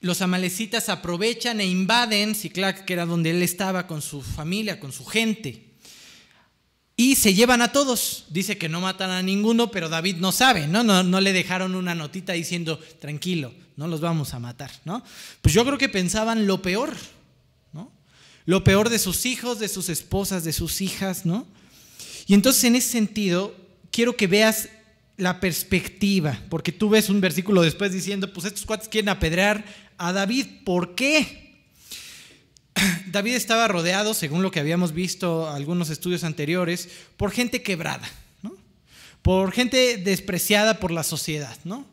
los 0.00 0.22
amalecitas 0.22 0.88
aprovechan 0.88 1.60
e 1.60 1.66
invaden 1.66 2.34
Ciclac, 2.34 2.86
que 2.86 2.94
era 2.94 3.04
donde 3.04 3.32
él 3.32 3.42
estaba 3.42 3.86
con 3.86 4.00
su 4.00 4.22
familia, 4.22 4.80
con 4.80 4.92
su 4.92 5.04
gente 5.04 5.67
y 7.00 7.14
se 7.14 7.32
llevan 7.32 7.62
a 7.62 7.70
todos. 7.70 8.24
Dice 8.28 8.58
que 8.58 8.68
no 8.68 8.80
matan 8.80 9.10
a 9.10 9.22
ninguno, 9.22 9.70
pero 9.70 9.88
David 9.88 10.16
no 10.16 10.32
sabe, 10.32 10.66
¿no? 10.66 10.82
No, 10.82 11.04
no 11.04 11.20
le 11.20 11.32
dejaron 11.32 11.76
una 11.76 11.94
notita 11.94 12.32
diciendo, 12.32 12.80
tranquilo, 12.98 13.54
no 13.76 13.86
los 13.86 14.00
vamos 14.00 14.34
a 14.34 14.40
matar, 14.40 14.72
¿no? 14.84 15.04
Pues 15.40 15.54
yo 15.54 15.64
creo 15.64 15.78
que 15.78 15.88
pensaban 15.88 16.48
lo 16.48 16.60
peor, 16.60 16.96
¿no? 17.72 17.92
Lo 18.46 18.64
peor 18.64 18.88
de 18.88 18.98
sus 18.98 19.26
hijos, 19.26 19.60
de 19.60 19.68
sus 19.68 19.88
esposas, 19.90 20.42
de 20.42 20.52
sus 20.52 20.80
hijas, 20.80 21.24
¿no? 21.24 21.46
Y 22.26 22.34
entonces 22.34 22.64
en 22.64 22.74
ese 22.74 22.90
sentido, 22.90 23.54
quiero 23.92 24.16
que 24.16 24.26
veas 24.26 24.68
la 25.16 25.38
perspectiva, 25.38 26.42
porque 26.50 26.72
tú 26.72 26.88
ves 26.88 27.10
un 27.10 27.20
versículo 27.20 27.62
después 27.62 27.92
diciendo, 27.92 28.32
pues 28.32 28.46
estos 28.46 28.66
cuates 28.66 28.88
quieren 28.88 29.08
apedrear 29.08 29.64
a 29.98 30.12
David, 30.12 30.46
¿por 30.64 30.96
qué? 30.96 31.47
David 33.06 33.34
estaba 33.34 33.68
rodeado, 33.68 34.14
según 34.14 34.42
lo 34.42 34.50
que 34.50 34.60
habíamos 34.60 34.92
visto 34.92 35.48
algunos 35.48 35.90
estudios 35.90 36.24
anteriores, 36.24 36.88
por 37.16 37.30
gente 37.30 37.62
quebrada, 37.62 38.08
por 39.22 39.52
gente 39.52 39.98
despreciada 39.98 40.80
por 40.80 40.90
la 40.90 41.02
sociedad, 41.02 41.56
¿no? 41.64 41.84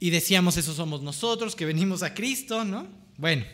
Y 0.00 0.10
decíamos, 0.10 0.56
eso 0.56 0.74
somos 0.74 1.02
nosotros, 1.02 1.54
que 1.54 1.64
venimos 1.64 2.02
a 2.02 2.14
Cristo, 2.14 2.64
¿no? 2.64 2.86
Bueno, 3.16 3.44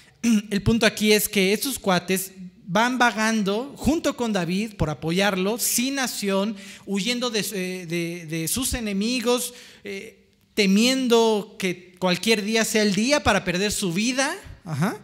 el 0.50 0.62
punto 0.62 0.86
aquí 0.86 1.12
es 1.12 1.28
que 1.28 1.52
estos 1.52 1.78
cuates 1.78 2.32
van 2.66 2.96
vagando 2.98 3.74
junto 3.76 4.16
con 4.16 4.32
David 4.32 4.74
por 4.76 4.90
apoyarlo, 4.90 5.58
sin 5.58 5.96
nación, 5.96 6.56
huyendo 6.86 7.30
de, 7.30 7.44
eh, 7.50 8.48
sus 8.48 8.74
enemigos, 8.74 9.52
eh, 9.84 10.30
temiendo 10.54 11.56
que 11.58 11.94
cualquier 11.98 12.42
día 12.42 12.64
sea 12.64 12.82
el 12.82 12.94
día 12.94 13.22
para 13.22 13.44
perder 13.44 13.72
su 13.72 13.92
vida. 13.92 14.34
Ajá. 14.64 14.98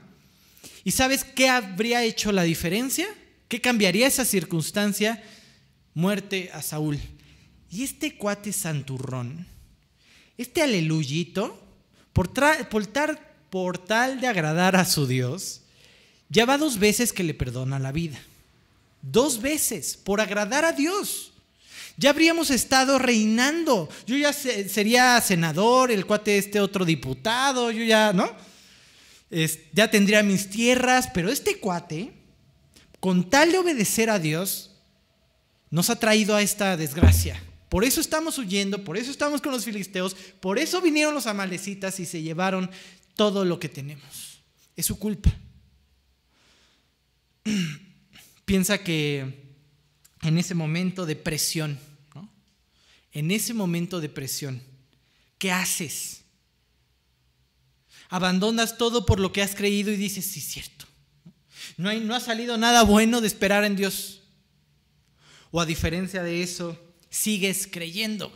¿Y 0.85 0.93
sabes 0.93 1.25
qué 1.25 1.49
habría 1.49 2.05
hecho 2.05 2.33
la 2.33 2.43
diferencia? 2.43 3.09
¿Qué 3.49 3.61
cambiaría 3.61 4.07
esa 4.07 4.25
circunstancia? 4.25 5.23
Muerte 5.95 6.51
a 6.53 6.63
Saúl. 6.63 6.99
Y 7.71 7.83
este 7.83 8.17
cuate 8.17 8.53
santurrón, 8.53 9.47
este 10.37 10.63
aleluyito, 10.63 11.63
por, 12.13 12.31
por 13.51 13.79
tal 13.79 14.21
de 14.21 14.27
agradar 14.27 14.77
a 14.77 14.85
su 14.85 15.07
Dios, 15.07 15.63
ya 16.29 16.45
va 16.45 16.59
dos 16.59 16.79
veces 16.79 17.13
que 17.13 17.23
le 17.25 17.35
perdona 17.35 17.79
la 17.79 17.93
vida. 17.93 18.19
Dos 19.03 19.41
veces, 19.41 19.97
por 19.97 20.21
agradar 20.21 20.65
a 20.65 20.73
Dios. 20.73 21.33
Ya 21.97 22.11
habríamos 22.11 22.51
estado 22.51 22.99
reinando. 22.99 23.89
Yo 24.07 24.17
ya 24.17 24.33
sería 24.33 25.21
senador, 25.21 25.91
el 25.91 26.07
cuate 26.07 26.39
este 26.39 26.61
otro 26.61 26.85
diputado, 26.85 27.71
yo 27.71 27.85
ya, 27.85 28.13
¿no? 28.13 28.31
Ya 29.73 29.91
tendría 29.91 30.23
mis 30.23 30.49
tierras, 30.49 31.09
pero 31.13 31.31
este 31.31 31.59
cuate, 31.59 32.13
con 33.01 33.29
tal 33.29 33.53
de 33.53 33.59
obedecer 33.59 34.11
a 34.11 34.19
Dios, 34.19 34.77
nos 35.71 35.91
ha 35.91 35.97
traído 35.97 36.35
a 36.35 36.43
esta 36.43 36.77
desgracia. 36.77 37.43
Por 37.69 37.85
eso 37.85 38.01
estamos 38.01 38.39
huyendo, 38.39 38.83
por 38.85 38.97
eso 38.97 39.11
estamos 39.11 39.43
con 39.43 39.53
los 39.53 39.65
filisteos, 39.65 40.15
por 40.41 40.59
eso 40.59 40.81
vinieron 40.81 41.15
los 41.15 41.27
amalecitas 41.27 42.01
y 42.01 42.07
se 42.07 42.23
llevaron 42.23 42.71
todo 43.15 43.45
lo 43.45 43.61
que 43.61 43.69
tenemos. 43.69 44.41
Es 44.75 44.87
su 44.87 44.99
culpa. 44.99 45.31
Piensa 48.47 48.79
que 48.79 49.49
en 50.23 50.39
ese 50.39 50.55
momento 50.55 51.05
de 51.05 51.17
presión, 51.17 51.79
en 53.13 53.31
ese 53.31 53.53
momento 53.53 54.01
de 54.01 54.09
presión, 54.09 54.63
¿qué 55.39 55.53
haces? 55.53 56.18
Abandonas 58.09 58.79
todo 58.79 59.07
por 59.07 59.21
lo 59.21 59.33
que 59.33 59.43
has 59.43 59.55
creído 59.55 59.91
y 59.91 59.97
dices, 59.97 60.27
sí, 60.27 60.41
cierto. 60.41 60.87
No, 61.77 61.89
hay, 61.89 62.01
no 62.01 62.15
ha 62.15 62.21
salido 62.21 62.57
nada 62.57 62.83
bueno 62.83 63.21
de 63.21 63.27
esperar 63.27 63.65
en 63.65 63.77
Dios. 63.77 64.23
O 65.51 65.61
a 65.61 65.67
diferencia 65.67 66.23
de 66.23 66.43
eso, 66.43 66.77
sigues 67.11 67.69
creyendo. 67.71 68.33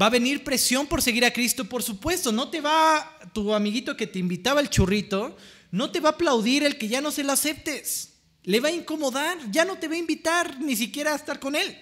Va 0.00 0.06
a 0.06 0.10
venir 0.10 0.44
presión 0.44 0.86
por 0.86 1.00
seguir 1.00 1.24
a 1.24 1.32
Cristo, 1.32 1.64
por 1.64 1.82
supuesto. 1.82 2.30
No 2.30 2.48
te 2.48 2.60
va, 2.60 3.18
tu 3.32 3.54
amiguito 3.54 3.96
que 3.96 4.06
te 4.06 4.18
invitaba 4.18 4.60
al 4.60 4.70
churrito, 4.70 5.36
no 5.70 5.90
te 5.90 6.00
va 6.00 6.10
a 6.10 6.12
aplaudir 6.12 6.64
el 6.64 6.76
que 6.76 6.88
ya 6.88 7.00
no 7.00 7.10
se 7.10 7.24
lo 7.24 7.32
aceptes. 7.32 8.14
Le 8.42 8.60
va 8.60 8.68
a 8.68 8.72
incomodar, 8.72 9.38
ya 9.50 9.64
no 9.64 9.78
te 9.78 9.88
va 9.88 9.94
a 9.94 9.98
invitar 9.98 10.60
ni 10.60 10.76
siquiera 10.76 11.12
a 11.12 11.16
estar 11.16 11.40
con 11.40 11.56
él. 11.56 11.76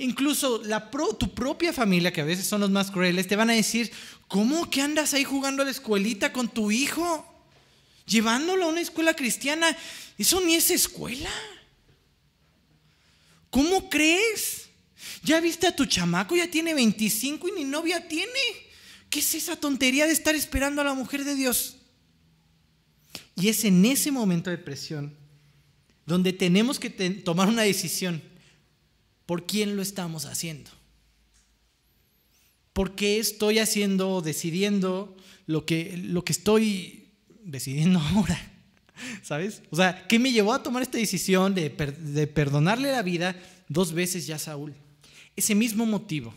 Incluso 0.00 0.62
tu 1.18 1.34
propia 1.34 1.74
familia, 1.74 2.10
que 2.10 2.22
a 2.22 2.24
veces 2.24 2.46
son 2.46 2.62
los 2.62 2.70
más 2.70 2.90
crueles, 2.90 3.28
te 3.28 3.36
van 3.36 3.50
a 3.50 3.52
decir, 3.52 3.92
¿cómo 4.28 4.70
que 4.70 4.80
andas 4.80 5.12
ahí 5.12 5.24
jugando 5.24 5.60
a 5.60 5.66
la 5.66 5.70
escuelita 5.70 6.32
con 6.32 6.48
tu 6.48 6.70
hijo? 6.70 7.26
Llevándolo 8.06 8.64
a 8.64 8.68
una 8.68 8.80
escuela 8.80 9.12
cristiana. 9.12 9.76
Eso 10.16 10.40
ni 10.40 10.54
es 10.54 10.70
escuela. 10.70 11.28
¿Cómo 13.50 13.90
crees? 13.90 14.70
¿Ya 15.22 15.38
viste 15.38 15.66
a 15.66 15.76
tu 15.76 15.84
chamaco? 15.84 16.34
Ya 16.34 16.50
tiene 16.50 16.72
25 16.72 17.48
y 17.48 17.52
ni 17.52 17.64
novia 17.64 18.08
tiene. 18.08 18.30
¿Qué 19.10 19.18
es 19.18 19.34
esa 19.34 19.56
tontería 19.56 20.06
de 20.06 20.14
estar 20.14 20.34
esperando 20.34 20.80
a 20.80 20.84
la 20.84 20.94
mujer 20.94 21.24
de 21.24 21.34
Dios? 21.34 21.76
Y 23.36 23.50
es 23.50 23.66
en 23.66 23.84
ese 23.84 24.10
momento 24.10 24.48
de 24.48 24.56
presión 24.56 25.14
donde 26.06 26.32
tenemos 26.32 26.80
que 26.80 26.88
tomar 26.88 27.48
una 27.48 27.62
decisión 27.62 28.29
por 29.30 29.46
quién 29.46 29.76
lo 29.76 29.82
estamos 29.82 30.24
haciendo. 30.24 30.72
¿Por 32.72 32.96
qué 32.96 33.20
estoy 33.20 33.60
haciendo 33.60 34.22
decidiendo 34.22 35.16
lo 35.46 35.64
que, 35.64 35.96
lo 35.96 36.24
que 36.24 36.32
estoy 36.32 37.12
decidiendo 37.44 38.00
ahora? 38.16 38.36
¿Sabes? 39.22 39.62
O 39.70 39.76
sea, 39.76 40.08
¿qué 40.08 40.18
me 40.18 40.32
llevó 40.32 40.52
a 40.52 40.64
tomar 40.64 40.82
esta 40.82 40.98
decisión 40.98 41.54
de, 41.54 41.68
de 41.68 42.26
perdonarle 42.26 42.90
la 42.90 43.02
vida 43.02 43.40
dos 43.68 43.92
veces 43.92 44.26
ya 44.26 44.34
a 44.34 44.40
Saúl? 44.40 44.74
Ese 45.36 45.54
mismo 45.54 45.86
motivo 45.86 46.34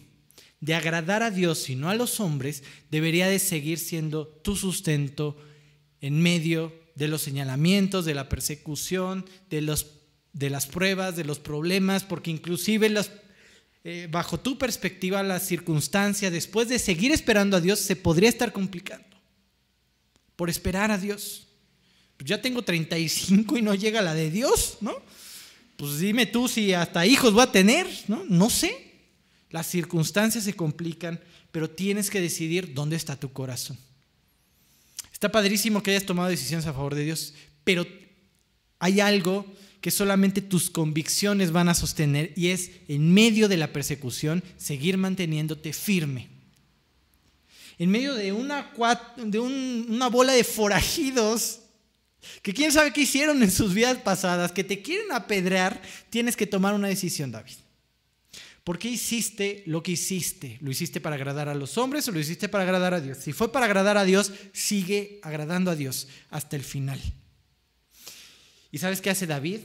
de 0.62 0.76
agradar 0.76 1.24
a 1.24 1.32
Dios 1.32 1.72
y 1.72 1.76
no 1.76 1.90
a 1.90 1.96
los 1.96 2.20
hombres 2.20 2.62
debería 2.92 3.28
de 3.28 3.40
seguir 3.40 3.80
siendo 3.80 4.28
tu 4.28 4.56
sustento 4.56 5.36
en 6.00 6.22
medio 6.22 6.72
de 6.94 7.08
los 7.08 7.24
señalamientos, 7.24 8.06
de 8.06 8.14
la 8.14 8.30
persecución, 8.30 9.26
de 9.50 9.62
los 9.62 10.03
de 10.34 10.50
las 10.50 10.66
pruebas, 10.66 11.16
de 11.16 11.24
los 11.24 11.40
problemas, 11.40 12.04
porque 12.04 12.32
inclusive 12.32 12.92
eh, 13.84 14.08
bajo 14.10 14.40
tu 14.40 14.58
perspectiva 14.58 15.22
la 15.24 15.40
circunstancia, 15.40 16.32
después 16.32 16.68
de 16.68 16.80
seguir 16.80 17.12
esperando 17.12 17.58
a 17.58 17.62
Dios, 17.62 17.80
se 17.80 17.96
podría 17.96 18.30
estar 18.30 18.52
complicando. 18.52 19.06
Por 20.36 20.50
esperar 20.50 20.90
a 20.92 20.98
Dios. 20.98 21.48
Pues 22.18 22.28
ya 22.28 22.42
tengo 22.42 22.64
35 22.64 23.58
y 23.58 23.62
no 23.62 23.76
llega 23.76 24.02
la 24.02 24.16
de 24.16 24.32
Dios, 24.32 24.78
¿no? 24.82 24.94
Pues 25.78 26.00
dime 26.00 26.26
tú 26.26 26.48
si 26.48 26.74
hasta 26.74 27.06
hijos 27.06 27.34
voy 27.34 27.44
a 27.44 27.52
tener, 27.52 27.88
¿no? 28.08 28.24
No 28.28 28.50
sé. 28.50 28.92
las 29.50 29.68
circunstancias 29.68 30.46
se 30.46 30.56
complican, 30.56 31.22
pero 31.52 31.70
tienes 31.70 32.10
que 32.10 32.20
decidir 32.20 32.74
dónde 32.74 32.96
está 32.96 33.20
tu 33.20 33.32
corazón. 33.32 33.78
Está 35.12 35.32
padrísimo 35.32 35.84
que 35.84 35.92
hayas 35.92 36.06
tomado 36.08 36.30
decisiones 36.30 36.66
a 36.66 36.74
favor 36.74 36.96
de 36.96 37.04
Dios, 37.04 37.36
pero 37.64 37.86
hay 38.80 39.00
algo 39.00 39.46
que 39.84 39.92
solamente 39.92 40.42
tus 40.42 40.70
convicciones 40.70 41.52
van 41.52 41.68
a 41.68 41.74
sostener 41.74 42.32
y 42.38 42.48
es 42.48 42.72
en 42.88 43.14
medio 43.14 43.50
de 43.50 43.58
la 43.58 43.74
persecución 43.74 44.42
seguir 44.56 44.98
manteniéndote 44.98 45.74
firme. 45.74 46.30
En 47.78 47.92
medio 47.92 48.14
de 48.14 48.32
una, 48.32 48.72
bola 50.10 50.32
de 50.32 50.46
forajidos 50.46 51.60
que 52.42 52.54
quién 52.54 52.72
sabe 52.72 52.94
qué 52.94 53.02
hicieron 53.02 53.44
en 53.44 53.52
sus 53.52 53.74
vidas 53.74 53.98
pasadas, 53.98 54.54
que 54.54 54.64
te 54.64 54.82
quieren 54.82 55.12
apedrear, 55.12 55.82
tienes 56.10 56.38
que 56.38 56.48
tomar 56.48 56.74
una 56.74 56.88
decisión, 56.88 57.34
David. 57.34 57.56
¿Por 58.64 58.80
qué 58.80 58.88
hiciste 58.88 59.64
lo 59.66 59.84
que 59.84 59.92
hiciste? 59.92 60.60
¿Lo 60.62 60.72
hiciste 60.72 61.02
para 61.02 61.18
agradar 61.18 61.50
a 61.50 61.56
los 61.56 61.78
hombres 61.78 62.08
o 62.08 62.14
lo 62.14 62.22
hiciste 62.22 62.48
para 62.48 62.64
agradar 62.64 62.94
a 62.94 63.02
Dios? 63.02 63.18
Si 63.18 63.34
fue 63.34 63.52
para 63.52 63.66
agradar 63.66 63.98
a 63.98 64.06
Dios, 64.06 64.32
sigue 64.54 65.20
agradando 65.24 65.72
a 65.72 65.76
Dios 65.76 66.08
hasta 66.30 66.56
el 66.56 66.64
final. 66.64 67.02
¿Y 68.74 68.80
sabes 68.80 69.02
qué 69.02 69.12
hace 69.12 69.28
David? 69.28 69.60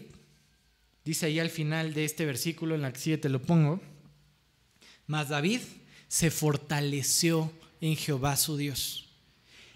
Dice 1.03 1.25
ahí 1.25 1.39
al 1.39 1.49
final 1.49 1.95
de 1.95 2.05
este 2.05 2.27
versículo, 2.27 2.75
en 2.75 2.83
la 2.83 2.93
que 2.93 3.01
sigue 3.01 3.17
te 3.17 3.31
lo 3.31 3.41
pongo. 3.41 3.81
Mas 5.07 5.31
David 5.31 5.61
se 6.09 6.31
fortaleció 6.31 7.51
en 7.81 7.97
Jehová 7.97 8.37
su 8.37 8.59
Dios. 8.59 9.09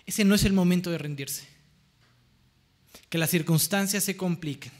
Ese 0.04 0.26
no 0.26 0.34
es 0.34 0.44
el 0.44 0.52
momento 0.52 0.90
de 0.90 0.98
rendirse. 0.98 1.48
Que 3.08 3.16
las 3.16 3.30
circunstancias 3.30 4.04
se 4.04 4.18
compliquen, 4.18 4.72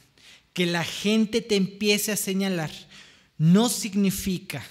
que 0.53 0.67
la 0.67 0.85
gente 0.85 1.41
te 1.41 1.57
empiece 1.57 2.13
a 2.13 2.17
señalar 2.19 2.71
no 3.39 3.71
significa 3.71 4.63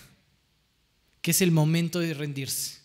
que 1.23 1.31
es 1.31 1.41
el 1.41 1.49
momento 1.49 1.99
de 1.99 2.13
rendirse. 2.13 2.81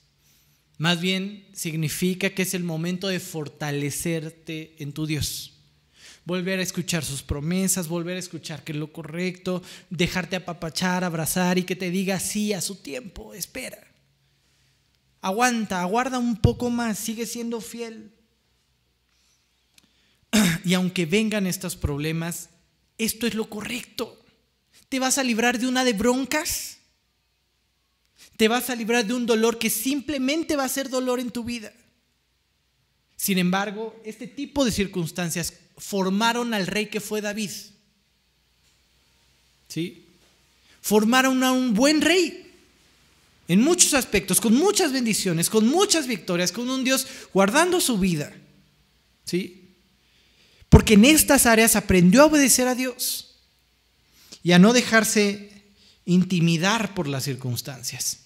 Más 0.78 1.02
bien 1.02 1.46
significa 1.52 2.30
que 2.30 2.40
es 2.40 2.54
el 2.54 2.64
momento 2.64 3.08
de 3.08 3.20
fortalecerte 3.20 4.76
en 4.78 4.94
tu 4.94 5.06
Dios. 5.06 5.55
Volver 6.26 6.58
a 6.58 6.62
escuchar 6.62 7.04
sus 7.04 7.22
promesas, 7.22 7.88
volver 7.88 8.16
a 8.16 8.20
escuchar 8.20 8.64
que 8.64 8.72
es 8.72 8.78
lo 8.78 8.92
correcto, 8.92 9.62
dejarte 9.88 10.36
apapachar, 10.36 11.04
abrazar 11.04 11.56
y 11.56 11.62
que 11.62 11.76
te 11.76 11.90
diga 11.90 12.20
sí 12.20 12.52
a 12.52 12.60
su 12.60 12.74
tiempo, 12.74 13.32
espera. 13.32 13.78
Aguanta, 15.22 15.80
aguarda 15.80 16.18
un 16.18 16.36
poco 16.36 16.68
más, 16.68 16.98
sigue 16.98 17.26
siendo 17.26 17.60
fiel. 17.60 18.12
Y 20.64 20.74
aunque 20.74 21.06
vengan 21.06 21.46
estos 21.46 21.76
problemas, 21.76 22.50
esto 22.98 23.26
es 23.26 23.34
lo 23.34 23.48
correcto. 23.48 24.20
¿Te 24.88 24.98
vas 24.98 25.18
a 25.18 25.24
librar 25.24 25.58
de 25.58 25.68
una 25.68 25.84
de 25.84 25.92
broncas? 25.92 26.78
¿Te 28.36 28.48
vas 28.48 28.68
a 28.68 28.74
librar 28.74 29.06
de 29.06 29.14
un 29.14 29.26
dolor 29.26 29.58
que 29.58 29.70
simplemente 29.70 30.56
va 30.56 30.64
a 30.64 30.68
ser 30.68 30.90
dolor 30.90 31.20
en 31.20 31.30
tu 31.30 31.44
vida? 31.44 31.72
Sin 33.16 33.38
embargo, 33.38 33.98
este 34.04 34.26
tipo 34.26 34.64
de 34.64 34.72
circunstancias 34.72 35.54
formaron 35.76 36.54
al 36.54 36.66
rey 36.66 36.86
que 36.86 37.00
fue 37.00 37.20
David. 37.20 37.50
¿Sí? 39.68 40.04
Formaron 40.80 41.42
a 41.42 41.52
un 41.52 41.74
buen 41.74 42.00
rey 42.00 42.46
en 43.48 43.60
muchos 43.60 43.94
aspectos, 43.94 44.40
con 44.40 44.54
muchas 44.54 44.92
bendiciones, 44.92 45.50
con 45.50 45.68
muchas 45.68 46.06
victorias, 46.06 46.52
con 46.52 46.68
un 46.68 46.84
Dios 46.84 47.06
guardando 47.32 47.80
su 47.80 47.98
vida. 47.98 48.32
¿Sí? 49.24 49.74
Porque 50.68 50.94
en 50.94 51.04
estas 51.04 51.46
áreas 51.46 51.76
aprendió 51.76 52.22
a 52.22 52.26
obedecer 52.26 52.68
a 52.68 52.74
Dios 52.74 53.36
y 54.42 54.52
a 54.52 54.58
no 54.58 54.72
dejarse 54.72 55.64
intimidar 56.04 56.94
por 56.94 57.08
las 57.08 57.24
circunstancias. 57.24 58.20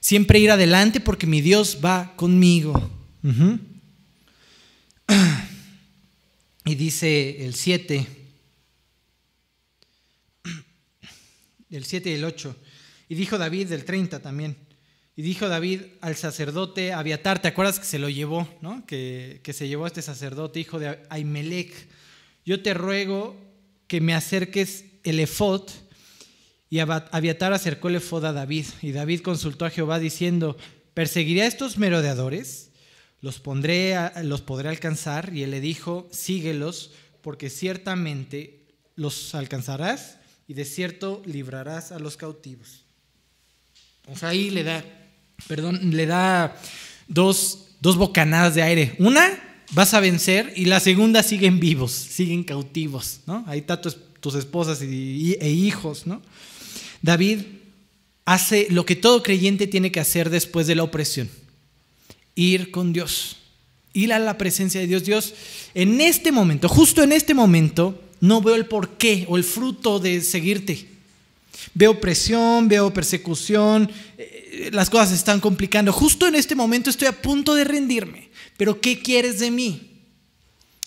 Siempre 0.00 0.38
ir 0.38 0.50
adelante 0.50 1.00
porque 1.00 1.26
mi 1.26 1.40
Dios 1.40 1.78
va 1.84 2.14
conmigo. 2.16 2.90
Y 6.64 6.76
dice 6.76 7.44
el 7.44 7.54
7, 7.54 8.06
el 11.70 11.84
7 11.84 12.10
y 12.10 12.12
el 12.14 12.24
8. 12.24 12.56
Y 13.08 13.14
dijo 13.14 13.36
David 13.36 13.68
del 13.68 13.84
30 13.84 14.20
también. 14.20 14.56
Y 15.16 15.22
dijo 15.22 15.48
David 15.48 15.82
al 16.00 16.16
sacerdote 16.16 16.92
Abiatar, 16.92 17.42
¿te 17.42 17.48
acuerdas 17.48 17.78
que 17.78 17.84
se 17.84 17.98
lo 17.98 18.08
llevó, 18.08 18.48
¿no? 18.62 18.84
que, 18.86 19.40
que 19.44 19.52
se 19.52 19.68
llevó 19.68 19.84
a 19.84 19.88
este 19.88 20.02
sacerdote, 20.02 20.58
hijo 20.58 20.78
de 20.78 20.98
Ahimelech? 21.10 21.72
Yo 22.44 22.62
te 22.62 22.74
ruego 22.74 23.36
que 23.86 24.00
me 24.00 24.14
acerques 24.14 24.86
el 25.04 25.20
efod, 25.20 25.68
y 26.70 26.80
Abiatar 26.80 27.52
acercó 27.52 27.88
el 27.88 27.96
efod 27.96 28.24
a 28.24 28.32
David, 28.32 28.66
y 28.82 28.92
David 28.92 29.20
consultó 29.20 29.66
a 29.66 29.70
Jehová 29.70 29.98
diciendo, 29.98 30.56
¿perseguiré 30.94 31.42
a 31.42 31.46
estos 31.46 31.78
merodeadores? 31.78 32.70
¿Los, 33.24 33.40
pondré 33.40 33.96
¿Los 34.22 34.42
podré 34.42 34.68
alcanzar? 34.68 35.34
Y 35.34 35.44
él 35.44 35.52
le 35.52 35.62
dijo, 35.62 36.06
síguelos, 36.12 36.90
porque 37.22 37.48
ciertamente 37.48 38.60
los 38.96 39.34
alcanzarás 39.34 40.18
y 40.46 40.52
de 40.52 40.66
cierto 40.66 41.22
librarás 41.24 41.90
a 41.90 41.98
los 41.98 42.18
cautivos. 42.18 42.84
Pues 44.04 44.22
ahí 44.24 44.50
le 44.50 44.62
da, 44.62 44.84
perdón, 45.48 45.96
le 45.96 46.04
da 46.04 46.54
dos, 47.08 47.68
dos 47.80 47.96
bocanadas 47.96 48.56
de 48.56 48.62
aire. 48.62 48.94
Una, 48.98 49.64
vas 49.70 49.94
a 49.94 50.00
vencer, 50.00 50.52
y 50.54 50.66
la 50.66 50.78
segunda, 50.78 51.22
siguen 51.22 51.60
vivos, 51.60 51.92
siguen 51.92 52.44
cautivos. 52.44 53.20
¿no? 53.26 53.42
Ahí 53.46 53.60
está 53.60 53.80
tu, 53.80 53.90
tus 54.20 54.34
esposas 54.34 54.82
y, 54.82 55.34
e 55.40 55.48
hijos, 55.48 56.06
¿no? 56.06 56.20
David 57.00 57.40
hace 58.26 58.66
lo 58.68 58.84
que 58.84 58.96
todo 58.96 59.22
creyente 59.22 59.66
tiene 59.66 59.90
que 59.90 60.00
hacer 60.00 60.28
después 60.28 60.66
de 60.66 60.74
la 60.74 60.82
opresión, 60.82 61.30
ir 62.34 62.70
con 62.70 62.92
Dios, 62.92 63.36
ir 63.92 64.12
a 64.12 64.18
la 64.18 64.38
presencia 64.38 64.80
de 64.80 64.86
Dios. 64.86 65.04
Dios, 65.04 65.34
en 65.74 66.00
este 66.00 66.32
momento, 66.32 66.68
justo 66.68 67.02
en 67.02 67.12
este 67.12 67.34
momento, 67.34 68.00
no 68.20 68.40
veo 68.40 68.54
el 68.54 68.66
porqué 68.66 69.26
o 69.28 69.36
el 69.36 69.44
fruto 69.44 69.98
de 69.98 70.20
seguirte. 70.20 70.88
Veo 71.74 72.00
presión, 72.00 72.68
veo 72.68 72.92
persecución, 72.92 73.90
eh, 74.18 74.70
las 74.72 74.90
cosas 74.90 75.10
se 75.10 75.14
están 75.14 75.40
complicando. 75.40 75.92
Justo 75.92 76.26
en 76.26 76.34
este 76.34 76.54
momento 76.54 76.90
estoy 76.90 77.08
a 77.08 77.22
punto 77.22 77.54
de 77.54 77.64
rendirme. 77.64 78.28
Pero 78.56 78.80
¿qué 78.80 79.00
quieres 79.00 79.40
de 79.40 79.50
mí? 79.50 79.90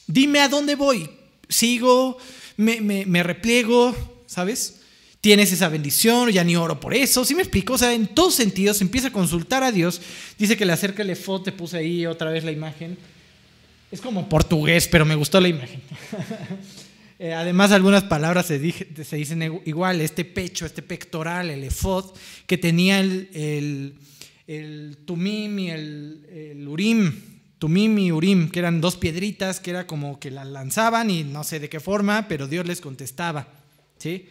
Dime 0.07 0.39
a 0.39 0.49
dónde 0.49 0.75
voy. 0.75 1.09
¿Sigo 1.49 2.17
me, 2.57 3.23
repliego, 3.23 3.95
¿sabes? 4.25 4.76
Tienes 5.21 5.51
esa 5.51 5.69
bendición, 5.69 6.29
ya 6.29 6.43
ni 6.43 6.55
oro 6.55 6.79
por 6.79 6.93
eso, 6.93 7.25
¿sí 7.25 7.35
me 7.35 7.41
explico? 7.41 7.73
O 7.73 7.77
sea, 7.77 7.93
en 7.93 8.07
todos 8.07 8.35
sentidos 8.35 8.81
empieza 8.81 9.07
a 9.07 9.11
consultar 9.11 9.63
a 9.63 9.71
Dios, 9.71 10.01
dice 10.37 10.55
que 10.55 10.65
le 10.65 10.73
acerca 10.73 11.01
el 11.01 11.09
efod, 11.09 11.41
te 11.41 11.51
puse 11.51 11.77
ahí 11.77 12.05
otra 12.05 12.31
vez 12.31 12.43
la 12.43 12.51
imagen, 12.51 12.97
es 13.91 13.99
como 13.99 14.29
portugués, 14.29 14.87
pero 14.87 15.05
me 15.05 15.15
gustó 15.15 15.39
la 15.39 15.49
imagen. 15.49 15.81
Eh, 17.19 17.33
además, 17.33 17.71
algunas 17.71 18.03
palabras 18.03 18.45
se, 18.45 18.59
dicen 18.59 19.61
igual, 19.65 20.01
este 20.01 20.23
pecho, 20.23 20.67
este 20.67 20.83
pectoral, 20.83 21.49
el 21.49 21.63
efod, 21.63 22.11
que 22.45 22.59
tenía 22.59 22.99
el, 22.99 23.95
tumim 25.03 25.57
y 25.57 25.71
el, 25.71 26.27
el 26.29 26.67
urim, 26.67 27.11
Tumim 27.59 27.97
y 27.97 28.11
Urim, 28.11 28.49
que 28.49 28.59
eran 28.59 28.81
dos 28.81 28.97
piedritas 28.97 29.59
que 29.59 29.71
era 29.71 29.87
como 29.87 30.19
que 30.19 30.29
las 30.29 30.47
lanzaban 30.47 31.09
y 31.09 31.23
no 31.23 31.43
sé 31.43 31.59
de 31.59 31.69
qué 31.69 31.79
forma, 31.79 32.27
pero 32.27 32.47
Dios 32.47 32.67
les 32.67 32.81
contestaba. 32.81 33.47
¿sí? 33.97 34.29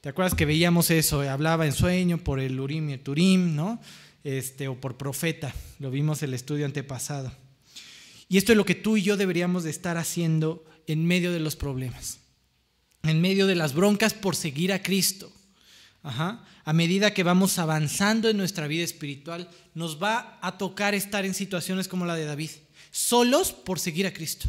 ¿Te 0.00 0.08
acuerdas 0.08 0.34
que 0.34 0.46
veíamos 0.46 0.90
eso? 0.90 1.20
Hablaba 1.20 1.66
en 1.66 1.72
sueño 1.72 2.16
por 2.18 2.40
el 2.40 2.58
Urim 2.58 2.88
y 2.88 2.92
el 2.94 3.00
Turim, 3.00 3.54
¿no? 3.54 3.80
Este, 4.24 4.66
o 4.66 4.80
por 4.80 4.96
profeta. 4.96 5.54
Lo 5.78 5.90
vimos 5.90 6.22
el 6.22 6.32
estudio 6.32 6.64
antepasado. 6.64 7.32
Y 8.28 8.38
esto 8.38 8.52
es 8.52 8.56
lo 8.56 8.64
que 8.64 8.74
tú 8.74 8.96
y 8.96 9.02
yo 9.02 9.18
deberíamos 9.18 9.62
de 9.62 9.70
estar 9.70 9.98
haciendo 9.98 10.64
en 10.86 11.04
medio 11.04 11.32
de 11.32 11.40
los 11.40 11.54
problemas, 11.54 12.18
en 13.02 13.20
medio 13.20 13.46
de 13.46 13.56
las 13.56 13.74
broncas 13.74 14.14
por 14.14 14.36
seguir 14.36 14.72
a 14.72 14.82
Cristo. 14.82 15.30
A 16.02 16.72
medida 16.72 17.12
que 17.12 17.22
vamos 17.22 17.58
avanzando 17.58 18.30
en 18.30 18.38
nuestra 18.38 18.66
vida 18.66 18.84
espiritual, 18.84 19.50
nos 19.74 20.02
va 20.02 20.38
a 20.40 20.56
tocar 20.56 20.94
estar 20.94 21.26
en 21.26 21.34
situaciones 21.34 21.88
como 21.88 22.06
la 22.06 22.14
de 22.14 22.24
David, 22.24 22.50
solos 22.90 23.52
por 23.52 23.78
seguir 23.78 24.06
a 24.06 24.14
Cristo. 24.14 24.48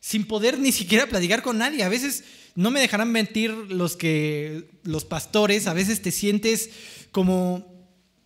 Sin 0.00 0.26
poder 0.26 0.58
ni 0.58 0.72
siquiera 0.72 1.06
platicar 1.06 1.42
con 1.42 1.58
nadie. 1.58 1.82
A 1.82 1.88
veces 1.88 2.24
no 2.56 2.70
me 2.70 2.80
dejarán 2.80 3.12
mentir 3.12 3.50
los 3.52 3.96
que 3.96 4.68
los 4.82 5.04
pastores, 5.04 5.66
a 5.66 5.74
veces 5.74 6.02
te 6.02 6.10
sientes 6.10 6.70
como 7.12 7.76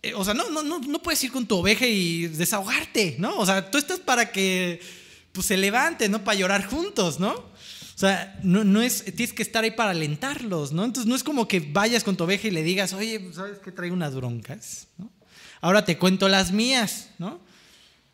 eh, 0.03 0.13
o 0.15 0.25
sea, 0.25 0.33
no, 0.33 0.49
no, 0.49 0.63
no, 0.63 1.01
puedes 1.03 1.23
ir 1.23 1.31
con 1.31 1.45
tu 1.45 1.57
oveja 1.57 1.85
y 1.85 2.27
desahogarte, 2.27 3.17
¿no? 3.19 3.37
O 3.37 3.45
sea, 3.45 3.69
tú 3.69 3.77
estás 3.77 3.99
para 3.99 4.31
que 4.31 4.81
pues, 5.31 5.45
se 5.45 5.57
levante, 5.57 6.09
¿no? 6.09 6.23
Para 6.23 6.39
llorar 6.39 6.65
juntos, 6.65 7.19
¿no? 7.19 7.31
O 7.33 7.97
sea, 8.01 8.39
no, 8.41 8.81
es, 8.81 9.05
tienes 9.05 9.31
que 9.31 9.43
estar 9.43 9.63
ahí 9.63 9.71
para 9.71 9.91
alentarlos, 9.91 10.71
¿no? 10.71 10.85
Entonces 10.85 11.07
no 11.07 11.15
es 11.15 11.23
como 11.23 11.47
que 11.47 11.59
vayas 11.59 12.03
con 12.03 12.17
tu 12.17 12.23
oveja 12.23 12.47
y 12.47 12.51
le 12.51 12.63
digas, 12.63 12.93
oye, 12.93 13.29
¿sabes 13.31 13.59
qué 13.59 13.71
traigo 13.71 13.93
unas 13.93 14.15
broncas? 14.15 14.87
Ahora 15.59 15.85
te 15.85 15.99
cuento 15.99 16.27
las 16.27 16.51
mías, 16.51 17.09
¿no? 17.19 17.39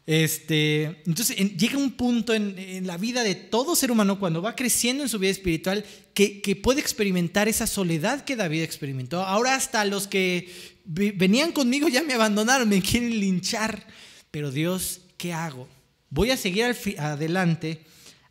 Este, 0.08 0.84
entonces 1.06 1.36
llega 1.36 1.78
un 1.78 1.92
punto 1.92 2.34
en, 2.34 2.88
la 2.88 2.96
vida 2.96 3.24
de 3.24 3.36
todo 3.36 3.76
ser 3.76 3.92
humano 3.92 4.22
cuando 4.22 4.42
va 4.42 4.56
creciendo 4.56 5.04
en 5.04 5.10
su 5.10 5.20
vida 5.20 5.32
espiritual 5.32 5.84
que, 6.14 6.42
que, 6.42 6.56
puede 6.56 6.80
experimentar 6.80 7.50
esa 7.50 7.68
soledad 7.68 8.24
que 8.24 8.38
David 8.38 8.62
experimentó. 8.62 9.22
Ahora 9.22 9.54
hasta 9.54 9.84
los 9.84 10.08
que 10.08 10.50
venían 10.86 11.52
conmigo 11.52 11.90
ya 11.90 12.04
me 12.04 12.14
abandonaron, 12.14 12.70
me 12.70 12.82
quieren 12.82 13.20
linchar. 13.20 13.86
Pero 14.32 14.50
Dios, 14.50 15.02
¿qué 15.18 15.34
hago? 15.34 15.68
Voy 16.10 16.32
a 16.32 16.38
seguir 16.38 16.74
adelante 16.98 17.82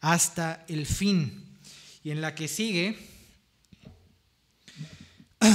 hasta 0.00 0.64
el 0.68 0.86
fin. 0.86 1.44
Y 2.02 2.10
en 2.10 2.22
la 2.22 2.34
que 2.34 2.48
sigue, 2.48 2.96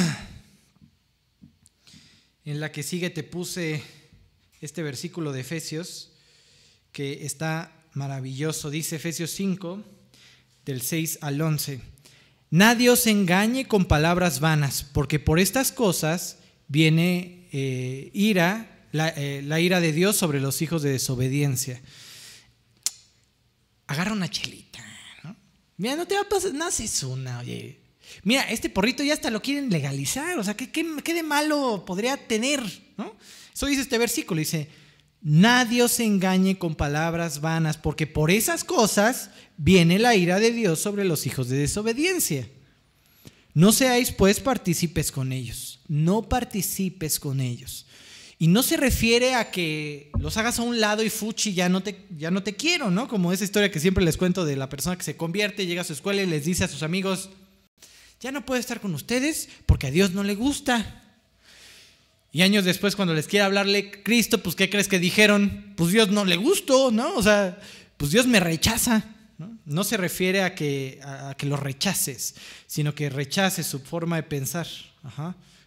en 2.46 2.60
la 2.60 2.72
que 2.72 2.84
sigue 2.84 3.10
te 3.10 3.24
puse 3.24 3.82
este 4.60 4.84
versículo 4.84 5.32
de 5.32 5.42
Efesios 5.42 6.11
que 6.92 7.26
está 7.26 7.72
maravilloso. 7.94 8.70
Dice 8.70 8.98
Efesios 8.98 9.32
5, 9.32 9.84
del 10.66 10.82
6 10.82 11.20
al 11.22 11.42
11. 11.42 11.82
Nadie 12.50 12.90
os 12.90 13.08
engañe 13.08 13.68
con 13.68 13.86
palabras 13.86 14.40
vanas, 14.40 14.84
porque 14.84 15.20
por 15.20 15.40
estas 15.40 15.72
cosas 15.72 16.38
viene 16.68 17.48
eh, 17.52 18.12
ira, 18.14 18.88
eh, 18.94 19.42
la, 19.46 19.60
ira 19.60 19.80
de 19.80 19.94
Dios 19.94 20.18
sobre 20.18 20.42
los 20.42 20.62
hijos 20.62 20.82
de 20.82 20.92
desobediencia. 20.92 21.82
Agarra 23.88 24.14
una 24.14 24.30
chelita, 24.30 24.84
¿no? 25.24 25.36
Mira, 25.78 25.96
no 25.96 26.06
te 26.06 26.16
va 26.16 26.22
a 26.22 26.30
pasar, 26.30 26.54
no 26.54 26.66
haces 26.66 27.04
una, 27.04 27.40
oye. 27.40 27.80
Mira, 28.24 28.44
este 28.44 28.70
porrito 28.70 29.04
ya 29.04 29.14
hasta 29.14 29.30
lo 29.30 29.42
quieren 29.42 29.70
legalizar, 29.70 30.38
o 30.38 30.44
sea, 30.44 30.56
¿qué, 30.56 30.70
qué, 30.70 30.86
qué 31.04 31.14
de 31.14 31.24
malo 31.24 31.86
podría 31.86 32.18
tener? 32.18 32.62
¿no? 32.98 33.16
Eso 33.54 33.66
dice 33.68 33.82
este 33.82 33.98
versículo, 33.98 34.40
dice, 34.40 34.68
Nadie 35.22 35.84
os 35.84 36.00
engañe 36.00 36.58
con 36.58 36.74
palabras 36.74 37.42
vanas, 37.42 37.78
porque 37.78 38.08
por 38.08 38.32
esas 38.32 38.64
cosas 38.64 39.30
viene 39.56 40.00
la 40.00 40.16
ira 40.16 40.40
de 40.40 40.52
Dios 40.52 40.80
sobre 40.80 41.06
los 41.06 41.28
hijos 41.28 41.48
de 41.48 41.58
desobediencia. 41.58 42.50
No 43.54 43.72
seáis 43.72 44.12
pues 44.12 44.40
partícipes 44.40 45.12
con 45.12 45.32
ellos, 45.32 45.82
no 45.88 46.28
participes 46.28 47.20
con 47.20 47.40
ellos. 47.40 47.86
Y 48.40 48.48
no 48.48 48.64
se 48.64 48.76
refiere 48.76 49.36
a 49.36 49.52
que 49.52 50.10
los 50.20 50.38
hagas 50.38 50.58
a 50.58 50.64
un 50.64 50.80
lado 50.80 51.04
y 51.04 51.12
fuchi, 51.12 51.54
ya 51.54 51.70
no 51.70 51.84
te, 51.84 52.08
ya 52.18 52.32
no 52.32 52.42
te 52.42 52.56
quiero, 52.56 52.90
¿no? 52.90 53.08
Como 53.08 53.32
esa 53.32 53.44
historia 53.44 53.70
que 53.70 53.80
siempre 53.80 54.04
les 54.04 54.18
cuento 54.18 54.46
de 54.46 54.56
la 54.56 54.70
persona 54.70 54.98
que 54.98 55.04
se 55.04 55.16
convierte, 55.16 55.68
llega 55.68 55.82
a 55.82 55.86
su 55.86 55.94
escuela 55.94 56.24
y 56.24 56.26
les 56.26 56.46
dice 56.46 56.64
a 56.64 56.68
sus 56.68 56.82
amigos, 56.82 57.30
ya 58.20 58.32
no 58.32 58.44
puedo 58.44 58.60
estar 58.60 58.82
con 58.82 58.96
ustedes 58.96 59.50
porque 59.68 59.88
a 59.88 59.92
Dios 59.92 60.12
no 60.12 60.24
le 60.24 60.34
gusta. 60.34 61.11
Y 62.34 62.44
años 62.44 62.64
después, 62.64 62.96
cuando 62.96 63.14
les 63.14 63.28
quiere 63.28 63.44
hablarle 63.44 63.92
Cristo, 64.04 64.38
pues 64.38 64.56
¿qué 64.56 64.70
crees 64.70 64.88
que 64.88 65.00
dijeron? 65.00 65.74
Pues 65.76 65.92
Dios 65.92 66.10
no 66.10 66.24
le 66.24 66.38
gustó, 66.38 66.90
¿no? 66.90 67.16
O 67.16 67.24
sea, 67.24 67.60
pues 67.98 68.12
Dios 68.12 68.26
me 68.26 68.40
rechaza. 68.40 69.04
No, 69.66 69.84
se 69.84 69.98
refiere 69.98 70.44
a 70.44 70.56
que, 70.56 71.00
a, 71.04 71.36
que 71.38 71.46
lo 71.46 71.58
rechaces, 71.58 72.36
sino 72.68 72.94
que 72.94 73.10
rechaces 73.10 73.66
su 73.66 73.80
forma 73.80 74.16
de 74.16 74.24
pensar. 74.24 74.68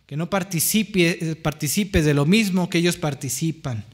Que 0.06 0.16
no 0.16 0.30
participe, 0.30 1.36
participes 1.36 2.04
de 2.04 2.14
lo 2.14 2.24
mismo 2.24 2.70
que 2.70 2.78
ellos 2.78 2.96
participan. 2.96 3.84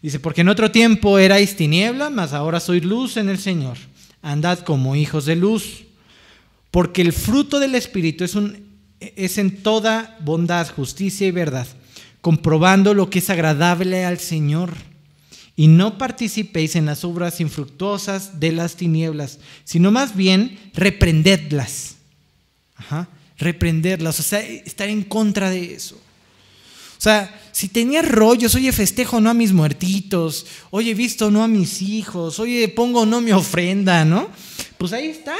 Dice, 0.00 0.20
porque 0.20 0.42
en 0.42 0.48
otro 0.48 0.70
tiempo 0.70 1.18
erais 1.18 1.56
tiniebla, 1.56 2.08
mas 2.08 2.32
ahora 2.32 2.60
sois 2.60 2.84
luz 2.84 3.16
en 3.16 3.28
el 3.28 3.38
Señor. 3.38 3.76
Andad 4.22 4.60
como 4.60 4.96
hijos 4.96 5.26
de 5.26 5.36
luz. 5.36 5.84
Porque 6.70 7.02
el 7.02 7.12
fruto 7.12 7.58
del 7.58 7.74
Espíritu 7.74 8.24
es, 8.24 8.34
un, 8.34 8.64
es 9.00 9.38
en 9.38 9.62
toda 9.62 10.16
bondad, 10.20 10.68
justicia 10.70 11.26
y 11.26 11.30
verdad 11.30 11.66
comprobando 12.26 12.92
lo 12.92 13.08
que 13.08 13.20
es 13.20 13.30
agradable 13.30 14.04
al 14.04 14.18
Señor. 14.18 14.74
Y 15.54 15.68
no 15.68 15.96
participéis 15.96 16.74
en 16.74 16.84
las 16.84 17.04
obras 17.04 17.40
infructuosas 17.40 18.40
de 18.40 18.50
las 18.50 18.74
tinieblas, 18.74 19.38
sino 19.62 19.92
más 19.92 20.16
bien 20.16 20.58
reprendedlas. 20.74 21.98
Ajá, 22.74 23.08
reprenderlas, 23.38 24.18
o 24.18 24.24
sea, 24.24 24.40
estar 24.40 24.88
en 24.88 25.04
contra 25.04 25.50
de 25.50 25.74
eso. 25.74 25.94
O 25.94 27.00
sea, 27.00 27.32
si 27.52 27.68
tenía 27.68 28.02
rollos, 28.02 28.56
oye, 28.56 28.72
festejo 28.72 29.20
no 29.20 29.30
a 29.30 29.34
mis 29.34 29.52
muertitos, 29.52 30.46
oye, 30.70 30.94
visto 30.94 31.30
no 31.30 31.44
a 31.44 31.48
mis 31.48 31.80
hijos, 31.80 32.40
oye, 32.40 32.66
pongo 32.66 33.06
no 33.06 33.20
mi 33.20 33.30
ofrenda, 33.30 34.04
¿no? 34.04 34.28
Pues 34.78 34.92
ahí 34.92 35.06
está. 35.06 35.36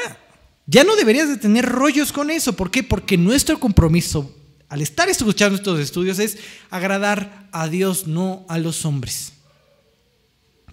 Ya 0.67 0.85
no 0.85 0.95
deberías 0.95 1.29
de 1.29 1.37
tener 1.37 1.67
rollos 1.67 2.13
con 2.13 2.31
eso. 2.31 2.53
¿Por 2.53 2.71
qué? 2.71 2.85
Porque 2.85 3.19
nuestro 3.19 3.59
compromiso 3.59 4.33
al 4.69 4.83
estar 4.83 5.09
escuchando 5.09 5.57
estos 5.57 5.79
estudios 5.79 6.19
es 6.19 6.39
agradar 6.71 7.49
a 7.53 7.69
Dios, 7.69 8.07
no 8.07 8.45
a 8.49 8.59
los 8.59 8.85
hombres. 8.85 9.33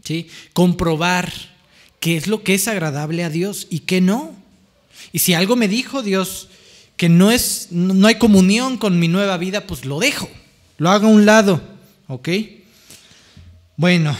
¿Sí? 0.04 0.28
Comprobar 0.54 1.32
qué 2.00 2.18
es 2.18 2.28
lo 2.28 2.44
que 2.44 2.56
es 2.56 2.68
agradable 2.68 3.24
a 3.24 3.30
Dios 3.30 3.68
y 3.70 3.80
qué 3.80 4.02
no. 4.02 4.36
Y 5.12 5.20
si 5.20 5.34
algo 5.34 5.56
me 5.56 5.68
dijo 5.68 6.02
Dios 6.02 6.50
que 6.98 7.10
no 7.10 7.32
es 7.32 7.68
no 7.72 8.08
hay 8.08 8.16
comunión 8.16 8.78
con 8.78 9.00
mi 9.00 9.08
nueva 9.08 9.38
vida, 9.38 9.66
pues 9.68 9.86
lo 9.86 10.00
dejo. 10.00 10.30
Lo 10.78 10.89
hago 10.89 11.08
a 11.08 11.12
un 11.12 11.26
lado, 11.26 11.62
¿ok? 12.08 12.30
Bueno, 13.78 14.16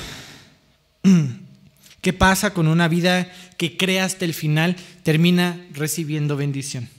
¿qué 2.02 2.14
pasa 2.14 2.54
con 2.54 2.68
una 2.68 2.88
vida 2.88 3.32
que 3.58 3.76
crea 3.76 4.06
hasta 4.06 4.26
el 4.26 4.34
final 4.34 4.76
termina 5.04 5.66
recibiendo 5.74 6.38
bendición? 6.38 6.90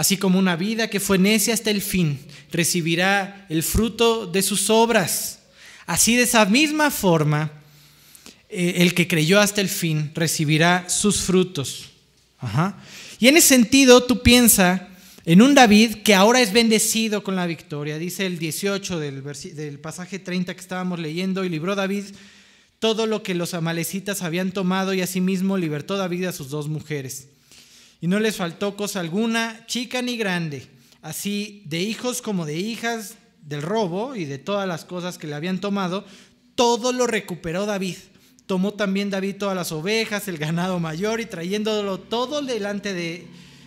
Así 0.00 0.16
como 0.16 0.38
una 0.38 0.56
vida 0.56 0.88
que 0.88 0.98
fue 0.98 1.18
necia 1.18 1.52
hasta 1.52 1.70
el 1.70 1.82
fin, 1.82 2.18
recibirá 2.50 3.44
el 3.50 3.62
fruto 3.62 4.26
de 4.26 4.40
sus 4.40 4.70
obras. 4.70 5.40
Así 5.84 6.16
de 6.16 6.22
esa 6.22 6.46
misma 6.46 6.90
forma, 6.90 7.52
eh, 8.48 8.76
el 8.78 8.94
que 8.94 9.06
creyó 9.06 9.38
hasta 9.40 9.60
el 9.60 9.68
fin 9.68 10.10
recibirá 10.14 10.88
sus 10.88 11.20
frutos. 11.20 11.90
Y 13.18 13.28
en 13.28 13.36
ese 13.36 13.48
sentido, 13.48 14.02
tú 14.02 14.22
piensa 14.22 14.88
en 15.26 15.42
un 15.42 15.54
David 15.54 15.96
que 15.96 16.14
ahora 16.14 16.40
es 16.40 16.54
bendecido 16.54 17.22
con 17.22 17.36
la 17.36 17.44
victoria. 17.44 17.98
Dice 17.98 18.24
el 18.24 18.38
18 18.38 19.00
del, 19.00 19.22
del 19.22 19.78
pasaje 19.80 20.18
30 20.18 20.54
que 20.54 20.60
estábamos 20.60 20.98
leyendo, 20.98 21.44
y 21.44 21.50
libró 21.50 21.74
David 21.74 22.04
todo 22.78 23.04
lo 23.04 23.22
que 23.22 23.34
los 23.34 23.52
amalecitas 23.52 24.22
habían 24.22 24.52
tomado 24.52 24.94
y 24.94 25.02
asimismo 25.02 25.58
libertó 25.58 25.98
David 25.98 26.24
a 26.24 26.32
sus 26.32 26.48
dos 26.48 26.68
mujeres 26.68 27.28
y 28.00 28.06
no 28.06 28.18
les 28.18 28.36
faltó 28.36 28.76
cosa 28.76 29.00
alguna, 29.00 29.64
chica 29.66 30.02
ni 30.02 30.16
grande, 30.16 30.66
así 31.02 31.62
de 31.66 31.80
hijos 31.80 32.22
como 32.22 32.46
de 32.46 32.56
hijas 32.56 33.16
del 33.42 33.62
robo 33.62 34.14
y 34.14 34.24
de 34.24 34.38
todas 34.38 34.66
las 34.66 34.84
cosas 34.84 35.18
que 35.18 35.26
le 35.26 35.34
habían 35.34 35.60
tomado, 35.60 36.04
todo 36.54 36.92
lo 36.92 37.06
recuperó 37.06 37.66
David. 37.66 37.96
Tomó 38.46 38.74
también 38.74 39.10
David 39.10 39.36
todas 39.36 39.56
las 39.56 39.70
ovejas, 39.70 40.28
el 40.28 40.38
ganado 40.38 40.80
mayor 40.80 41.20
y 41.20 41.26
trayéndolo 41.26 42.00
todo 42.00 42.42
delante 42.42 42.92
de 42.94 43.26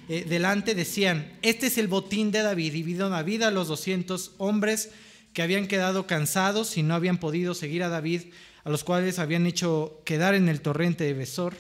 eh, 0.09 0.25
delante 0.27 0.75
decían, 0.75 1.31
este 1.41 1.67
es 1.67 1.77
el 1.77 1.88
botín 1.88 2.31
de 2.31 2.41
David, 2.41 2.73
dividió 2.73 3.07
David 3.07 3.43
a 3.43 3.51
los 3.51 3.69
200 3.69 4.34
hombres 4.38 4.89
que 5.31 5.41
habían 5.41 5.65
quedado 5.65 6.07
cansados 6.07 6.77
y 6.77 6.84
no 6.84 6.93
habían 6.93 7.17
podido 7.17 7.53
seguir 7.53 7.84
a 7.84 7.89
David, 7.89 8.23
a 8.65 8.69
los 8.69 8.84
cuales 8.84 9.17
habían 9.17 9.47
hecho 9.47 10.01
quedar 10.03 10.36
en 10.36 10.49
el 10.49 10.59
torrente 10.59 11.05
de 11.05 11.13
Besor 11.13 11.55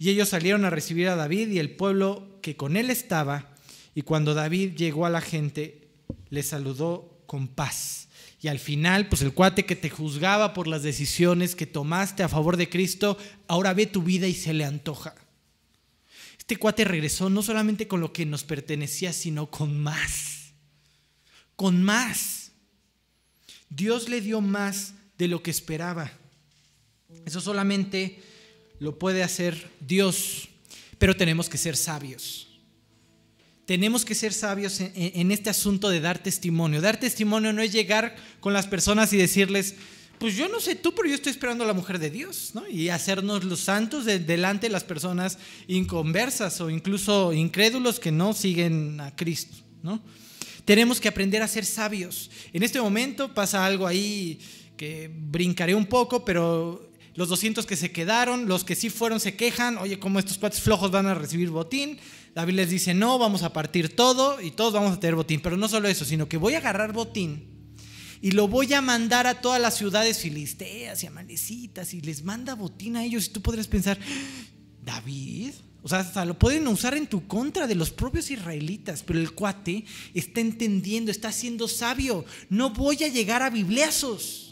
y 0.00 0.08
ellos 0.08 0.30
salieron 0.30 0.64
a 0.64 0.70
recibir 0.70 1.08
a 1.08 1.14
David 1.14 1.48
y 1.48 1.58
el 1.58 1.76
pueblo 1.76 2.38
que 2.40 2.56
con 2.56 2.78
él 2.78 2.88
estaba. 2.88 3.54
Y 3.94 4.00
cuando 4.00 4.32
David 4.32 4.74
llegó 4.74 5.04
a 5.04 5.10
la 5.10 5.20
gente, 5.20 5.88
le 6.30 6.42
saludó 6.42 7.22
con 7.26 7.48
paz. 7.48 8.08
Y 8.40 8.48
al 8.48 8.58
final, 8.58 9.10
pues 9.10 9.20
el 9.20 9.34
cuate 9.34 9.66
que 9.66 9.76
te 9.76 9.90
juzgaba 9.90 10.54
por 10.54 10.68
las 10.68 10.82
decisiones 10.82 11.54
que 11.54 11.66
tomaste 11.66 12.22
a 12.22 12.30
favor 12.30 12.56
de 12.56 12.70
Cristo, 12.70 13.18
ahora 13.46 13.74
ve 13.74 13.84
tu 13.84 14.02
vida 14.02 14.26
y 14.26 14.32
se 14.32 14.54
le 14.54 14.64
antoja. 14.64 15.14
Este 16.38 16.56
cuate 16.56 16.86
regresó 16.86 17.28
no 17.28 17.42
solamente 17.42 17.86
con 17.86 18.00
lo 18.00 18.10
que 18.14 18.24
nos 18.24 18.42
pertenecía, 18.42 19.12
sino 19.12 19.50
con 19.50 19.78
más. 19.78 20.54
Con 21.56 21.82
más. 21.82 22.52
Dios 23.68 24.08
le 24.08 24.22
dio 24.22 24.40
más 24.40 24.94
de 25.18 25.28
lo 25.28 25.42
que 25.42 25.50
esperaba. 25.50 26.10
Eso 27.26 27.42
solamente 27.42 28.29
lo 28.80 28.98
puede 28.98 29.22
hacer 29.22 29.70
Dios, 29.80 30.48
pero 30.98 31.16
tenemos 31.16 31.48
que 31.48 31.58
ser 31.58 31.76
sabios. 31.76 32.48
Tenemos 33.66 34.04
que 34.04 34.16
ser 34.16 34.32
sabios 34.32 34.80
en, 34.80 35.30
este 35.30 35.48
asunto 35.48 35.90
de 35.90 36.00
dar 36.00 36.20
testimonio. 36.20 36.80
Dar 36.80 36.98
testimonio 36.98 37.52
no 37.52 37.62
es 37.62 37.70
llegar 37.70 38.16
con 38.40 38.52
las 38.52 38.66
personas 38.66 39.12
y 39.12 39.16
decirles, 39.16 39.76
pues 40.18 40.34
yo 40.34 40.48
no 40.48 40.58
sé 40.58 40.74
tú, 40.74 40.92
pero 40.92 41.08
yo 41.08 41.14
estoy 41.14 41.30
esperando 41.30 41.62
a 41.62 41.66
la 41.68 41.72
mujer 41.72 42.00
de 42.00 42.10
Dios, 42.10 42.50
¿no? 42.54 42.66
Y 42.68 42.88
hacernos 42.88 43.44
los 43.44 43.60
santos 43.60 44.06
delante 44.06 44.66
de 44.66 44.72
las 44.72 44.82
personas 44.82 45.38
inconversas 45.68 46.60
o 46.60 46.68
incluso 46.68 47.32
incrédulos 47.32 48.00
que 48.00 48.10
no 48.10 48.32
siguen 48.32 49.00
a 49.00 49.14
Cristo, 49.14 49.58
¿no? 49.84 50.02
Tenemos 50.64 51.00
que 51.00 51.08
aprender 51.08 51.42
a 51.42 51.48
ser 51.48 51.64
sabios. 51.64 52.30
En 52.52 52.64
este 52.64 52.80
momento 52.80 53.32
pasa 53.32 53.64
algo 53.64 53.86
ahí 53.86 54.40
que 54.76 55.10
brincaré 55.14 55.76
un 55.76 55.86
poco, 55.86 56.24
pero 56.24 56.89
los 57.20 57.28
200 57.28 57.66
que 57.66 57.76
se 57.76 57.92
quedaron, 57.92 58.48
los 58.48 58.64
que 58.64 58.74
sí 58.74 58.88
fueron 58.88 59.20
se 59.20 59.36
quejan, 59.36 59.76
oye, 59.76 59.98
¿cómo 59.98 60.18
estos 60.18 60.38
cuates 60.38 60.62
flojos 60.62 60.90
van 60.90 61.04
a 61.04 61.12
recibir 61.12 61.50
botín? 61.50 61.98
David 62.34 62.54
les 62.54 62.70
dice, 62.70 62.94
no, 62.94 63.18
vamos 63.18 63.42
a 63.42 63.52
partir 63.52 63.94
todo 63.94 64.40
y 64.40 64.52
todos 64.52 64.72
vamos 64.72 64.92
a 64.92 65.00
tener 65.00 65.16
botín. 65.16 65.42
Pero 65.42 65.58
no 65.58 65.68
solo 65.68 65.86
eso, 65.86 66.06
sino 66.06 66.30
que 66.30 66.38
voy 66.38 66.54
a 66.54 66.58
agarrar 66.60 66.94
botín 66.94 67.76
y 68.22 68.30
lo 68.30 68.48
voy 68.48 68.72
a 68.72 68.80
mandar 68.80 69.26
a 69.26 69.42
todas 69.42 69.60
las 69.60 69.76
ciudades 69.76 70.20
filisteas 70.20 71.02
y 71.02 71.08
amanecitas 71.08 71.92
y 71.92 72.00
les 72.00 72.24
manda 72.24 72.54
botín 72.54 72.96
a 72.96 73.04
ellos. 73.04 73.26
Y 73.26 73.28
tú 73.28 73.42
podrías 73.42 73.68
pensar, 73.68 73.98
David, 74.82 75.50
o 75.82 75.90
sea, 75.90 75.98
hasta 75.98 76.24
lo 76.24 76.38
pueden 76.38 76.66
usar 76.68 76.96
en 76.96 77.06
tu 77.06 77.26
contra 77.26 77.66
de 77.66 77.74
los 77.74 77.90
propios 77.90 78.30
israelitas, 78.30 79.02
pero 79.02 79.18
el 79.18 79.32
cuate 79.32 79.84
está 80.14 80.40
entendiendo, 80.40 81.10
está 81.10 81.32
siendo 81.32 81.68
sabio. 81.68 82.24
No 82.48 82.70
voy 82.70 83.04
a 83.04 83.08
llegar 83.08 83.42
a 83.42 83.50
bibliazos. 83.50 84.49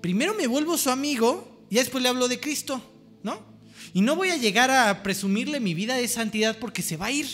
Primero 0.00 0.34
me 0.34 0.46
vuelvo 0.46 0.78
su 0.78 0.90
amigo 0.90 1.66
y 1.70 1.76
después 1.76 2.02
le 2.02 2.08
hablo 2.08 2.28
de 2.28 2.40
Cristo, 2.40 2.82
¿no? 3.22 3.40
Y 3.92 4.00
no 4.00 4.16
voy 4.16 4.30
a 4.30 4.36
llegar 4.36 4.70
a 4.70 5.02
presumirle 5.02 5.60
mi 5.60 5.74
vida 5.74 5.96
de 5.96 6.08
santidad 6.08 6.58
porque 6.58 6.82
se 6.82 6.96
va 6.96 7.06
a 7.06 7.12
ir. 7.12 7.26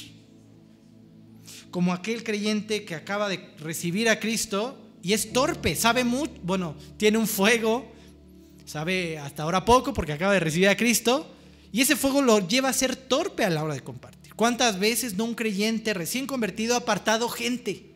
Como 1.71 1.93
aquel 1.93 2.25
creyente 2.25 2.85
que 2.85 2.95
acaba 2.95 3.29
de 3.29 3.55
recibir 3.59 4.09
a 4.09 4.19
Cristo 4.19 4.79
y 5.03 5.12
es 5.12 5.33
torpe, 5.33 5.77
sabe 5.77 6.05
mucho, 6.05 6.33
bueno, 6.43 6.75
tiene 6.97 7.19
un 7.19 7.27
fuego, 7.27 7.93
sabe 8.64 9.19
hasta 9.19 9.43
ahora 9.43 9.64
poco 9.64 9.93
porque 9.93 10.12
acaba 10.12 10.33
de 10.33 10.41
recibir 10.41 10.69
a 10.69 10.77
Cristo, 10.77 11.33
y 11.73 11.83
ese 11.83 11.97
fuego 11.97 12.23
lo 12.23 12.47
lleva 12.47 12.71
a 12.71 12.73
ser 12.73 12.97
torpe 12.97 13.45
a 13.45 13.51
la 13.51 13.62
hora 13.62 13.75
de 13.75 13.83
compartir. 13.83 14.35
¿Cuántas 14.35 14.79
veces 14.79 15.14
no 15.14 15.25
un 15.25 15.35
creyente 15.35 15.95
recién 15.95 16.27
convertido 16.27 16.75
ha 16.75 16.79
apartado 16.79 17.29
gente? 17.29 17.95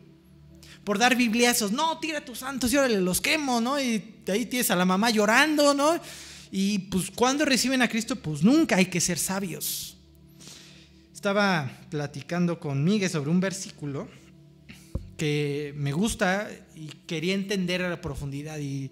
Por 0.83 0.97
dar 0.97 1.15
bibliazos, 1.15 1.71
no, 1.71 1.99
tira 1.99 2.25
tus 2.25 2.39
santos 2.39 2.73
y 2.73 2.77
órale, 2.77 2.99
los 3.01 3.21
quemo, 3.21 3.61
¿no? 3.61 3.79
Y 3.79 4.03
ahí 4.27 4.45
tienes 4.45 4.71
a 4.71 4.75
la 4.75 4.85
mamá 4.85 5.09
llorando, 5.09 5.73
¿no? 5.73 5.99
Y 6.51 6.79
pues 6.79 7.11
cuando 7.11 7.45
reciben 7.45 7.81
a 7.81 7.87
Cristo, 7.87 8.15
pues 8.15 8.43
nunca 8.43 8.77
hay 8.77 8.87
que 8.87 8.99
ser 8.99 9.17
sabios. 9.17 9.95
Estaba 11.13 11.71
platicando 11.89 12.59
con 12.59 12.83
Miguel 12.83 13.09
sobre 13.09 13.29
un 13.29 13.39
versículo 13.39 14.09
que 15.17 15.73
me 15.77 15.91
gusta 15.91 16.49
y 16.75 16.87
quería 17.05 17.35
entender 17.35 17.83
a 17.83 17.89
la 17.89 18.01
profundidad 18.01 18.57
y 18.57 18.89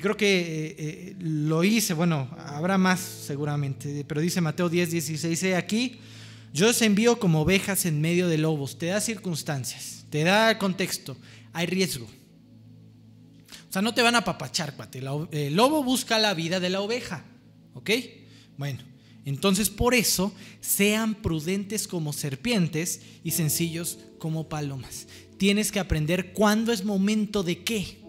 creo 0.00 0.16
que 0.16 0.40
eh, 0.40 0.74
eh, 0.78 1.16
lo 1.18 1.64
hice, 1.64 1.94
bueno, 1.94 2.28
habrá 2.38 2.78
más 2.78 3.00
seguramente, 3.00 4.04
pero 4.06 4.20
dice 4.20 4.40
Mateo 4.40 4.68
10, 4.68 4.90
16, 4.90 5.30
dice 5.30 5.56
aquí, 5.56 5.98
yo 6.52 6.68
os 6.70 6.82
envío 6.82 7.18
como 7.18 7.42
ovejas 7.42 7.86
en 7.86 8.00
medio 8.00 8.28
de 8.28 8.38
lobos, 8.38 8.78
te 8.78 8.86
da 8.86 9.00
circunstancias, 9.00 9.99
te 10.10 10.24
da 10.24 10.58
contexto, 10.58 11.16
hay 11.52 11.66
riesgo. 11.66 12.06
O 12.06 13.72
sea, 13.72 13.82
no 13.82 13.94
te 13.94 14.02
van 14.02 14.16
a 14.16 14.24
papachar, 14.24 14.74
cuate. 14.74 15.00
El 15.30 15.54
lobo 15.54 15.82
busca 15.82 16.18
la 16.18 16.34
vida 16.34 16.60
de 16.60 16.70
la 16.70 16.80
oveja, 16.80 17.24
¿ok? 17.74 17.90
Bueno, 18.56 18.80
entonces 19.24 19.70
por 19.70 19.94
eso 19.94 20.34
sean 20.60 21.14
prudentes 21.14 21.86
como 21.86 22.12
serpientes 22.12 23.00
y 23.22 23.30
sencillos 23.30 23.98
como 24.18 24.48
palomas. 24.48 25.06
Tienes 25.38 25.70
que 25.72 25.80
aprender 25.80 26.32
cuándo 26.32 26.72
es 26.72 26.84
momento 26.84 27.42
de 27.42 27.62
qué 27.62 28.00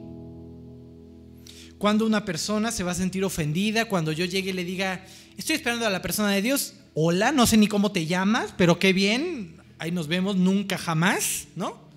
cuando 1.81 2.05
una 2.05 2.23
persona 2.25 2.71
se 2.71 2.83
va 2.83 2.91
a 2.91 2.95
sentir 2.95 3.23
ofendida, 3.23 3.85
cuando 3.85 4.11
yo 4.11 4.23
llegue 4.23 4.51
y 4.51 4.53
le 4.53 4.63
diga, 4.63 5.03
estoy 5.35 5.55
esperando 5.55 5.87
a 5.87 5.89
la 5.89 6.03
persona 6.03 6.29
de 6.29 6.43
Dios, 6.43 6.75
hola, 6.93 7.31
no 7.31 7.47
sé 7.47 7.57
ni 7.57 7.65
cómo 7.65 7.91
te 7.91 8.05
llamas, 8.05 8.53
pero 8.55 8.77
qué 8.77 8.93
bien, 8.93 9.55
ahí 9.79 9.91
nos 9.91 10.07
vemos 10.07 10.35
nunca 10.35 10.77
jamás, 10.77 11.47
¿no? 11.55 11.89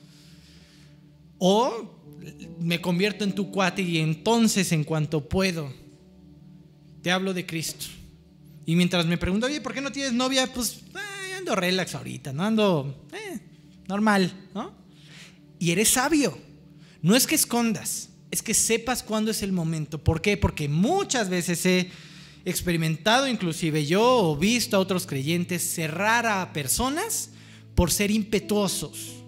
O 1.46 2.00
me 2.58 2.80
convierto 2.80 3.22
en 3.22 3.34
tu 3.34 3.50
cuate 3.50 3.82
y 3.82 3.98
entonces 3.98 4.72
en 4.72 4.82
cuanto 4.82 5.28
puedo, 5.28 5.70
te 7.02 7.10
hablo 7.10 7.34
de 7.34 7.44
Cristo. 7.44 7.84
Y 8.64 8.74
mientras 8.76 9.04
me 9.04 9.18
pregunto, 9.18 9.44
oye, 9.44 9.60
¿por 9.60 9.74
qué 9.74 9.82
no 9.82 9.92
tienes 9.92 10.14
novia? 10.14 10.50
Pues 10.50 10.80
ando 11.36 11.54
relax 11.54 11.94
ahorita, 11.94 12.32
¿no? 12.32 12.44
Ando 12.44 13.06
eh, 13.12 13.40
normal, 13.86 14.32
¿no? 14.54 14.74
Y 15.58 15.70
eres 15.70 15.90
sabio. 15.90 16.38
No 17.02 17.14
es 17.14 17.26
que 17.26 17.34
escondas, 17.34 18.08
es 18.30 18.42
que 18.42 18.54
sepas 18.54 19.02
cuándo 19.02 19.30
es 19.30 19.42
el 19.42 19.52
momento. 19.52 20.02
¿Por 20.02 20.22
qué? 20.22 20.38
Porque 20.38 20.66
muchas 20.70 21.28
veces 21.28 21.66
he 21.66 21.90
experimentado, 22.46 23.28
inclusive 23.28 23.84
yo, 23.84 24.30
o 24.30 24.34
visto 24.34 24.78
a 24.78 24.80
otros 24.80 25.06
creyentes 25.06 25.62
cerrar 25.62 26.24
a 26.24 26.54
personas 26.54 27.32
por 27.74 27.90
ser 27.90 28.10
impetuosos, 28.10 29.23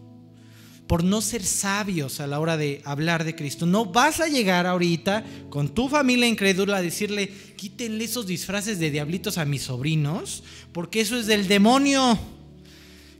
por 0.86 1.02
no 1.02 1.20
ser 1.20 1.44
sabios 1.44 2.20
a 2.20 2.26
la 2.26 2.38
hora 2.38 2.56
de 2.56 2.80
hablar 2.84 3.24
de 3.24 3.34
Cristo. 3.34 3.66
No 3.66 3.86
vas 3.86 4.20
a 4.20 4.28
llegar 4.28 4.66
ahorita 4.66 5.24
con 5.50 5.74
tu 5.74 5.88
familia 5.88 6.28
incrédula 6.28 6.76
a 6.76 6.82
decirle, 6.82 7.28
quítenle 7.56 8.04
esos 8.04 8.26
disfraces 8.26 8.78
de 8.78 8.90
diablitos 8.90 9.38
a 9.38 9.44
mis 9.44 9.62
sobrinos, 9.62 10.44
porque 10.72 11.00
eso 11.00 11.18
es 11.18 11.26
del 11.26 11.48
demonio. 11.48 12.18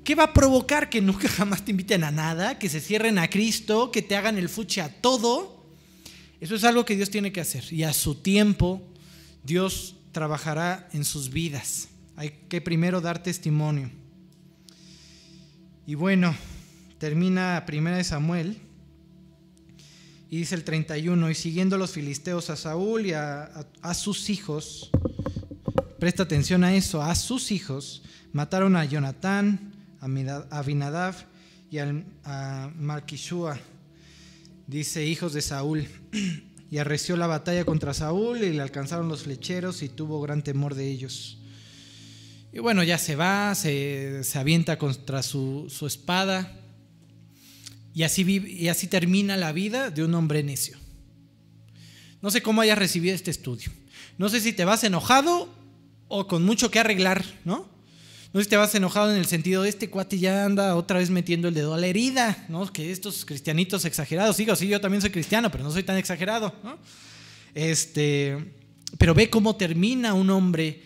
¿Qué 0.05 0.14
va 0.14 0.25
a 0.25 0.33
provocar? 0.33 0.89
Que 0.89 1.01
nunca 1.01 1.29
jamás 1.29 1.64
te 1.64 1.73
inviten 1.73 2.05
a 2.05 2.12
nada, 2.12 2.59
que 2.59 2.69
se 2.69 2.81
cierren 2.81 3.19
a 3.19 3.29
Cristo, 3.29 3.91
que 3.91 4.03
te 4.03 4.14
hagan 4.14 4.39
el 4.39 4.49
fuche 4.49 4.81
a 4.81 4.89
todo. 4.89 5.67
Eso 6.41 6.55
es 6.55 6.64
algo 6.64 6.85
que 6.85 6.95
Dios 6.95 7.11
tiene 7.11 7.33
que 7.33 7.41
hacer 7.41 7.73
y 7.73 7.83
a 7.83 7.93
su 7.93 8.17
tiempo 8.17 8.83
Dios 9.43 9.97
trabajará 10.12 10.89
en 10.93 11.05
sus 11.05 11.31
vidas. 11.31 11.89
Hay 12.14 12.33
que 12.49 12.61
primero 12.61 13.01
dar 13.01 13.23
testimonio. 13.23 13.91
Y 15.87 15.95
bueno, 15.95 16.35
termina 16.99 17.64
primera 17.66 17.97
de 17.97 18.05
Samuel 18.05 18.59
y 20.30 20.38
dice 20.38 20.55
el 20.55 20.64
31, 20.64 21.30
y 21.30 21.34
siguiendo 21.34 21.78
los 21.78 21.92
filisteos 21.92 22.51
a 22.51 22.57
Saúl 22.57 23.07
y 23.07 23.12
a, 23.12 23.66
sus 23.94 24.28
hijos, 24.28 24.90
presta 25.99 26.24
atención 26.24 26.64
a 26.64 26.74
eso, 26.74 27.03
a 27.03 27.14
sus 27.14 27.53
hijos, 27.53 28.03
mataron 28.32 28.76
a 28.76 28.84
Jonatán, 28.84 29.72
a 30.01 30.59
Abinadab 30.59 31.14
y 31.70 31.78
a 31.78 32.72
Malquishua 32.76 33.59
dice 34.66 35.05
hijos 35.07 35.32
de 35.32 35.42
Saúl, 35.42 35.86
y 36.70 36.78
arreció 36.78 37.16
la 37.16 37.26
batalla 37.26 37.64
contra 37.64 37.94
Saúl 37.94 38.42
y 38.42 38.53
le 38.53 38.62
alcanzaron 38.62 39.09
los 39.09 39.22
flecheros 39.22 39.82
y 39.82 39.88
tuvo 39.88 40.20
gran 40.20 40.42
temor 40.42 40.74
de 40.74 40.90
ellos. 40.90 41.38
Y 42.53 42.59
bueno, 42.59 42.82
ya 42.82 42.99
se 42.99 43.16
va, 43.16 43.55
se, 43.55 44.22
avienta 44.34 44.78
contra 44.78 45.22
su, 45.22 45.68
espada 45.86 46.53
y 47.97 48.03
así, 48.03 48.24
y 48.47 48.68
así 48.68 48.88
termina 48.88 49.38
la 49.38 49.53
vida 49.53 49.90
de 49.90 50.05
un 50.05 50.14
hombre 50.14 50.42
necio. 50.42 50.76
No 52.20 52.30
sé 52.30 52.42
cómo 52.42 52.61
hayas 52.61 52.76
recibido 52.76 53.14
este 53.14 53.30
estudio. 53.30 53.72
No 54.18 54.28
sé 54.28 54.42
si 54.42 54.53
te 54.53 54.66
vas 54.66 54.84
enojado 54.84 55.49
o 56.07 56.26
con 56.26 56.44
mucho 56.44 56.70
que 56.70 56.78
arreglar, 56.78 57.24
¿no? 57.47 57.66
No 58.34 58.40
sé 58.40 58.44
si 58.44 58.51
te 58.51 58.59
vas 58.59 58.74
enojado 58.74 59.12
en 59.12 59.16
el 59.16 59.24
sentido 59.24 59.62
de 59.62 59.70
este 59.70 59.88
cuate 59.88 60.18
ya 60.18 60.44
anda 60.44 60.76
otra 60.76 60.99
vez 60.99 61.09
metiendo 61.09 61.49
el 61.49 61.55
dedo 61.55 61.72
a 61.72 61.78
la 61.78 61.86
herida, 61.86 62.44
¿no? 62.51 62.70
Que 62.70 62.92
estos 62.92 63.24
cristianitos 63.24 63.86
exagerados, 63.86 64.36
digo, 64.36 64.55
sí, 64.57 64.68
yo 64.68 64.78
también 64.78 65.01
soy 65.01 65.09
cristiano, 65.09 65.51
pero 65.51 65.64
no 65.64 65.70
soy 65.70 65.82
tan 65.82 65.97
exagerado, 65.97 66.55
¿no? 66.62 66.76
Este, 67.55 68.53
pero 68.99 69.14
ve 69.14 69.30
cómo 69.30 69.57
termina 69.57 70.12
un 70.12 70.28
hombre 70.28 70.82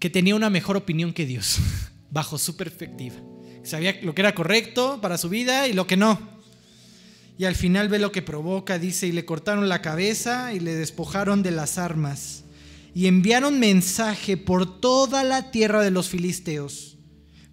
que 0.00 0.10
tenía 0.10 0.34
una 0.34 0.50
mejor 0.50 0.76
opinión 0.76 1.12
que 1.12 1.24
Dios, 1.24 1.58
bajo 2.10 2.36
su 2.36 2.56
perspectiva. 2.56 3.14
Sabía 3.64 3.98
lo 4.02 4.14
que 4.14 4.22
era 4.22 4.34
correcto 4.34 5.00
para 5.00 5.18
su 5.18 5.28
vida 5.28 5.66
y 5.66 5.72
lo 5.72 5.86
que 5.86 5.96
no. 5.96 6.20
Y 7.36 7.46
al 7.46 7.56
final 7.56 7.88
ve 7.88 7.98
lo 7.98 8.12
que 8.12 8.22
provoca, 8.22 8.78
dice, 8.78 9.08
y 9.08 9.12
le 9.12 9.24
cortaron 9.24 9.68
la 9.68 9.82
cabeza 9.82 10.52
y 10.54 10.60
le 10.60 10.74
despojaron 10.74 11.42
de 11.42 11.50
las 11.50 11.78
armas 11.78 12.44
y 12.94 13.08
enviaron 13.08 13.58
mensaje 13.58 14.36
por 14.36 14.80
toda 14.80 15.24
la 15.24 15.50
tierra 15.50 15.82
de 15.82 15.90
los 15.90 16.08
filisteos 16.08 16.96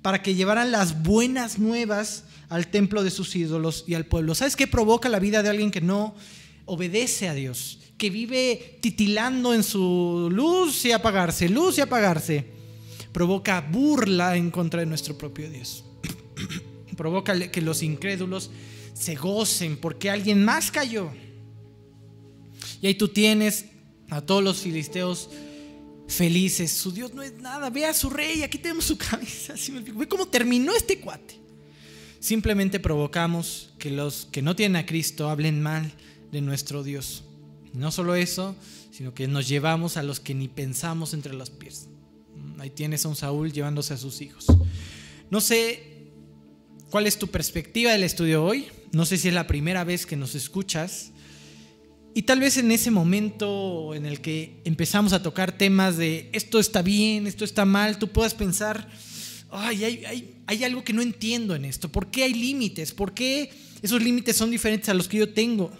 para 0.03 0.21
que 0.21 0.35
llevaran 0.35 0.71
las 0.71 1.01
buenas 1.01 1.57
nuevas 1.57 2.25
al 2.49 2.67
templo 2.67 3.03
de 3.03 3.09
sus 3.11 3.35
ídolos 3.35 3.83
y 3.87 3.95
al 3.95 4.05
pueblo. 4.05 4.35
¿Sabes 4.35 4.55
qué 4.55 4.67
provoca 4.67 5.09
la 5.09 5.19
vida 5.19 5.41
de 5.41 5.49
alguien 5.49 5.71
que 5.71 5.81
no 5.81 6.15
obedece 6.65 7.27
a 7.27 7.33
Dios? 7.33 7.79
Que 7.97 8.09
vive 8.09 8.79
titilando 8.81 9.53
en 9.53 9.63
su 9.63 10.29
luz 10.31 10.85
y 10.85 10.91
apagarse, 10.91 11.49
luz 11.49 11.77
y 11.77 11.81
apagarse. 11.81 12.45
Provoca 13.11 13.61
burla 13.61 14.35
en 14.35 14.51
contra 14.51 14.81
de 14.81 14.85
nuestro 14.85 15.17
propio 15.17 15.49
Dios. 15.49 15.85
Provoca 16.95 17.51
que 17.51 17.61
los 17.61 17.83
incrédulos 17.83 18.51
se 18.93 19.15
gocen 19.15 19.77
porque 19.77 20.09
alguien 20.09 20.43
más 20.43 20.71
cayó. 20.71 21.11
Y 22.81 22.87
ahí 22.87 22.95
tú 22.95 23.07
tienes 23.07 23.65
a 24.09 24.21
todos 24.21 24.43
los 24.43 24.61
filisteos 24.61 25.29
felices. 26.07 26.71
Su 26.71 26.91
Dios 26.91 27.13
no 27.13 27.23
es 27.23 27.33
nada. 27.39 27.69
Ve 27.69 27.85
a 27.85 27.93
su 27.93 28.09
rey, 28.09 28.43
aquí 28.43 28.57
tenemos 28.57 28.85
su 28.85 28.97
cabeza. 29.09 29.53
Ve 29.95 30.07
cómo 30.07 30.27
terminó 30.27 30.75
este 30.75 30.99
cuate. 30.99 31.39
Simplemente 32.19 32.79
provocamos 32.79 33.73
que 33.79 33.89
los 33.89 34.27
que 34.31 34.41
no 34.41 34.55
tienen 34.55 34.75
a 34.75 34.85
Cristo 34.85 35.29
hablen 35.29 35.61
mal 35.61 35.91
de 36.31 36.41
nuestro 36.41 36.83
Dios. 36.83 37.23
No 37.73 37.91
solo 37.91 38.15
eso, 38.15 38.55
sino 38.91 39.13
que 39.13 39.27
nos 39.27 39.47
llevamos 39.47 39.97
a 39.97 40.03
los 40.03 40.19
que 40.19 40.35
ni 40.35 40.47
pensamos 40.47 41.13
entre 41.13 41.33
los 41.33 41.49
pies. 41.49 41.87
Ahí 42.59 42.69
tienes 42.69 43.05
a 43.05 43.09
un 43.09 43.15
Saúl 43.15 43.51
llevándose 43.51 43.93
a 43.93 43.97
sus 43.97 44.21
hijos. 44.21 44.45
No 45.31 45.41
sé 45.41 45.90
cuál 46.91 47.07
es 47.07 47.17
tu 47.17 47.27
perspectiva 47.27 47.93
del 47.93 48.03
estudio 48.03 48.43
hoy. 48.43 48.67
No 48.91 49.05
sé 49.05 49.17
si 49.17 49.29
es 49.29 49.33
la 49.33 49.47
primera 49.47 49.83
vez 49.83 50.05
que 50.05 50.17
nos 50.17 50.35
escuchas. 50.35 51.11
Y 52.13 52.23
tal 52.23 52.41
vez 52.41 52.57
en 52.57 52.69
ese 52.71 52.91
momento 52.91 53.95
en 53.95 54.05
el 54.05 54.19
que 54.19 54.59
empezamos 54.65 55.13
a 55.13 55.23
tocar 55.23 55.57
temas 55.57 55.95
de 55.95 56.29
esto 56.33 56.59
está 56.59 56.81
bien, 56.81 57.25
esto 57.25 57.45
está 57.45 57.63
mal, 57.63 57.97
tú 57.97 58.09
puedas 58.09 58.33
pensar, 58.33 58.89
ay, 59.49 59.85
hay, 59.85 60.35
hay, 60.45 60.63
algo 60.65 60.83
que 60.83 60.91
no 60.91 61.01
entiendo 61.01 61.55
en 61.55 61.63
esto, 61.63 61.89
¿por 61.89 62.11
qué 62.11 62.23
hay 62.25 62.33
límites? 62.33 62.91
¿Por 62.91 63.13
qué 63.13 63.49
Esos 63.81 64.03
límites 64.03 64.35
son 64.35 64.51
diferentes 64.51 64.89
a 64.89 64.93
los 64.93 65.07
que 65.07 65.19
yo 65.19 65.33
tengo. 65.33 65.71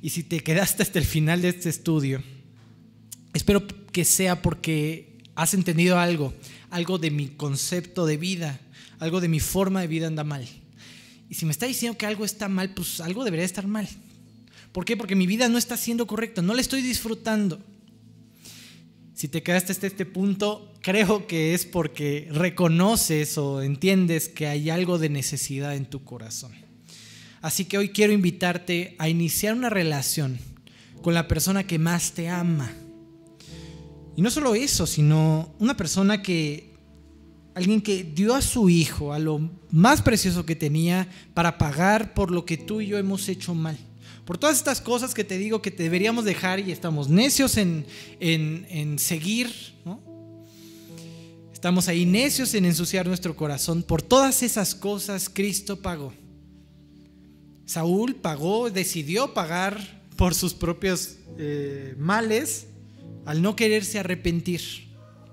Y 0.00 0.10
si 0.10 0.22
te 0.22 0.38
quedaste 0.38 0.84
hasta 0.84 1.00
el 1.00 1.04
final 1.04 1.42
de 1.42 1.48
este 1.48 1.68
estudio, 1.68 2.22
espero 3.34 3.66
que 3.90 4.04
sea 4.04 4.40
porque 4.40 5.18
has 5.34 5.52
entendido 5.52 5.98
algo, 5.98 6.32
algo 6.70 6.98
de 6.98 7.10
mi 7.10 7.26
concepto 7.26 8.06
de 8.06 8.16
vida, 8.16 8.60
algo 8.98 9.20
de 9.20 9.28
mi 9.28 9.40
forma 9.40 9.80
de 9.80 9.86
vida 9.86 10.06
anda 10.06 10.24
mal. 10.24 10.46
Y 11.28 11.34
si 11.34 11.44
me 11.44 11.52
está 11.52 11.66
diciendo 11.66 11.98
que 11.98 12.06
algo 12.06 12.24
está 12.24 12.48
mal, 12.48 12.72
pues 12.74 13.00
algo 13.00 13.24
debería 13.24 13.44
estar 13.44 13.66
mal. 13.66 13.88
¿Por 14.72 14.84
qué? 14.84 14.96
Porque 14.96 15.16
mi 15.16 15.26
vida 15.26 15.48
no 15.48 15.58
está 15.58 15.76
siendo 15.76 16.06
correcta, 16.06 16.42
no 16.42 16.54
la 16.54 16.60
estoy 16.60 16.82
disfrutando. 16.82 17.58
Si 19.14 19.28
te 19.28 19.42
quedaste 19.42 19.72
hasta 19.72 19.86
este 19.86 20.04
punto, 20.04 20.74
creo 20.82 21.26
que 21.26 21.54
es 21.54 21.64
porque 21.64 22.28
reconoces 22.30 23.38
o 23.38 23.62
entiendes 23.62 24.28
que 24.28 24.46
hay 24.46 24.68
algo 24.68 24.98
de 24.98 25.08
necesidad 25.08 25.74
en 25.74 25.86
tu 25.86 26.04
corazón. 26.04 26.52
Así 27.40 27.64
que 27.64 27.78
hoy 27.78 27.88
quiero 27.88 28.12
invitarte 28.12 28.94
a 28.98 29.08
iniciar 29.08 29.54
una 29.54 29.70
relación 29.70 30.38
con 31.00 31.14
la 31.14 31.28
persona 31.28 31.66
que 31.66 31.78
más 31.78 32.12
te 32.12 32.28
ama. 32.28 32.70
Y 34.16 34.22
no 34.22 34.30
solo 34.30 34.54
eso, 34.54 34.86
sino 34.86 35.54
una 35.58 35.76
persona 35.76 36.22
que, 36.22 36.75
alguien 37.56 37.80
que 37.80 38.04
dio 38.04 38.34
a 38.34 38.42
su 38.42 38.68
hijo, 38.68 39.14
a 39.14 39.18
lo 39.18 39.50
más 39.70 40.02
precioso 40.02 40.44
que 40.44 40.54
tenía, 40.54 41.08
para 41.32 41.56
pagar 41.56 42.12
por 42.12 42.30
lo 42.30 42.44
que 42.44 42.58
tú 42.58 42.82
y 42.82 42.88
yo 42.88 42.98
hemos 42.98 43.30
hecho 43.30 43.54
mal. 43.54 43.78
Por 44.26 44.36
todas 44.36 44.58
estas 44.58 44.82
cosas 44.82 45.14
que 45.14 45.24
te 45.24 45.38
digo 45.38 45.62
que 45.62 45.70
deberíamos 45.70 46.26
dejar 46.26 46.60
y 46.60 46.70
estamos 46.70 47.08
necios 47.08 47.56
en, 47.56 47.86
en, 48.20 48.98
seguir, 48.98 49.74
Estamos 51.50 51.88
ahí 51.88 52.04
necios 52.04 52.52
en 52.54 52.66
ensuciar 52.66 53.06
nuestro 53.06 53.34
corazón. 53.34 53.82
Por 53.82 54.02
todas 54.02 54.42
esas 54.42 54.74
cosas 54.74 55.30
Cristo 55.30 55.80
pagó. 55.80 56.12
Saúl 57.64 58.14
pagó, 58.14 58.70
decidió 58.70 59.32
pagar 59.32 60.04
por 60.16 60.34
sus 60.34 60.52
propios 60.52 61.16
eh, 61.38 61.94
males 61.98 62.66
al 63.24 63.40
no 63.40 63.56
quererse 63.56 63.98
arrepentir 63.98 64.60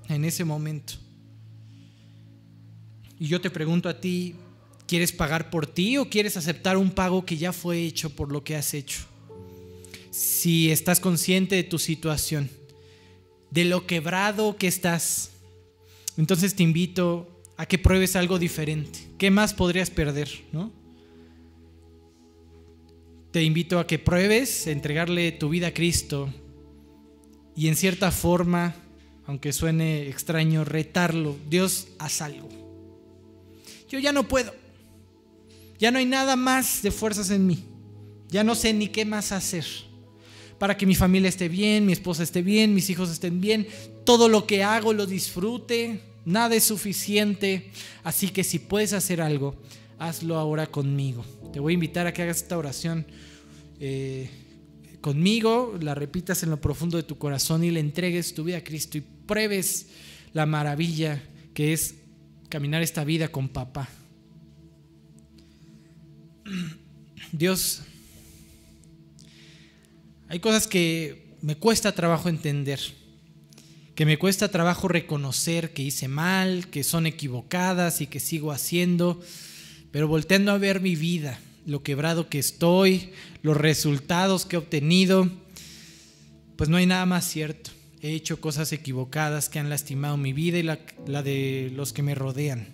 en 0.08 0.24
ese 0.24 0.46
momento. 0.46 1.03
Y 3.24 3.28
yo 3.30 3.40
te 3.40 3.50
pregunto 3.50 3.88
a 3.88 4.02
ti, 4.02 4.36
¿Quieres 4.88 5.12
pagar 5.12 5.50
por 5.50 5.66
ti 5.66 5.98
o 5.98 6.10
quieres 6.10 6.38
aceptar 6.38 6.78
un 6.78 6.92
pago 6.92 7.26
que 7.26 7.38
ya 7.38 7.54
fue 7.54 7.84
hecho 7.84 8.10
por 8.10 8.32
lo 8.32 8.44
que 8.44 8.56
has 8.56 8.74
hecho? 8.74 9.00
Si 10.12 10.70
estás 10.72 11.00
consciente 11.00 11.56
de 11.56 11.64
tu 11.64 11.80
situación, 11.80 12.50
de 13.50 13.66
lo 13.66 13.88
quebrado 13.88 14.58
que 14.58 14.68
estás, 14.68 15.32
entonces 16.18 16.54
te 16.56 16.64
invito 16.64 17.42
a 17.58 17.66
que 17.66 17.80
pruebes 17.80 18.16
algo 18.16 18.38
diferente. 18.40 19.00
¿Qué 19.18 19.32
más 19.32 19.54
podrías 19.54 19.90
perder? 19.90 20.30
¿no? 20.52 20.72
Te 23.32 23.42
invito 23.42 23.80
a 23.80 23.88
que 23.88 24.00
pruebes 24.00 24.68
entregarle 24.68 25.32
tu 25.32 25.50
vida 25.50 25.68
a 25.68 25.74
Cristo 25.74 26.32
y 27.56 27.68
en 27.68 27.76
cierta 27.76 28.12
forma, 28.12 28.76
aunque 29.26 29.54
suene 29.54 30.08
extraño, 30.10 30.66
retarlo. 30.66 31.36
Dios, 31.50 31.88
haz 31.98 32.22
algo. 32.22 32.63
Yo 33.94 34.00
ya 34.00 34.12
no 34.12 34.28
puedo. 34.28 34.56
Ya 35.78 35.92
no 35.92 36.00
hay 36.00 36.06
nada 36.06 36.36
más 36.36 36.82
de 36.82 36.90
fuerzas 36.90 37.30
en 37.30 37.46
mí. 37.46 37.64
Ya 38.28 38.44
no 38.44 38.56
sé 38.56 38.74
ni 38.74 38.88
qué 38.88 39.06
más 39.06 39.32
hacer. 39.32 39.66
Para 40.58 40.76
que 40.76 40.88
mi 40.88 40.96
familia 40.96 41.30
esté 41.30 41.48
bien, 41.48 41.86
mi 41.86 41.94
esposa 41.94 42.24
esté 42.24 42.42
bien, 42.42 42.74
mis 42.74 42.90
hijos 42.90 43.12
estén 43.12 43.40
bien, 43.40 43.68
todo 44.04 44.30
lo 44.30 44.48
que 44.48 44.64
hago 44.64 44.94
lo 44.94 45.06
disfrute, 45.06 46.02
nada 46.26 46.56
es 46.56 46.64
suficiente. 46.64 47.70
Así 48.04 48.30
que 48.30 48.44
si 48.44 48.58
puedes 48.58 48.94
hacer 48.94 49.22
algo, 49.22 49.62
hazlo 50.00 50.40
ahora 50.40 50.66
conmigo. 50.66 51.24
Te 51.54 51.60
voy 51.60 51.74
a 51.74 51.76
invitar 51.76 52.08
a 52.08 52.14
que 52.14 52.24
hagas 52.24 52.38
esta 52.38 52.58
oración 52.58 53.06
eh, 53.80 54.28
conmigo, 55.02 55.78
la 55.80 55.94
repitas 55.94 56.42
en 56.42 56.50
lo 56.50 56.60
profundo 56.60 56.98
de 56.98 57.04
tu 57.04 57.20
corazón 57.20 57.64
y 57.64 57.70
le 57.70 57.80
entregues 57.80 58.34
tu 58.34 58.44
vida 58.44 58.58
a 58.58 58.64
Cristo 58.64 58.98
y 58.98 59.02
pruebes 59.02 59.90
la 60.34 60.48
maravilla 60.48 61.22
que 61.54 61.74
es 61.74 61.94
caminar 62.54 62.84
esta 62.84 63.04
vida 63.04 63.30
con 63.30 63.50
papá. 63.50 63.90
Dios, 67.32 67.82
hay 70.28 70.40
cosas 70.40 70.68
que 70.68 71.34
me 71.42 71.56
cuesta 71.56 71.94
trabajo 71.94 72.30
entender, 72.30 72.80
que 73.96 74.06
me 74.06 74.20
cuesta 74.20 74.50
trabajo 74.50 74.88
reconocer 74.88 75.74
que 75.74 75.82
hice 75.82 76.08
mal, 76.08 76.68
que 76.68 76.84
son 76.84 77.08
equivocadas 77.08 78.02
y 78.02 78.06
que 78.06 78.20
sigo 78.20 78.52
haciendo, 78.52 79.20
pero 79.90 80.08
volteando 80.08 80.52
a 80.52 80.60
ver 80.60 80.80
mi 80.80 80.96
vida, 80.96 81.40
lo 81.66 81.82
quebrado 81.82 82.30
que 82.30 82.38
estoy, 82.38 83.14
los 83.42 83.58
resultados 83.58 84.46
que 84.46 84.58
he 84.58 84.60
obtenido, 84.60 85.28
pues 86.56 86.70
no 86.70 86.78
hay 86.78 86.86
nada 86.86 87.08
más 87.08 87.28
cierto. 87.28 87.72
He 88.04 88.16
hecho 88.16 88.42
cosas 88.42 88.74
equivocadas 88.74 89.48
que 89.48 89.60
han 89.60 89.70
lastimado 89.70 90.18
mi 90.18 90.34
vida 90.34 90.58
y 90.58 90.64
la, 90.64 91.24
de 91.24 91.72
los 91.74 91.94
que 91.94 92.04
me 92.04 92.16
rodean. 92.16 92.68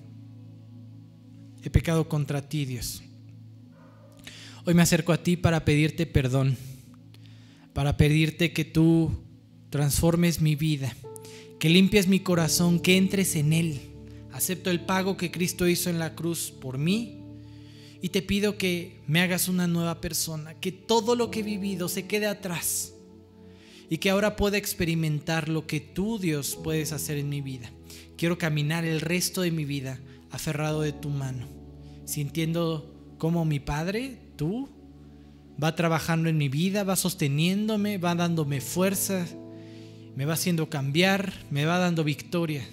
He 1.61 1.69
pecado 1.69 2.09
contra 2.09 2.49
ti, 2.49 2.65
Dios. 2.65 3.03
Hoy 4.65 4.73
me 4.73 4.81
acerco 4.81 5.13
a 5.13 5.21
ti 5.21 5.37
para 5.37 5.65
pedirte 5.65 6.07
perdón, 6.07 6.57
para 7.73 7.95
pedirte 7.95 8.53
que 8.53 8.65
tú 8.65 9.11
transformes 9.69 10.41
mi 10.41 10.55
vida, 10.55 10.95
que 11.59 11.69
limpies 11.69 12.07
mi 12.07 12.21
corazón, 12.21 12.79
que 12.79 12.97
entres 12.97 13.35
en 13.35 13.53
él. 13.53 13.81
Acepto 14.31 14.71
el 14.71 14.79
pago 14.79 15.15
que 15.15 15.29
Cristo 15.29 15.67
hizo 15.67 15.91
en 15.91 15.99
la 15.99 16.15
cruz 16.15 16.49
por 16.49 16.79
mí 16.79 17.19
y 18.01 18.09
te 18.09 18.23
pido 18.23 18.57
que 18.57 18.97
me 19.05 19.21
hagas 19.21 19.47
una 19.47 19.67
nueva 19.67 20.01
persona, 20.01 20.55
que 20.55 20.71
todo 20.71 21.15
lo 21.15 21.29
que 21.29 21.41
he 21.41 21.43
vivido 21.43 21.87
se 21.87 22.07
quede 22.07 22.25
atrás 22.25 22.95
y 23.89 23.97
que 23.97 24.09
ahora 24.09 24.35
pueda 24.35 24.57
experimentar 24.57 25.49
lo 25.49 25.65
que 25.65 25.79
tú, 25.79 26.19
Dios, 26.19 26.57
puedes 26.63 26.91
hacer 26.91 27.17
en 27.17 27.29
mi 27.29 27.41
vida. 27.41 27.71
Quiero 28.17 28.37
caminar 28.37 28.85
el 28.85 29.01
resto 29.01 29.41
de 29.41 29.51
mi 29.51 29.65
vida 29.65 29.99
aferrado 30.31 30.81
de 30.81 30.93
tu 30.93 31.09
mano, 31.09 31.47
sintiendo 32.05 33.15
como 33.17 33.45
mi 33.45 33.59
Padre 33.59 34.17
tú, 34.35 34.69
va 35.61 35.75
trabajando 35.75 36.29
en 36.29 36.37
mi 36.37 36.49
vida, 36.49 36.83
va 36.83 36.95
sosteniéndome, 36.95 37.97
va 37.97 38.15
dándome 38.15 38.61
fuerza, 38.61 39.25
me 40.15 40.25
va 40.25 40.33
haciendo 40.33 40.69
cambiar, 40.69 41.33
me 41.49 41.65
va 41.65 41.79
dando 41.79 42.03
victoria. 42.03 42.63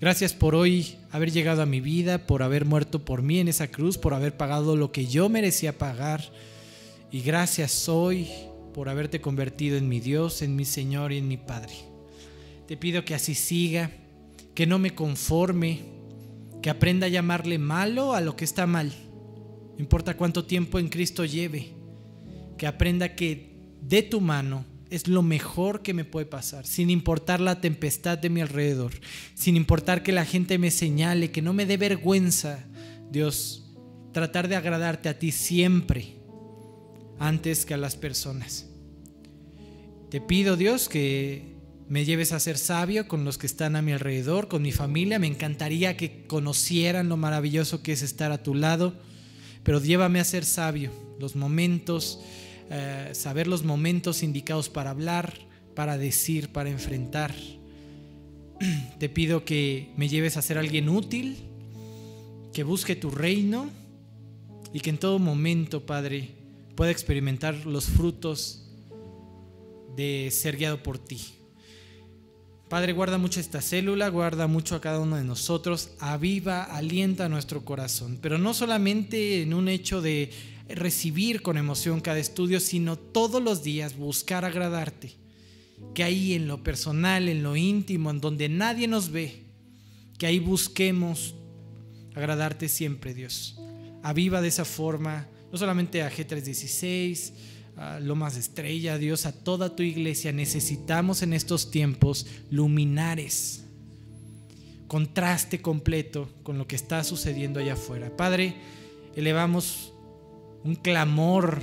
Gracias 0.00 0.32
por 0.32 0.54
hoy 0.54 0.96
haber 1.10 1.32
llegado 1.32 1.62
a 1.62 1.66
mi 1.66 1.80
vida, 1.80 2.26
por 2.26 2.42
haber 2.42 2.64
muerto 2.64 3.04
por 3.04 3.22
mí 3.22 3.40
en 3.40 3.48
esa 3.48 3.68
cruz, 3.68 3.98
por 3.98 4.14
haber 4.14 4.36
pagado 4.36 4.76
lo 4.76 4.92
que 4.92 5.06
yo 5.06 5.28
merecía 5.28 5.76
pagar. 5.76 6.22
Y 7.10 7.22
gracias 7.22 7.88
hoy 7.88 8.28
por 8.78 8.88
haberte 8.88 9.20
convertido 9.20 9.76
en 9.76 9.88
mi 9.88 9.98
Dios, 9.98 10.40
en 10.40 10.54
mi 10.54 10.64
Señor 10.64 11.10
y 11.12 11.18
en 11.18 11.26
mi 11.26 11.36
Padre. 11.36 11.74
Te 12.68 12.76
pido 12.76 13.04
que 13.04 13.14
así 13.14 13.34
siga, 13.34 13.90
que 14.54 14.66
no 14.66 14.78
me 14.78 14.94
conforme, 14.94 15.80
que 16.62 16.70
aprenda 16.70 17.06
a 17.06 17.10
llamarle 17.10 17.58
malo 17.58 18.14
a 18.14 18.20
lo 18.20 18.36
que 18.36 18.44
está 18.44 18.66
mal 18.66 18.92
no 19.78 19.82
importa 19.82 20.16
cuánto 20.16 20.44
tiempo 20.44 20.80
en 20.80 20.88
Cristo 20.88 21.24
lleve, 21.24 21.68
que 22.56 22.66
aprenda 22.66 23.14
que 23.14 23.54
de 23.80 24.02
tu 24.02 24.20
mano 24.20 24.64
es 24.90 25.06
lo 25.06 25.22
mejor 25.22 25.82
que 25.82 25.94
me 25.94 26.04
puede 26.04 26.26
pasar, 26.26 26.66
sin 26.66 26.90
importar 26.90 27.38
la 27.38 27.60
tempestad 27.60 28.18
de 28.18 28.28
mi 28.28 28.40
alrededor, 28.40 28.92
sin 29.34 29.56
importar 29.56 30.02
que 30.02 30.10
la 30.10 30.24
gente 30.24 30.58
me 30.58 30.72
señale, 30.72 31.30
que 31.30 31.42
no 31.42 31.52
me 31.52 31.64
dé 31.64 31.76
vergüenza, 31.76 32.66
Dios, 33.08 33.72
tratar 34.12 34.48
de 34.48 34.56
agradarte 34.56 35.08
a 35.08 35.16
ti 35.16 35.30
siempre 35.30 36.16
antes 37.20 37.64
que 37.64 37.74
a 37.74 37.76
las 37.76 37.94
personas. 37.94 38.67
Te 40.10 40.20
pido, 40.20 40.56
Dios, 40.56 40.88
que 40.88 41.56
me 41.88 42.04
lleves 42.04 42.32
a 42.32 42.40
ser 42.40 42.58
sabio 42.58 43.08
con 43.08 43.24
los 43.24 43.38
que 43.38 43.46
están 43.46 43.76
a 43.76 43.82
mi 43.82 43.92
alrededor, 43.92 44.48
con 44.48 44.62
mi 44.62 44.72
familia. 44.72 45.18
Me 45.18 45.26
encantaría 45.26 45.96
que 45.96 46.26
conocieran 46.26 47.08
lo 47.08 47.16
maravilloso 47.16 47.82
que 47.82 47.92
es 47.92 48.02
estar 48.02 48.32
a 48.32 48.42
tu 48.42 48.54
lado 48.54 48.94
pero 49.68 49.80
llévame 49.80 50.18
a 50.18 50.24
ser 50.24 50.46
sabio, 50.46 50.90
los 51.18 51.36
momentos, 51.36 52.20
eh, 52.70 53.10
saber 53.12 53.46
los 53.46 53.64
momentos 53.64 54.22
indicados 54.22 54.70
para 54.70 54.88
hablar, 54.88 55.34
para 55.74 55.98
decir, 55.98 56.48
para 56.48 56.70
enfrentar. 56.70 57.34
Te 58.98 59.10
pido 59.10 59.44
que 59.44 59.92
me 59.94 60.08
lleves 60.08 60.38
a 60.38 60.42
ser 60.42 60.56
alguien 60.56 60.88
útil, 60.88 61.36
que 62.54 62.62
busque 62.62 62.96
tu 62.96 63.10
reino 63.10 63.68
y 64.72 64.80
que 64.80 64.88
en 64.88 64.96
todo 64.96 65.18
momento, 65.18 65.84
Padre, 65.84 66.30
pueda 66.74 66.90
experimentar 66.90 67.66
los 67.66 67.86
frutos 67.86 68.67
de 69.98 70.30
ser 70.30 70.56
guiado 70.56 70.80
por 70.80 70.96
ti. 70.96 71.20
Padre, 72.68 72.92
guarda 72.92 73.18
mucho 73.18 73.40
esta 73.40 73.60
célula, 73.60 74.08
guarda 74.10 74.46
mucho 74.46 74.76
a 74.76 74.80
cada 74.80 75.00
uno 75.00 75.16
de 75.16 75.24
nosotros, 75.24 75.90
aviva, 75.98 76.62
alienta 76.62 77.28
nuestro 77.28 77.64
corazón, 77.64 78.16
pero 78.22 78.38
no 78.38 78.54
solamente 78.54 79.42
en 79.42 79.54
un 79.54 79.68
hecho 79.68 80.00
de 80.00 80.30
recibir 80.68 81.42
con 81.42 81.56
emoción 81.56 82.00
cada 82.00 82.20
estudio, 82.20 82.60
sino 82.60 82.96
todos 82.96 83.42
los 83.42 83.64
días 83.64 83.96
buscar 83.96 84.44
agradarte, 84.44 85.14
que 85.94 86.04
ahí 86.04 86.34
en 86.34 86.46
lo 86.46 86.62
personal, 86.62 87.28
en 87.28 87.42
lo 87.42 87.56
íntimo, 87.56 88.10
en 88.10 88.20
donde 88.20 88.48
nadie 88.48 88.86
nos 88.86 89.10
ve, 89.10 89.42
que 90.16 90.26
ahí 90.26 90.38
busquemos 90.38 91.34
agradarte 92.14 92.68
siempre, 92.68 93.14
Dios. 93.14 93.58
aviva 94.04 94.40
de 94.40 94.48
esa 94.48 94.64
forma, 94.64 95.26
no 95.50 95.58
solamente 95.58 96.02
a 96.02 96.10
G316, 96.10 97.32
a 97.78 98.00
Lomas 98.00 98.34
de 98.34 98.40
Estrella, 98.40 98.98
Dios, 98.98 99.24
a 99.24 99.32
toda 99.32 99.76
tu 99.76 99.84
iglesia. 99.84 100.32
Necesitamos 100.32 101.22
en 101.22 101.32
estos 101.32 101.70
tiempos 101.70 102.26
luminares, 102.50 103.64
contraste 104.88 105.62
completo 105.62 106.28
con 106.42 106.58
lo 106.58 106.66
que 106.66 106.74
está 106.74 107.04
sucediendo 107.04 107.60
allá 107.60 107.74
afuera. 107.74 108.16
Padre, 108.16 108.56
elevamos 109.14 109.92
un 110.64 110.74
clamor 110.74 111.62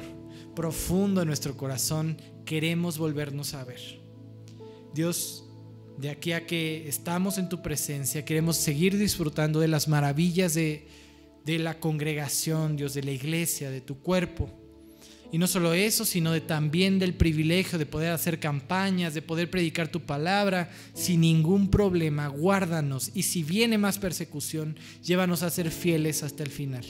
profundo 0.55 1.21
en 1.21 1.27
nuestro 1.27 1.57
corazón, 1.57 2.17
queremos 2.45 2.97
volvernos 2.97 3.53
a 3.53 3.65
ver. 3.65 3.99
Dios, 4.93 5.43
de 5.97 6.09
aquí 6.09 6.31
a 6.31 6.47
que 6.47 6.87
estamos 6.87 7.37
en 7.37 7.49
tu 7.49 7.61
presencia, 7.61 8.23
queremos 8.23 8.55
seguir 8.55 8.97
disfrutando 8.97 9.59
de 9.59 9.67
las 9.67 9.89
maravillas 9.89 10.53
de, 10.53 10.87
de 11.43 11.59
la 11.59 11.81
congregación, 11.81 12.77
Dios, 12.77 12.93
de 12.93 13.03
la 13.03 13.11
iglesia, 13.11 13.69
de 13.69 13.81
tu 13.81 13.99
cuerpo. 13.99 14.64
Y 15.31 15.37
no 15.37 15.47
solo 15.47 15.73
eso, 15.73 16.05
sino 16.05 16.31
de 16.31 16.41
también 16.41 16.99
del 16.99 17.13
privilegio 17.13 17.77
de 17.77 17.85
poder 17.85 18.11
hacer 18.11 18.39
campañas, 18.39 19.13
de 19.13 19.21
poder 19.21 19.49
predicar 19.49 19.87
tu 19.87 20.01
palabra 20.01 20.69
sin 20.93 21.21
ningún 21.21 21.69
problema. 21.69 22.27
Guárdanos 22.27 23.11
y 23.13 23.23
si 23.23 23.43
viene 23.43 23.77
más 23.77 23.97
persecución, 23.97 24.77
llévanos 25.03 25.43
a 25.43 25.49
ser 25.49 25.71
fieles 25.71 26.23
hasta 26.23 26.43
el 26.43 26.49
final. 26.49 26.85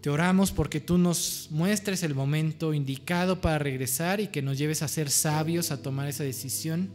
Te 0.00 0.10
oramos 0.10 0.52
porque 0.52 0.80
tú 0.80 0.98
nos 0.98 1.48
muestres 1.50 2.04
el 2.04 2.14
momento 2.14 2.72
indicado 2.72 3.40
para 3.40 3.58
regresar 3.58 4.20
y 4.20 4.28
que 4.28 4.40
nos 4.40 4.56
lleves 4.56 4.82
a 4.82 4.88
ser 4.88 5.10
sabios 5.10 5.72
a 5.72 5.82
tomar 5.82 6.06
esa 6.06 6.22
decisión. 6.22 6.90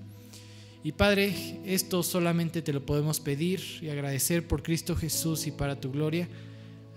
Y 0.83 0.93
Padre, 0.93 1.59
esto 1.65 2.03
solamente 2.03 2.61
te 2.61 2.73
lo 2.73 2.85
podemos 2.85 3.19
pedir 3.19 3.61
y 3.81 3.89
agradecer 3.89 4.47
por 4.47 4.63
Cristo 4.63 4.95
Jesús 4.95 5.45
y 5.45 5.51
para 5.51 5.79
tu 5.79 5.91
gloria. 5.91 6.29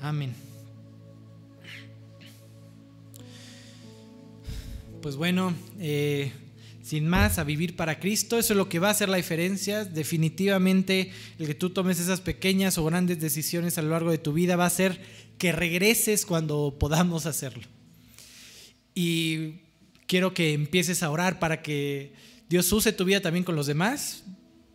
Amén. 0.01 0.54
Pues 5.05 5.17
bueno, 5.17 5.53
eh, 5.81 6.33
sin 6.83 7.07
más, 7.07 7.39
a 7.39 7.45
vivir 7.45 7.77
para 7.77 8.01
Cristo, 8.01 8.39
eso 8.39 8.55
es 8.55 8.57
lo 8.57 8.71
que 8.71 8.79
va 8.79 8.89
a 8.89 8.93
hacer 8.93 9.11
la 9.11 9.19
diferencia. 9.19 9.85
Definitivamente 9.85 11.13
el 11.39 11.47
que 11.47 11.55
tú 11.55 11.69
tomes 11.69 12.01
esas 12.01 12.23
pequeñas 12.23 12.79
o 12.79 12.87
grandes 12.87 13.21
decisiones 13.21 13.77
a 13.77 13.83
lo 13.83 13.91
largo 13.91 14.11
de 14.11 14.17
tu 14.17 14.33
vida 14.33 14.57
va 14.57 14.65
a 14.65 14.69
hacer 14.69 14.99
que 15.37 15.53
regreses 15.53 16.25
cuando 16.25 16.77
podamos 16.81 17.27
hacerlo. 17.27 17.65
Y 18.95 19.57
quiero 20.07 20.33
que 20.33 20.55
empieces 20.55 21.03
a 21.03 21.11
orar 21.11 21.39
para 21.39 21.61
que 21.61 22.15
Dios 22.49 22.73
use 22.73 22.91
tu 22.95 23.05
vida 23.05 23.21
también 23.21 23.45
con 23.45 23.57
los 23.57 23.67
demás. 23.67 24.25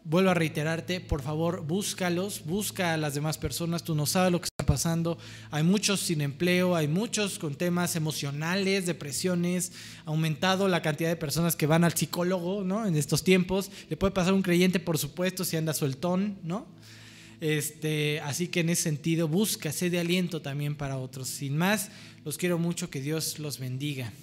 Vuelvo 0.04 0.30
a 0.30 0.36
reiterarte, 0.36 1.02
por 1.02 1.24
favor, 1.24 1.66
búscalos, 1.66 2.46
busca 2.46 2.94
a 2.94 2.98
las 2.98 3.16
demás 3.16 3.40
personas, 3.40 3.84
tú 3.84 3.96
no 3.96 4.06
sabes 4.06 4.32
lo 4.32 4.42
que 4.42 4.50
pasando. 4.70 5.18
Hay 5.50 5.64
muchos 5.64 6.00
sin 6.00 6.22
empleo, 6.22 6.76
hay 6.76 6.88
muchos 6.88 7.40
con 7.40 7.56
temas 7.56 7.96
emocionales, 7.96 8.86
depresiones, 8.86 9.72
ha 10.06 10.12
aumentado 10.12 10.68
la 10.68 10.84
cantidad 10.84 11.10
de 11.10 11.16
personas 11.16 11.56
que 11.56 11.66
van 11.66 11.84
al 11.84 11.96
psicólogo, 11.96 12.64
¿no? 12.64 12.86
En 12.86 12.96
estos 12.96 13.24
tiempos. 13.24 13.72
Le 13.90 13.98
puede 13.98 14.14
pasar 14.14 14.34
un 14.34 14.44
creyente, 14.44 14.80
por 14.80 15.00
supuesto, 15.00 15.44
si 15.44 15.58
anda 15.58 15.74
sueltón, 15.74 16.38
¿no? 16.44 16.68
Este, 17.42 18.20
así 18.22 18.48
que 18.48 18.60
en 18.60 18.70
ese 18.70 18.84
sentido, 18.84 19.28
busca, 19.28 19.72
sé 19.72 19.90
de 19.90 20.00
aliento 20.00 20.40
también 20.44 20.76
para 20.76 20.98
otros. 20.98 21.28
Sin 21.30 21.58
más, 21.58 21.90
los 22.24 22.38
quiero 22.38 22.60
mucho, 22.60 22.92
que 22.92 23.02
Dios 23.02 23.40
los 23.40 23.58
bendiga. 23.58 24.14